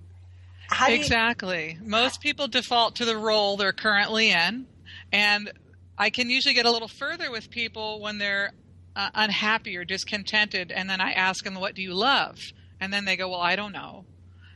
exactly. 0.88 1.78
You... 1.82 1.88
Most 1.90 2.20
people 2.20 2.50
default 2.50 2.98
to 2.98 3.06
the 3.06 3.16
role 3.16 3.56
they're 3.56 3.72
currently 3.72 4.32
in. 4.32 4.66
And 5.12 5.52
I 6.00 6.10
can 6.10 6.30
usually 6.30 6.56
get 6.56 6.66
a 6.66 6.72
little 6.72 6.88
further 6.88 7.30
with 7.30 7.50
people 7.50 8.00
when 8.00 8.20
they're 8.20 8.54
uh, 8.96 9.10
unhappy 9.14 9.76
or 9.76 9.84
discontented, 9.84 10.72
and 10.72 10.90
then 10.90 11.02
I 11.02 11.12
ask 11.12 11.44
them, 11.44 11.56
"What 11.56 11.76
do 11.76 11.82
you 11.82 11.94
love?" 11.94 12.40
And 12.80 12.94
then 12.94 13.04
they 13.04 13.18
go, 13.18 13.30
"Well, 13.30 13.42
I 13.42 13.58
don't 13.58 13.74
know." 13.74 14.06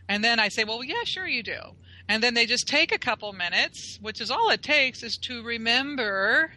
And 0.08 0.24
then 0.24 0.39
I 0.39 0.48
say, 0.48 0.64
"Well, 0.64 0.84
yeah, 0.86 1.04
sure 1.04 1.28
you 1.28 1.44
do." 1.44 1.60
And 2.08 2.24
then 2.24 2.34
they 2.34 2.46
just 2.46 2.68
take 2.68 2.94
a 2.94 2.98
couple 2.98 3.32
minutes, 3.34 3.98
which 4.02 4.22
is 4.22 4.32
all 4.32 4.50
it 4.52 4.64
takes, 4.64 5.04
is 5.04 5.18
to 5.24 5.44
remember 5.44 6.54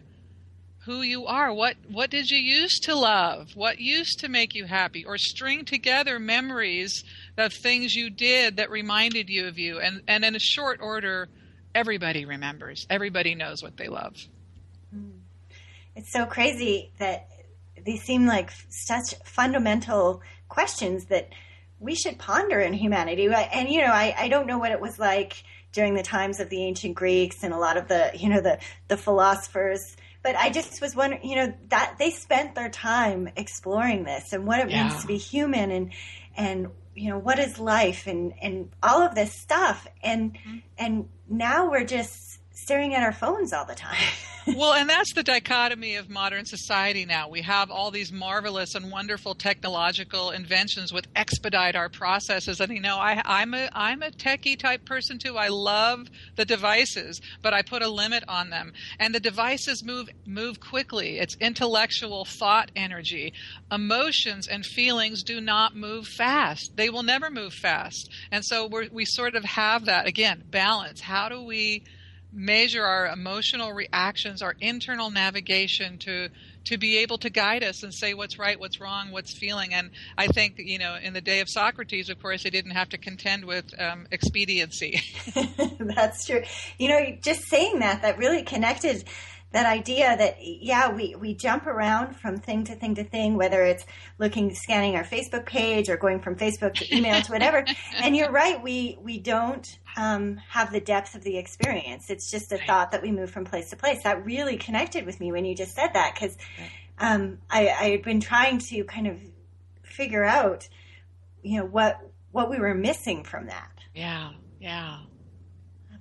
who 0.85 1.01
you 1.01 1.25
are. 1.25 1.53
What 1.53 1.75
what 1.89 2.09
did 2.09 2.31
you 2.31 2.37
used 2.37 2.83
to 2.83 2.95
love? 2.95 3.49
What 3.55 3.79
used 3.79 4.19
to 4.19 4.29
make 4.29 4.55
you 4.55 4.65
happy? 4.65 5.03
Or 5.05 5.17
string 5.17 5.65
together 5.65 6.17
memories 6.17 7.03
of 7.37 7.51
things 7.51 7.93
you 7.93 8.09
did 8.09 8.55
that 8.55 8.71
reminded 8.71 9.29
you 9.29 9.47
of 9.47 9.59
you. 9.59 9.79
And 9.79 10.01
and 10.07 10.23
in 10.23 10.33
a 10.33 10.39
short 10.39 10.79
order, 10.81 11.27
everybody 11.75 12.23
remembers. 12.23 12.87
Everybody 12.89 13.35
knows 13.35 13.61
what 13.61 13.75
they 13.75 13.89
love. 13.89 14.15
It's 15.95 16.11
so 16.11 16.25
crazy 16.25 16.91
that 16.99 17.27
these 17.83 18.03
seem 18.03 18.25
like 18.25 18.51
such 18.69 19.15
fundamental 19.23 20.21
questions 20.47 21.05
that 21.05 21.29
we 21.79 21.95
should 21.95 22.17
ponder 22.17 22.59
in 22.59 22.73
humanity. 22.73 23.27
And 23.31 23.69
you 23.69 23.81
know, 23.81 23.91
I, 23.91 24.15
I 24.17 24.29
don't 24.29 24.47
know 24.47 24.57
what 24.57 24.71
it 24.71 24.81
was 24.81 24.99
like 24.99 25.43
during 25.71 25.93
the 25.93 26.03
times 26.03 26.39
of 26.39 26.49
the 26.49 26.63
ancient 26.63 26.95
Greeks 26.95 27.43
and 27.43 27.53
a 27.53 27.57
lot 27.57 27.77
of 27.77 27.87
the 27.87 28.11
you 28.15 28.29
know 28.29 28.41
the 28.41 28.59
the 28.87 28.97
philosophers. 28.97 29.95
But 30.23 30.35
I 30.35 30.49
just 30.49 30.81
was 30.81 30.95
wondering, 30.95 31.23
you 31.23 31.35
know, 31.35 31.53
that 31.69 31.95
they 31.99 32.11
spent 32.11 32.55
their 32.55 32.69
time 32.69 33.29
exploring 33.37 34.03
this 34.03 34.33
and 34.33 34.45
what 34.45 34.59
it 34.59 34.69
yeah. 34.69 34.89
means 34.89 35.01
to 35.01 35.07
be 35.07 35.17
human 35.17 35.71
and 35.71 35.93
and 36.35 36.67
you 36.95 37.09
know 37.09 37.19
what 37.19 37.39
is 37.39 37.59
life 37.59 38.07
and 38.07 38.33
and 38.41 38.69
all 38.81 39.01
of 39.01 39.15
this 39.15 39.31
stuff 39.31 39.87
and 40.03 40.33
mm-hmm. 40.33 40.57
and 40.77 41.07
now 41.29 41.69
we're 41.69 41.85
just 41.85 42.26
staring 42.67 42.93
at 42.93 43.01
our 43.01 43.13
phones 43.13 43.53
all 43.53 43.63
the 43.63 43.73
time. 43.73 43.95
well, 44.57 44.73
and 44.73 44.89
that's 44.89 45.13
the 45.13 45.23
dichotomy 45.23 45.95
of 45.95 46.09
modern 46.09 46.43
society 46.43 47.05
now. 47.05 47.29
We 47.29 47.41
have 47.43 47.71
all 47.71 47.91
these 47.91 48.11
marvelous 48.11 48.75
and 48.75 48.91
wonderful 48.91 49.35
technological 49.35 50.31
inventions 50.31 50.91
which 50.91 51.05
expedite 51.15 51.77
our 51.77 51.87
processes. 51.87 52.59
And 52.59 52.73
you 52.73 52.81
know, 52.81 52.97
I, 52.97 53.21
I'm 53.23 53.53
a 53.53 53.69
I'm 53.71 54.01
a 54.03 54.11
techie 54.11 54.59
type 54.59 54.83
person 54.83 55.17
too. 55.17 55.37
I 55.37 55.47
love 55.47 56.09
the 56.35 56.43
devices, 56.43 57.21
but 57.41 57.53
I 57.53 57.61
put 57.61 57.83
a 57.83 57.87
limit 57.87 58.25
on 58.27 58.49
them. 58.49 58.73
And 58.99 59.15
the 59.15 59.21
devices 59.21 59.81
move 59.81 60.09
move 60.25 60.59
quickly. 60.59 61.19
It's 61.19 61.37
intellectual 61.39 62.25
thought 62.25 62.69
energy. 62.75 63.31
Emotions 63.71 64.45
and 64.45 64.65
feelings 64.65 65.23
do 65.23 65.39
not 65.39 65.73
move 65.73 66.05
fast. 66.05 66.75
They 66.75 66.89
will 66.89 67.03
never 67.03 67.29
move 67.29 67.53
fast. 67.53 68.09
And 68.29 68.43
so 68.43 68.67
we 68.67 68.89
we 68.89 69.05
sort 69.05 69.35
of 69.35 69.45
have 69.45 69.85
that 69.85 70.05
again 70.05 70.43
balance. 70.51 70.99
How 70.99 71.29
do 71.29 71.41
we 71.41 71.85
measure 72.31 72.83
our 72.83 73.07
emotional 73.07 73.73
reactions, 73.73 74.41
our 74.41 74.55
internal 74.59 75.09
navigation 75.09 75.97
to 75.99 76.29
to 76.65 76.77
be 76.77 76.97
able 76.97 77.17
to 77.17 77.29
guide 77.29 77.63
us 77.63 77.81
and 77.81 77.93
say 77.93 78.13
what's 78.13 78.37
right, 78.37 78.59
what's 78.59 78.81
wrong, 78.81 79.11
what's 79.11 79.37
feeling. 79.37 79.73
And 79.73 79.89
I 80.17 80.27
think 80.27 80.55
you 80.57 80.77
know, 80.77 80.97
in 81.01 81.13
the 81.13 81.21
day 81.21 81.39
of 81.39 81.47
Socrates, 81.49 82.09
of 82.09 82.21
course, 82.21 82.43
they 82.43 82.49
didn't 82.49 82.71
have 82.71 82.89
to 82.89 82.97
contend 82.97 83.45
with 83.45 83.79
um, 83.79 84.07
expediency. 84.11 84.99
That's 85.79 86.25
true. 86.25 86.43
You 86.77 86.89
know, 86.89 87.17
just 87.21 87.47
saying 87.47 87.79
that 87.79 88.01
that 88.01 88.17
really 88.17 88.43
connected 88.43 89.05
that 89.51 89.65
idea 89.65 90.15
that 90.17 90.37
yeah 90.41 90.91
we, 90.91 91.15
we 91.15 91.33
jump 91.33 91.65
around 91.67 92.15
from 92.15 92.37
thing 92.37 92.63
to 92.65 92.75
thing 92.75 92.95
to 92.95 93.03
thing 93.03 93.35
whether 93.35 93.63
it's 93.63 93.85
looking 94.19 94.53
scanning 94.53 94.95
our 94.95 95.03
facebook 95.03 95.45
page 95.45 95.89
or 95.89 95.97
going 95.97 96.19
from 96.19 96.35
facebook 96.35 96.73
to 96.73 96.95
email 96.95 97.21
to 97.21 97.31
whatever. 97.31 97.65
And 98.01 98.15
you're 98.15 98.31
right 98.31 98.61
we 98.61 98.97
we 99.01 99.19
don't 99.19 99.79
um, 99.95 100.37
have 100.49 100.71
the 100.71 100.79
depth 100.79 101.15
of 101.15 101.23
the 101.23 101.37
experience. 101.37 102.09
It's 102.09 102.29
just 102.29 102.51
a 102.51 102.59
thought 102.59 102.91
that 102.91 103.01
we 103.01 103.11
move 103.11 103.31
from 103.31 103.45
place 103.45 103.69
to 103.71 103.75
place. 103.75 104.03
That 104.03 104.25
really 104.25 104.57
connected 104.57 105.05
with 105.05 105.19
me 105.19 105.31
when 105.31 105.45
you 105.45 105.55
just 105.55 105.73
said 105.73 105.93
that 105.93 106.13
because 106.13 106.37
um, 106.99 107.39
I, 107.49 107.69
I 107.69 107.89
had 107.89 108.03
been 108.03 108.19
trying 108.19 108.59
to 108.59 108.83
kind 108.83 109.07
of 109.07 109.19
figure 109.83 110.23
out 110.23 110.67
you 111.41 111.57
know 111.57 111.65
what 111.65 111.99
what 112.31 112.49
we 112.49 112.59
were 112.59 112.75
missing 112.75 113.23
from 113.23 113.47
that. 113.47 113.71
Yeah 113.95 114.31
yeah. 114.59 114.99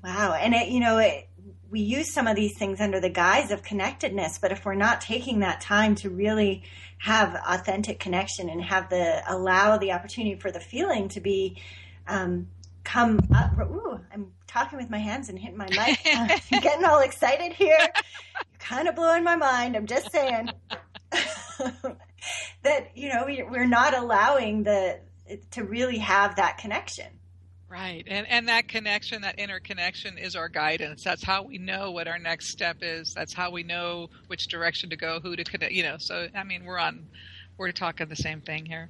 Wow. 0.02 0.34
And 0.34 0.54
it 0.54 0.68
you 0.68 0.80
know 0.80 0.98
it 0.98 1.28
we 1.76 1.82
use 1.82 2.10
some 2.10 2.26
of 2.26 2.34
these 2.34 2.56
things 2.56 2.80
under 2.80 3.00
the 3.00 3.10
guise 3.10 3.50
of 3.50 3.62
connectedness, 3.62 4.38
but 4.38 4.50
if 4.50 4.64
we're 4.64 4.74
not 4.74 5.02
taking 5.02 5.40
that 5.40 5.60
time 5.60 5.94
to 5.96 6.08
really 6.08 6.62
have 6.96 7.38
authentic 7.46 8.00
connection 8.00 8.48
and 8.48 8.62
have 8.62 8.88
the 8.88 9.22
allow 9.30 9.76
the 9.76 9.92
opportunity 9.92 10.36
for 10.36 10.50
the 10.50 10.58
feeling 10.58 11.06
to 11.10 11.20
be 11.20 11.60
um, 12.08 12.46
come 12.82 13.20
up. 13.36 13.58
Ooh, 13.60 14.00
I'm 14.10 14.32
talking 14.46 14.78
with 14.78 14.88
my 14.88 14.96
hands 14.96 15.28
and 15.28 15.38
hitting 15.38 15.58
my 15.58 15.68
mic. 15.68 16.00
I'm 16.50 16.60
getting 16.62 16.86
all 16.86 17.00
excited 17.00 17.52
here. 17.52 17.78
You're 17.78 18.58
kind 18.58 18.88
of 18.88 18.94
blowing 18.94 19.22
my 19.22 19.36
mind. 19.36 19.76
I'm 19.76 19.86
just 19.86 20.10
saying 20.10 20.48
that 21.10 22.90
you 22.94 23.10
know 23.10 23.24
we, 23.26 23.42
we're 23.42 23.68
not 23.68 23.94
allowing 23.94 24.62
the 24.62 25.00
to 25.50 25.62
really 25.62 25.98
have 25.98 26.36
that 26.36 26.56
connection. 26.56 27.08
Right. 27.68 28.04
And 28.06 28.28
and 28.28 28.48
that 28.48 28.68
connection, 28.68 29.22
that 29.22 29.38
interconnection 29.38 30.18
is 30.18 30.36
our 30.36 30.48
guidance. 30.48 31.02
That's 31.02 31.24
how 31.24 31.42
we 31.42 31.58
know 31.58 31.90
what 31.90 32.06
our 32.06 32.18
next 32.18 32.48
step 32.48 32.78
is. 32.80 33.12
That's 33.12 33.32
how 33.32 33.50
we 33.50 33.64
know 33.64 34.08
which 34.28 34.46
direction 34.46 34.90
to 34.90 34.96
go, 34.96 35.18
who 35.20 35.34
to 35.34 35.42
connect, 35.42 35.72
you 35.72 35.82
know. 35.82 35.96
So 35.98 36.28
I 36.34 36.44
mean, 36.44 36.64
we're 36.64 36.78
on 36.78 37.06
we're 37.58 37.72
talking 37.72 38.08
the 38.08 38.16
same 38.16 38.40
thing 38.40 38.66
here. 38.66 38.88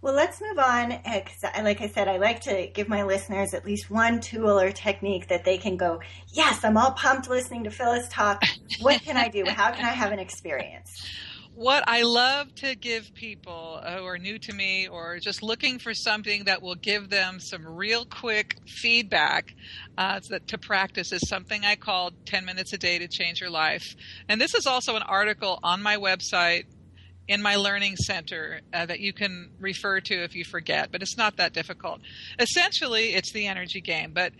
Well, 0.00 0.14
let's 0.14 0.40
move 0.40 0.58
on. 0.58 0.92
Eh, 0.92 1.24
like 1.62 1.80
I 1.80 1.88
said, 1.88 2.06
I 2.06 2.18
like 2.18 2.40
to 2.42 2.68
give 2.72 2.88
my 2.88 3.02
listeners 3.02 3.52
at 3.52 3.64
least 3.64 3.90
one 3.90 4.20
tool 4.20 4.60
or 4.60 4.70
technique 4.70 5.26
that 5.28 5.44
they 5.44 5.58
can 5.58 5.76
go, 5.76 6.00
yes, 6.28 6.62
I'm 6.64 6.76
all 6.76 6.92
pumped 6.92 7.28
listening 7.28 7.64
to 7.64 7.70
Phyllis 7.70 8.08
talk. 8.08 8.42
What 8.80 9.02
can 9.02 9.16
I 9.16 9.28
do? 9.28 9.44
How 9.44 9.72
can 9.72 9.84
I 9.84 9.90
have 9.90 10.12
an 10.12 10.20
experience? 10.20 11.04
What 11.58 11.82
I 11.88 12.02
love 12.02 12.54
to 12.54 12.76
give 12.76 13.12
people 13.14 13.80
who 13.84 14.04
are 14.04 14.16
new 14.16 14.38
to 14.38 14.54
me 14.54 14.86
or 14.86 15.18
just 15.18 15.42
looking 15.42 15.80
for 15.80 15.92
something 15.92 16.44
that 16.44 16.62
will 16.62 16.76
give 16.76 17.10
them 17.10 17.40
some 17.40 17.66
real 17.66 18.04
quick 18.04 18.54
feedback 18.68 19.56
uh, 19.98 20.20
to 20.20 20.56
practice 20.56 21.10
is 21.10 21.28
something 21.28 21.64
I 21.64 21.74
call 21.74 22.12
10 22.26 22.44
minutes 22.44 22.72
a 22.74 22.78
day 22.78 23.00
to 23.00 23.08
change 23.08 23.40
your 23.40 23.50
life. 23.50 23.96
And 24.28 24.40
this 24.40 24.54
is 24.54 24.68
also 24.68 24.94
an 24.94 25.02
article 25.02 25.58
on 25.64 25.82
my 25.82 25.96
website 25.96 26.66
in 27.26 27.42
my 27.42 27.56
learning 27.56 27.96
center 27.96 28.60
uh, 28.72 28.86
that 28.86 29.00
you 29.00 29.12
can 29.12 29.50
refer 29.58 29.98
to 29.98 30.14
if 30.14 30.36
you 30.36 30.44
forget, 30.44 30.92
but 30.92 31.02
it's 31.02 31.16
not 31.16 31.38
that 31.38 31.54
difficult. 31.54 32.00
Essentially, 32.38 33.14
it's 33.14 33.32
the 33.32 33.48
energy 33.48 33.80
game, 33.80 34.12
but 34.12 34.32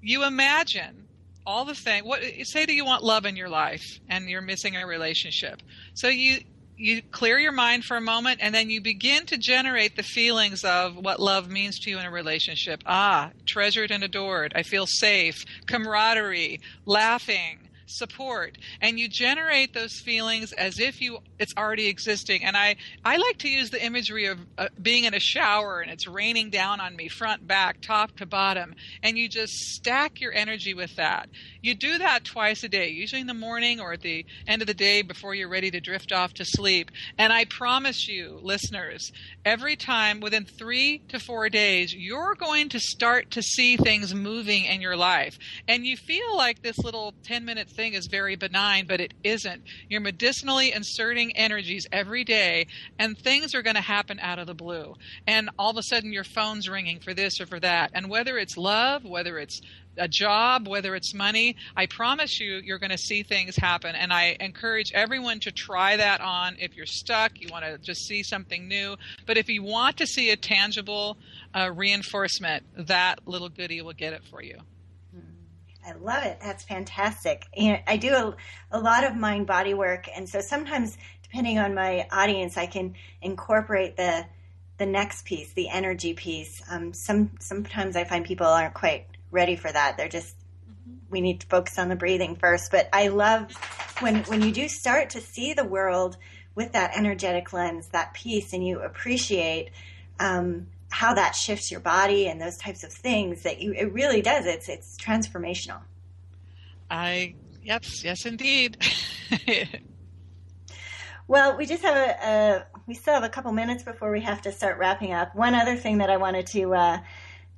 you 0.00 0.24
imagine 0.24 1.08
all 1.44 1.64
the 1.64 1.74
thing 1.74 2.04
what 2.04 2.22
say 2.44 2.64
that 2.64 2.74
you 2.74 2.84
want 2.84 3.02
love 3.02 3.24
in 3.24 3.34
your 3.34 3.48
life 3.48 3.98
and 4.08 4.28
you're 4.28 4.42
missing 4.42 4.76
a 4.76 4.86
relationship 4.86 5.62
so 5.94 6.06
you 6.06 6.38
you 6.80 7.02
clear 7.10 7.38
your 7.38 7.52
mind 7.52 7.84
for 7.84 7.96
a 7.96 8.00
moment 8.00 8.40
and 8.42 8.54
then 8.54 8.70
you 8.70 8.80
begin 8.80 9.26
to 9.26 9.36
generate 9.36 9.96
the 9.96 10.02
feelings 10.02 10.64
of 10.64 10.96
what 10.96 11.20
love 11.20 11.48
means 11.48 11.78
to 11.80 11.90
you 11.90 11.98
in 11.98 12.06
a 12.06 12.10
relationship. 12.10 12.82
Ah, 12.86 13.30
treasured 13.46 13.90
and 13.90 14.02
adored. 14.02 14.52
I 14.54 14.62
feel 14.62 14.86
safe. 14.86 15.36
Camaraderie. 15.66 16.60
Laughing 16.86 17.69
support. 17.90 18.58
And 18.80 18.98
you 18.98 19.08
generate 19.08 19.74
those 19.74 20.00
feelings 20.00 20.52
as 20.52 20.78
if 20.78 21.00
you 21.00 21.18
it's 21.38 21.54
already 21.56 21.88
existing. 21.88 22.44
And 22.44 22.56
i 22.56 22.76
i 23.04 23.16
like 23.16 23.38
to 23.38 23.48
use 23.48 23.70
the 23.70 23.84
imagery 23.84 24.26
of 24.26 24.38
uh, 24.58 24.68
being 24.80 25.04
in 25.04 25.14
a 25.14 25.20
shower 25.20 25.80
and 25.80 25.90
it's 25.90 26.06
raining 26.06 26.50
down 26.50 26.80
on 26.80 26.96
me 26.96 27.08
front 27.08 27.46
back 27.46 27.80
top 27.80 28.16
to 28.16 28.26
bottom. 28.26 28.74
And 29.02 29.16
you 29.18 29.28
just 29.28 29.52
stack 29.52 30.20
your 30.20 30.32
energy 30.32 30.74
with 30.74 30.96
that. 30.96 31.28
You 31.62 31.74
do 31.74 31.98
that 31.98 32.24
twice 32.24 32.64
a 32.64 32.68
day 32.68 32.88
usually 32.88 33.20
in 33.20 33.26
the 33.26 33.34
morning 33.34 33.80
or 33.80 33.92
at 33.92 34.02
the 34.02 34.24
end 34.46 34.62
of 34.62 34.68
the 34.68 34.74
day 34.74 35.02
before 35.02 35.34
you're 35.34 35.48
ready 35.48 35.70
to 35.70 35.80
drift 35.80 36.12
off 36.12 36.34
to 36.34 36.44
sleep. 36.44 36.90
And 37.18 37.32
i 37.32 37.44
promise 37.44 38.08
you 38.08 38.38
listeners 38.42 39.12
every 39.44 39.76
time 39.76 40.20
within 40.20 40.44
3 40.44 41.02
to 41.08 41.18
4 41.18 41.48
days 41.48 41.94
you're 41.94 42.34
going 42.34 42.68
to 42.70 42.80
start 42.80 43.30
to 43.32 43.42
see 43.42 43.76
things 43.76 44.14
moving 44.14 44.64
in 44.64 44.80
your 44.80 44.96
life. 44.96 45.38
And 45.68 45.86
you 45.86 45.96
feel 45.96 46.36
like 46.36 46.62
this 46.62 46.78
little 46.78 47.14
10 47.24 47.44
minute 47.44 47.68
thing 47.80 47.94
is 47.94 48.08
very 48.08 48.36
benign, 48.36 48.86
but 48.86 49.00
it 49.00 49.14
isn't. 49.24 49.62
You're 49.88 50.02
medicinally 50.02 50.72
inserting 50.72 51.34
energies 51.34 51.86
every 51.90 52.24
day, 52.24 52.66
and 52.98 53.16
things 53.16 53.54
are 53.54 53.62
going 53.62 53.76
to 53.76 53.80
happen 53.80 54.20
out 54.20 54.38
of 54.38 54.46
the 54.46 54.54
blue. 54.54 54.96
And 55.26 55.48
all 55.58 55.70
of 55.70 55.78
a 55.78 55.82
sudden, 55.82 56.12
your 56.12 56.24
phone's 56.24 56.68
ringing 56.68 57.00
for 57.00 57.14
this 57.14 57.40
or 57.40 57.46
for 57.46 57.58
that. 57.60 57.92
And 57.94 58.10
whether 58.10 58.36
it's 58.36 58.58
love, 58.58 59.04
whether 59.04 59.38
it's 59.38 59.62
a 59.96 60.08
job, 60.08 60.68
whether 60.68 60.94
it's 60.94 61.14
money, 61.14 61.56
I 61.74 61.86
promise 61.86 62.38
you, 62.38 62.60
you're 62.62 62.78
going 62.78 62.90
to 62.90 62.98
see 62.98 63.22
things 63.22 63.56
happen. 63.56 63.94
And 63.94 64.12
I 64.12 64.36
encourage 64.38 64.92
everyone 64.92 65.40
to 65.40 65.50
try 65.50 65.96
that 65.96 66.20
on. 66.20 66.56
If 66.58 66.76
you're 66.76 66.84
stuck, 66.86 67.40
you 67.40 67.48
want 67.50 67.64
to 67.64 67.78
just 67.78 68.02
see 68.02 68.22
something 68.22 68.68
new. 68.68 68.96
But 69.26 69.38
if 69.38 69.48
you 69.48 69.62
want 69.62 69.96
to 69.98 70.06
see 70.06 70.30
a 70.30 70.36
tangible 70.36 71.16
uh, 71.54 71.70
reinforcement, 71.74 72.64
that 72.76 73.26
little 73.26 73.48
goodie 73.48 73.80
will 73.80 73.94
get 73.94 74.12
it 74.12 74.22
for 74.30 74.42
you. 74.42 74.58
I 75.86 75.92
love 75.92 76.24
it. 76.24 76.38
That's 76.42 76.64
fantastic. 76.64 77.46
I 77.86 77.96
do 77.96 78.14
a, 78.14 78.36
a 78.70 78.80
lot 78.80 79.04
of 79.04 79.16
mind 79.16 79.46
body 79.46 79.74
work, 79.74 80.08
and 80.14 80.28
so 80.28 80.40
sometimes, 80.40 80.96
depending 81.22 81.58
on 81.58 81.74
my 81.74 82.06
audience, 82.10 82.56
I 82.56 82.66
can 82.66 82.94
incorporate 83.22 83.96
the 83.96 84.26
the 84.78 84.86
next 84.86 85.26
piece, 85.26 85.52
the 85.52 85.68
energy 85.68 86.14
piece. 86.14 86.62
Um, 86.70 86.92
some 86.94 87.32
sometimes 87.38 87.96
I 87.96 88.04
find 88.04 88.24
people 88.24 88.46
aren't 88.46 88.74
quite 88.74 89.06
ready 89.30 89.56
for 89.56 89.70
that. 89.70 89.96
They're 89.96 90.08
just 90.08 90.34
we 91.10 91.20
need 91.20 91.40
to 91.40 91.46
focus 91.46 91.78
on 91.78 91.88
the 91.88 91.96
breathing 91.96 92.36
first. 92.36 92.70
But 92.70 92.88
I 92.92 93.08
love 93.08 93.52
when 94.00 94.22
when 94.24 94.42
you 94.42 94.52
do 94.52 94.68
start 94.68 95.10
to 95.10 95.20
see 95.20 95.52
the 95.52 95.64
world 95.64 96.16
with 96.54 96.72
that 96.72 96.96
energetic 96.96 97.52
lens, 97.52 97.88
that 97.88 98.14
piece, 98.14 98.52
and 98.52 98.66
you 98.66 98.80
appreciate 98.80 99.70
um, 100.18 100.66
how 100.90 101.14
that 101.14 101.34
shifts 101.34 101.70
your 101.70 101.80
body 101.80 102.26
and 102.26 102.40
those 102.40 102.56
types 102.56 102.84
of 102.84 102.92
things. 102.92 103.42
That 103.42 103.60
you 103.60 103.72
it 103.72 103.92
really 103.92 104.22
does. 104.22 104.46
It's 104.46 104.68
it's 104.68 104.96
transformational. 104.96 105.80
I 106.90 107.34
yes 107.62 108.04
yes 108.04 108.26
indeed. 108.26 108.76
well, 111.28 111.56
we 111.56 111.66
just 111.66 111.82
have 111.82 111.96
a, 111.96 112.26
a, 112.26 112.66
we 112.86 112.94
still 112.94 113.14
have 113.14 113.24
a 113.24 113.28
couple 113.28 113.52
minutes 113.52 113.82
before 113.82 114.10
we 114.10 114.20
have 114.20 114.42
to 114.42 114.52
start 114.52 114.78
wrapping 114.78 115.12
up. 115.12 115.34
One 115.34 115.54
other 115.54 115.76
thing 115.76 115.98
that 115.98 116.10
I 116.10 116.16
wanted 116.16 116.46
to. 116.48 116.74
Uh, 116.74 116.98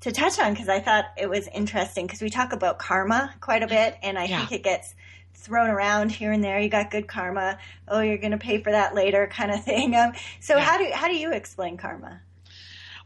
to 0.01 0.11
touch 0.11 0.37
on 0.41 0.53
because 0.53 0.68
I 0.68 0.80
thought 0.80 1.05
it 1.16 1.30
was 1.30 1.47
interesting 1.47 2.07
because 2.07 2.20
we 2.20 2.28
talk 2.28 2.53
about 2.53 2.80
karma 2.80 3.33
quite 3.41 3.62
a 3.62 3.68
bit, 3.68 3.97
and 4.03 4.18
I 4.18 4.24
yeah. 4.24 4.41
think 4.41 4.51
it 4.51 4.64
gets 4.64 4.97
thrown 5.35 5.70
around 5.70 6.11
here 6.11 6.33
and 6.33 6.43
there. 6.43 6.59
You 6.59 6.68
got 6.68 6.91
good 6.91 7.07
karma. 7.07 7.59
Oh, 7.87 8.01
you're 8.01 8.18
going 8.18 8.33
to 8.33 8.39
pay 8.39 8.61
for 8.61 8.72
that 8.72 8.97
later, 8.97 9.28
kind 9.28 9.53
of 9.53 9.64
thing. 9.64 9.95
Um, 9.95 10.12
so 10.41 10.57
yeah. 10.57 10.64
how 10.64 10.78
do 10.78 10.91
how 10.93 11.07
do 11.07 11.16
you 11.16 11.33
explain 11.33 11.76
karma? 11.76 12.20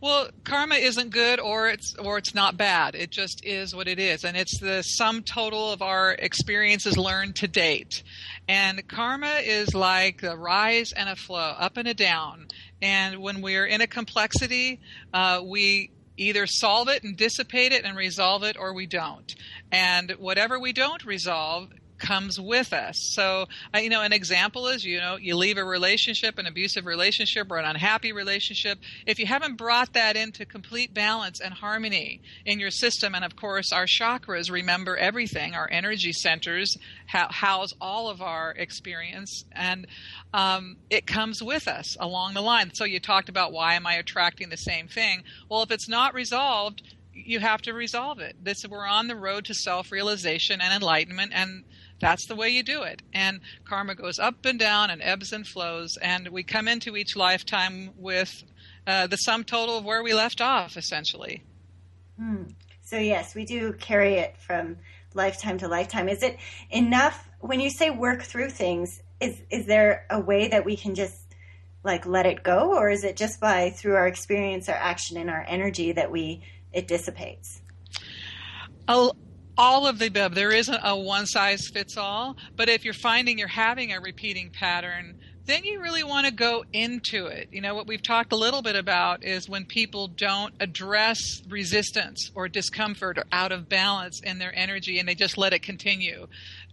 Well, 0.01 0.28
karma 0.44 0.74
isn't 0.74 1.11
good 1.11 1.40
or 1.40 1.68
it's 1.68 1.94
or 1.99 2.18
it's 2.18 2.34
not 2.34 2.57
bad. 2.57 2.94
It 2.94 3.11
just 3.11 3.44
is 3.44 3.74
what 3.74 3.88
it 3.88 3.99
is, 3.99 4.24
and 4.24 4.36
it's 4.36 4.61
the 4.61 4.82
sum 4.82 5.22
total 5.22 5.72
of 5.72 5.80
our 5.80 6.12
experiences 6.12 6.99
learned 6.99 7.36
to 7.36 7.49
date. 7.49 8.03
And 8.49 8.86
karma 8.88 9.40
is 9.42 9.74
like 9.74 10.22
a 10.22 10.36
rise 10.36 10.92
and 10.92 11.09
a 11.09 11.16
flow, 11.16 11.38
up 11.38 11.76
and 11.76 11.88
a 11.88 11.94
down. 11.94 12.49
And 12.82 13.20
when 13.20 13.40
we're 13.40 13.66
in 13.66 13.80
a 13.80 13.86
complexity, 13.86 14.80
uh, 15.14 15.42
we 15.44 15.90
either 16.18 16.47
solve 16.47 16.88
it 16.88 17.03
and 17.03 17.16
dissipate 17.16 17.72
it 17.72 17.84
and 17.84 17.97
resolve 17.97 18.42
it 18.42 18.57
or 18.59 18.74
we 18.74 18.86
don't. 18.86 19.34
And 19.70 20.12
whatever 20.12 20.59
we 20.59 20.72
don't 20.72 21.05
resolve 21.05 21.68
comes 21.99 22.40
with 22.40 22.72
us. 22.72 22.97
So, 23.12 23.47
you 23.74 23.88
know, 23.88 24.03
an 24.03 24.12
example 24.12 24.68
is, 24.68 24.84
you 24.84 24.99
know, 24.99 25.16
you 25.16 25.36
leave 25.36 25.59
a 25.59 25.64
relationship, 25.64 26.38
an 26.38 26.47
abusive 26.47 26.86
relationship 26.86 27.51
or 27.51 27.59
an 27.59 27.64
unhappy 27.64 28.12
relationship. 28.12 28.78
If 29.07 29.18
you 29.18 29.26
haven't 29.26 29.57
brought 29.57 29.92
that 29.94 30.16
into 30.16 30.44
complete 30.44 30.92
balance 30.92 31.40
and 31.40 31.55
harmony 31.55 32.20
in 32.44 32.61
your 32.61 32.70
system, 32.70 33.14
and 33.14 33.24
of 33.24 33.36
course, 33.36 33.72
our 33.72 33.86
chakras 33.86 34.51
remember 34.51 34.97
everything, 34.97 35.55
our 35.55 35.68
energy 35.70 36.12
centers 36.12 36.76
house 37.07 37.72
all 37.80 38.09
of 38.09 38.20
our 38.20 38.51
experience, 38.53 39.44
and 39.53 39.86
um, 40.34 40.76
it 40.90 41.07
comes 41.07 41.42
with 41.42 41.68
us 41.68 41.97
along 41.99 42.34
the 42.34 42.40
line. 42.40 42.70
So 42.74 42.84
you 42.84 43.01
talked 43.01 43.28
about 43.28 43.53
why 43.53 43.74
am 43.74 43.86
I 43.86 43.94
attracting 43.94 44.49
the 44.49 44.57
same 44.57 44.88
thing? 44.88 45.22
Well, 45.49 45.62
if 45.62 45.70
it's 45.70 45.88
not 45.88 46.14
resolved, 46.14 46.82
you 47.12 47.40
have 47.40 47.62
to 47.62 47.72
resolve 47.72 48.18
it. 48.18 48.36
This 48.42 48.66
we're 48.68 48.86
on 48.86 49.09
the 49.09 49.16
road 49.16 49.47
to 49.47 49.55
self-realization 49.55 50.61
and 50.61 50.74
enlightenment, 50.74 51.32
and 51.34 51.64
that's 52.01 52.26
the 52.26 52.36
way 52.36 52.49
you 52.49 52.62
do 52.62 52.82
it. 52.82 53.03
And 53.12 53.40
karma 53.64 53.94
goes 53.94 54.18
up 54.18 54.44
and 54.44 54.59
down 54.59 54.90
and 54.90 55.03
ebbs 55.03 55.32
and 55.32 55.47
flows, 55.47 55.97
and 55.97 56.28
we 56.28 56.42
come 56.42 56.68
into 56.68 56.97
each 56.97 57.16
lifetime 57.16 57.90
with 57.97 58.44
uh, 58.86 59.07
the 59.07 59.16
sum 59.16 59.44
total 59.44 59.78
of 59.78 59.84
where 59.84 60.03
we 60.03 60.14
left 60.14 60.40
off, 60.40 60.76
essentially. 60.76 61.42
Hmm. 62.18 62.44
So 62.82 62.99
yes, 62.99 63.34
we 63.34 63.44
do 63.44 63.72
carry 63.74 64.14
it 64.14 64.36
from 64.38 64.76
lifetime 65.14 65.59
to 65.59 65.68
lifetime. 65.68 66.09
Is 66.09 66.22
it 66.22 66.38
enough 66.70 67.28
when 67.40 67.61
you 67.61 67.70
say 67.70 67.90
work 67.90 68.22
through 68.22 68.51
things? 68.51 69.03
is 69.20 69.40
is 69.51 69.66
there 69.66 70.07
a 70.11 70.20
way 70.20 70.49
that 70.49 70.64
we 70.64 70.76
can 70.76 70.94
just 70.94 71.34
like 71.84 72.05
let 72.07 72.26
it 72.26 72.42
go 72.42 72.76
or 72.76 72.90
is 72.90 73.05
it 73.05 73.16
just 73.16 73.40
by 73.40 73.70
through 73.70 73.94
our 73.94 74.07
experience 74.07 74.68
our 74.68 74.74
action 74.74 75.16
and 75.16 75.30
our 75.30 75.44
energy 75.49 75.92
that 75.92 76.11
we 76.11 76.42
it 76.72 76.86
dissipates 76.86 77.62
all 79.59 79.86
of 79.86 79.98
the 79.98 80.07
above 80.07 80.34
there 80.34 80.52
isn't 80.52 80.80
a 80.82 80.96
one 80.96 81.26
size 81.26 81.68
fits 81.72 81.96
all 81.96 82.36
but 82.57 82.68
if 82.68 82.84
you're 82.84 82.94
finding 82.94 83.38
you're 83.38 83.48
having 83.48 83.92
a 83.92 84.00
repeating 84.00 84.50
pattern 84.50 85.18
then 85.46 85.64
you 85.64 85.80
really 85.80 86.02
want 86.02 86.26
to 86.26 86.32
go 86.32 86.64
into 86.72 87.26
it. 87.26 87.48
You 87.52 87.61
know, 87.61 87.74
what 87.74 87.86
we've 87.86 88.02
talked 88.02 88.32
a 88.32 88.36
little 88.36 88.62
bit 88.62 88.74
about 88.76 89.24
is 89.24 89.48
when 89.48 89.64
people 89.64 90.09
don't 90.09 90.52
address 90.61 91.20
resistance 91.48 92.30
or 92.34 92.48
discomfort 92.48 93.16
or 93.16 93.24
out 93.32 93.52
of 93.52 93.68
balance 93.68 94.20
in 94.22 94.38
their 94.38 94.52
energy 94.54 94.98
and 94.98 95.09
they 95.09 95.14
just 95.14 95.38
let 95.38 95.52
it 95.52 95.62
continue 95.62 96.26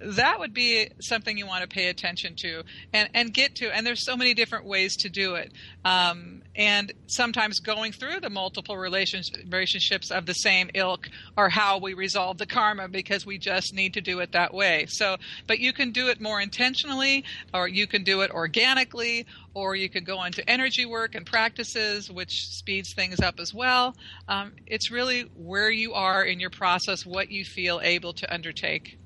that 0.03 0.39
would 0.39 0.53
be 0.53 0.89
something 0.99 1.37
you 1.37 1.47
want 1.47 1.61
to 1.61 1.67
pay 1.67 1.87
attention 1.87 2.35
to 2.37 2.63
and, 2.91 3.09
and 3.13 3.33
get 3.33 3.55
to. 3.55 3.73
And 3.73 3.85
there's 3.85 4.05
so 4.05 4.17
many 4.17 4.33
different 4.33 4.65
ways 4.65 4.95
to 4.97 5.09
do 5.09 5.35
it. 5.35 5.51
Um, 5.85 6.41
and 6.55 6.91
sometimes 7.07 7.59
going 7.59 7.93
through 7.93 8.19
the 8.19 8.29
multiple 8.29 8.77
relationships 8.77 10.11
of 10.11 10.25
the 10.25 10.33
same 10.33 10.69
ilk 10.73 11.09
are 11.35 11.49
how 11.49 11.79
we 11.79 11.93
resolve 11.93 12.37
the 12.37 12.45
karma 12.45 12.87
because 12.87 13.25
we 13.25 13.37
just 13.37 13.73
need 13.73 13.93
to 13.95 14.01
do 14.01 14.19
it 14.19 14.33
that 14.33 14.53
way. 14.53 14.85
So, 14.87 15.17
but 15.47 15.59
you 15.59 15.73
can 15.73 15.91
do 15.91 16.09
it 16.09 16.21
more 16.21 16.39
intentionally, 16.39 17.23
or 17.53 17.67
you 17.67 17.87
can 17.87 18.03
do 18.03 18.21
it 18.21 18.31
organically, 18.31 19.25
or 19.53 19.75
you 19.75 19.89
could 19.89 20.05
go 20.05 20.23
into 20.23 20.47
energy 20.49 20.85
work 20.85 21.15
and 21.15 21.25
practices, 21.25 22.11
which 22.11 22.47
speeds 22.49 22.93
things 22.93 23.19
up 23.19 23.39
as 23.39 23.53
well. 23.53 23.95
Um, 24.27 24.53
it's 24.67 24.91
really 24.91 25.21
where 25.35 25.71
you 25.71 25.93
are 25.93 26.23
in 26.23 26.39
your 26.39 26.49
process, 26.49 27.05
what 27.05 27.29
you 27.29 27.45
feel 27.45 27.79
able 27.83 28.13
to 28.13 28.33
undertake. 28.33 28.97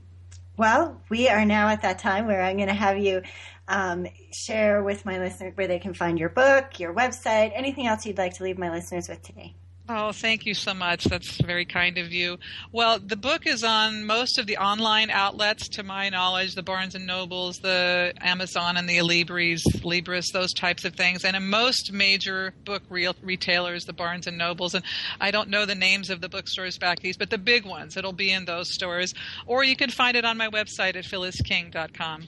Well, 0.58 0.99
we 1.10 1.30
are 1.30 1.45
now 1.45 1.68
at 1.68 1.84
that 1.84 1.99
time 1.99 2.26
where 2.26 2.41
I'm 2.41 2.58
going 2.58 2.68
to 2.68 2.74
have 2.74 2.97
you 2.97 3.22
um, 3.68 4.08
share 4.34 4.82
with 4.82 5.05
my 5.05 5.20
listeners 5.20 5.53
where 5.55 5.68
they 5.68 5.78
can 5.78 5.93
find 5.93 6.18
your 6.18 6.30
book, 6.30 6.80
your 6.80 6.95
website, 6.95 7.51
anything 7.53 7.86
else 7.86 8.08
you'd 8.08 8.18
like 8.18 8.34
to 8.36 8.43
leave 8.43 8.58
my 8.58 8.72
listeners 8.72 9.08
with 9.08 9.22
today. 9.22 9.53
Oh, 9.89 10.11
thank 10.11 10.45
you 10.45 10.53
so 10.53 10.73
much. 10.73 11.05
That's 11.05 11.38
very 11.38 11.63
kind 11.63 11.97
of 11.97 12.11
you. 12.11 12.39
Well, 12.73 12.99
the 12.99 13.15
book 13.15 13.47
is 13.47 13.63
on 13.63 14.03
most 14.03 14.38
of 14.38 14.45
the 14.45 14.57
online 14.57 15.09
outlets, 15.09 15.69
to 15.69 15.83
my 15.83 16.09
knowledge, 16.09 16.55
the 16.55 16.63
Barnes 16.63 16.93
and 16.93 17.07
Nobles, 17.07 17.59
the 17.59 18.13
Amazon, 18.19 18.75
and 18.75 18.89
the 18.89 18.97
Alibris, 18.97 19.61
Libris, 19.83 20.33
those 20.33 20.51
types 20.51 20.83
of 20.83 20.93
things, 20.95 21.23
and 21.23 21.38
in 21.38 21.49
most 21.49 21.93
major 21.93 22.53
book 22.65 22.83
re- 22.89 23.09
retailers, 23.21 23.85
the 23.85 23.93
Barnes 23.93 24.27
and 24.27 24.38
Nobles. 24.38 24.75
And 24.75 24.83
I 25.21 25.31
don't 25.31 25.49
know 25.49 25.65
the 25.65 25.73
names 25.73 26.09
of 26.09 26.19
the 26.19 26.27
bookstores 26.27 26.77
back 26.77 27.05
east, 27.05 27.17
but 27.17 27.29
the 27.29 27.38
big 27.38 27.65
ones, 27.65 27.95
it'll 27.95 28.11
be 28.11 28.29
in 28.29 28.43
those 28.43 28.73
stores. 28.73 29.13
Or 29.45 29.63
you 29.63 29.77
can 29.77 29.89
find 29.89 30.17
it 30.17 30.25
on 30.25 30.38
my 30.38 30.49
website 30.49 30.97
at 30.97 31.05
phyllisking.com. 31.05 32.27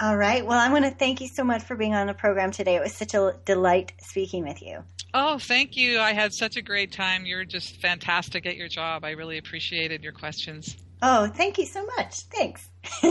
All 0.00 0.16
right. 0.16 0.46
Well, 0.46 0.58
I 0.58 0.70
want 0.70 0.84
to 0.84 0.92
thank 0.92 1.20
you 1.20 1.26
so 1.26 1.42
much 1.42 1.62
for 1.62 1.74
being 1.74 1.94
on 1.94 2.06
the 2.06 2.14
program 2.14 2.52
today. 2.52 2.76
It 2.76 2.82
was 2.82 2.94
such 2.94 3.14
a 3.14 3.34
delight 3.44 3.92
speaking 4.00 4.46
with 4.46 4.62
you. 4.62 4.84
Oh, 5.12 5.38
thank 5.38 5.76
you. 5.76 5.98
I 5.98 6.12
had 6.12 6.32
such 6.32 6.56
a 6.56 6.62
great 6.62 6.92
time. 6.92 7.26
You're 7.26 7.44
just 7.44 7.80
fantastic 7.80 8.46
at 8.46 8.56
your 8.56 8.68
job. 8.68 9.04
I 9.04 9.10
really 9.10 9.38
appreciated 9.38 10.04
your 10.04 10.12
questions. 10.12 10.76
Oh, 11.00 11.28
thank 11.28 11.58
you 11.58 11.66
so 11.66 11.86
much. 11.96 12.22
Thanks. 12.22 12.68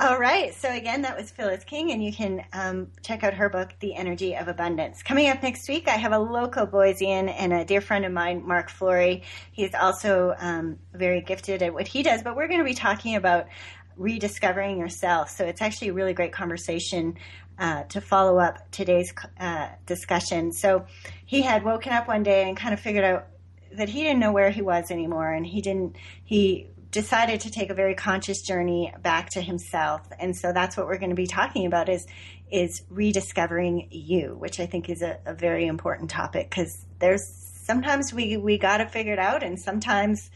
All 0.00 0.18
right. 0.18 0.54
So, 0.54 0.72
again, 0.72 1.02
that 1.02 1.14
was 1.14 1.30
Phyllis 1.30 1.62
King, 1.64 1.92
and 1.92 2.02
you 2.02 2.10
can 2.10 2.42
um, 2.54 2.88
check 3.02 3.22
out 3.22 3.34
her 3.34 3.50
book, 3.50 3.74
The 3.80 3.94
Energy 3.94 4.34
of 4.34 4.48
Abundance. 4.48 5.02
Coming 5.02 5.28
up 5.28 5.42
next 5.42 5.68
week, 5.68 5.88
I 5.88 5.96
have 5.96 6.12
a 6.12 6.18
local 6.18 6.66
Boisean 6.66 7.34
and 7.36 7.52
a 7.52 7.66
dear 7.66 7.82
friend 7.82 8.06
of 8.06 8.12
mine, 8.12 8.46
Mark 8.46 8.70
Flory. 8.70 9.24
He's 9.52 9.74
also 9.74 10.34
um, 10.38 10.78
very 10.94 11.20
gifted 11.20 11.62
at 11.62 11.74
what 11.74 11.86
he 11.86 12.02
does, 12.02 12.22
but 12.22 12.34
we're 12.34 12.48
going 12.48 12.60
to 12.60 12.64
be 12.64 12.74
talking 12.74 13.14
about 13.14 13.46
rediscovering 14.00 14.78
yourself. 14.78 15.30
So 15.30 15.44
it's 15.44 15.60
actually 15.60 15.88
a 15.88 15.92
really 15.92 16.14
great 16.14 16.32
conversation 16.32 17.18
uh, 17.58 17.82
to 17.84 18.00
follow 18.00 18.38
up 18.38 18.70
today's 18.70 19.12
uh, 19.38 19.68
discussion. 19.84 20.52
So 20.52 20.86
he 21.26 21.42
had 21.42 21.62
woken 21.62 21.92
up 21.92 22.08
one 22.08 22.22
day 22.22 22.48
and 22.48 22.56
kind 22.56 22.72
of 22.72 22.80
figured 22.80 23.04
out 23.04 23.26
that 23.72 23.90
he 23.90 24.02
didn't 24.02 24.18
know 24.18 24.32
where 24.32 24.50
he 24.50 24.62
was 24.62 24.90
anymore, 24.90 25.30
and 25.30 25.46
he 25.46 25.60
didn't. 25.60 25.96
He 26.24 26.70
decided 26.90 27.42
to 27.42 27.50
take 27.50 27.70
a 27.70 27.74
very 27.74 27.94
conscious 27.94 28.42
journey 28.42 28.92
back 29.02 29.30
to 29.30 29.40
himself, 29.42 30.08
and 30.18 30.34
so 30.34 30.52
that's 30.52 30.76
what 30.76 30.86
we're 30.86 30.98
going 30.98 31.10
to 31.10 31.16
be 31.16 31.26
talking 31.26 31.66
about 31.66 31.88
is 31.88 32.06
is 32.50 32.82
rediscovering 32.88 33.86
you, 33.92 34.34
which 34.38 34.58
I 34.58 34.66
think 34.66 34.88
is 34.88 35.02
a, 35.02 35.18
a 35.24 35.34
very 35.34 35.66
important 35.66 36.10
topic 36.10 36.50
because 36.50 36.84
there's 36.98 37.22
sometimes 37.62 38.12
we 38.12 38.38
we 38.38 38.58
got 38.58 38.80
it 38.80 39.18
out, 39.18 39.42
and 39.42 39.60
sometimes 39.60 40.30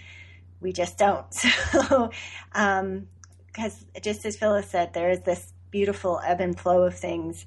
we 0.61 0.73
just 0.73 0.99
don't. 0.99 1.27
So 1.73 2.11
um, 2.53 3.09
because 3.55 3.85
just 4.03 4.27
as 4.27 4.37
Phyllis 4.37 4.69
said, 4.69 4.93
there 4.93 5.11
is 5.11 5.21
this 5.21 5.53
beautiful 5.71 6.21
ebb 6.25 6.41
and 6.41 6.59
flow 6.59 6.83
of 6.83 6.97
things. 6.97 7.47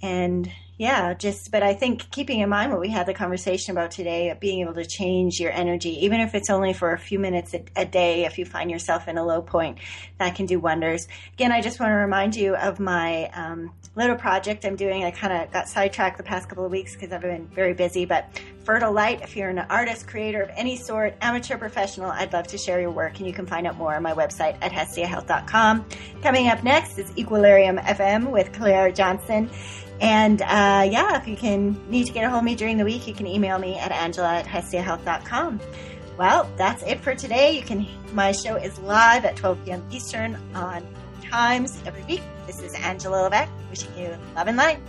And 0.00 0.50
yeah, 0.80 1.12
just, 1.12 1.50
but 1.50 1.62
I 1.62 1.74
think 1.74 2.10
keeping 2.10 2.40
in 2.40 2.48
mind 2.48 2.72
what 2.72 2.80
we 2.80 2.88
had 2.88 3.04
the 3.04 3.12
conversation 3.12 3.72
about 3.72 3.90
today, 3.90 4.34
being 4.40 4.62
able 4.62 4.72
to 4.72 4.86
change 4.86 5.38
your 5.38 5.52
energy, 5.52 6.06
even 6.06 6.20
if 6.20 6.34
it's 6.34 6.48
only 6.48 6.72
for 6.72 6.94
a 6.94 6.98
few 6.98 7.18
minutes 7.18 7.52
a, 7.52 7.62
a, 7.76 7.84
day, 7.84 8.24
if 8.24 8.38
you 8.38 8.46
find 8.46 8.70
yourself 8.70 9.06
in 9.06 9.18
a 9.18 9.22
low 9.22 9.42
point, 9.42 9.76
that 10.16 10.36
can 10.36 10.46
do 10.46 10.58
wonders. 10.58 11.06
Again, 11.34 11.52
I 11.52 11.60
just 11.60 11.80
want 11.80 11.90
to 11.90 11.96
remind 11.96 12.34
you 12.34 12.56
of 12.56 12.80
my 12.80 13.26
um, 13.34 13.72
little 13.94 14.16
project 14.16 14.64
I'm 14.64 14.74
doing. 14.74 15.04
I 15.04 15.10
kind 15.10 15.34
of 15.34 15.52
got 15.52 15.68
sidetracked 15.68 16.16
the 16.16 16.22
past 16.22 16.48
couple 16.48 16.64
of 16.64 16.72
weeks 16.72 16.94
because 16.94 17.12
I've 17.12 17.20
been 17.20 17.46
very 17.48 17.74
busy, 17.74 18.06
but 18.06 18.40
Fertile 18.64 18.92
Light, 18.92 19.20
if 19.20 19.36
you're 19.36 19.50
an 19.50 19.58
artist, 19.58 20.08
creator 20.08 20.40
of 20.40 20.50
any 20.56 20.76
sort, 20.76 21.14
amateur, 21.20 21.58
professional, 21.58 22.10
I'd 22.10 22.32
love 22.32 22.46
to 22.46 22.56
share 22.56 22.80
your 22.80 22.90
work, 22.90 23.18
and 23.18 23.26
you 23.26 23.34
can 23.34 23.44
find 23.44 23.66
out 23.66 23.76
more 23.76 23.94
on 23.94 24.02
my 24.02 24.14
website 24.14 24.56
at 24.62 24.72
hestiahealth.com. 24.72 25.84
Coming 26.22 26.48
up 26.48 26.64
next 26.64 26.96
is 26.96 27.10
Equilarium 27.12 27.84
FM 27.84 28.30
with 28.30 28.50
Claire 28.54 28.90
Johnson. 28.92 29.50
And 30.00 30.40
uh, 30.42 30.88
yeah, 30.90 31.20
if 31.20 31.28
you 31.28 31.36
can 31.36 31.78
need 31.90 32.06
to 32.06 32.12
get 32.12 32.24
a 32.24 32.30
hold 32.30 32.40
of 32.40 32.44
me 32.44 32.54
during 32.54 32.78
the 32.78 32.84
week, 32.84 33.06
you 33.06 33.14
can 33.14 33.26
email 33.26 33.58
me 33.58 33.78
at 33.78 33.92
angela 33.92 34.36
at 34.36 34.46
hestiahealth.com. 34.46 35.60
Well, 36.16 36.50
that's 36.56 36.82
it 36.82 37.00
for 37.00 37.14
today. 37.14 37.52
You 37.56 37.62
can 37.62 37.86
my 38.12 38.32
show 38.32 38.56
is 38.56 38.78
live 38.80 39.24
at 39.24 39.36
12 39.36 39.64
p.m. 39.64 39.86
Eastern 39.90 40.38
Om 40.54 40.84
Times 41.30 41.80
every 41.86 42.02
week. 42.04 42.22
This 42.46 42.60
is 42.60 42.74
Angela 42.74 43.22
Levesque 43.22 43.52
wishing 43.68 43.96
you 43.96 44.16
love 44.34 44.48
and 44.48 44.56
light. 44.56 44.80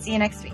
See 0.00 0.12
you 0.12 0.18
next 0.18 0.42
week. 0.42 0.52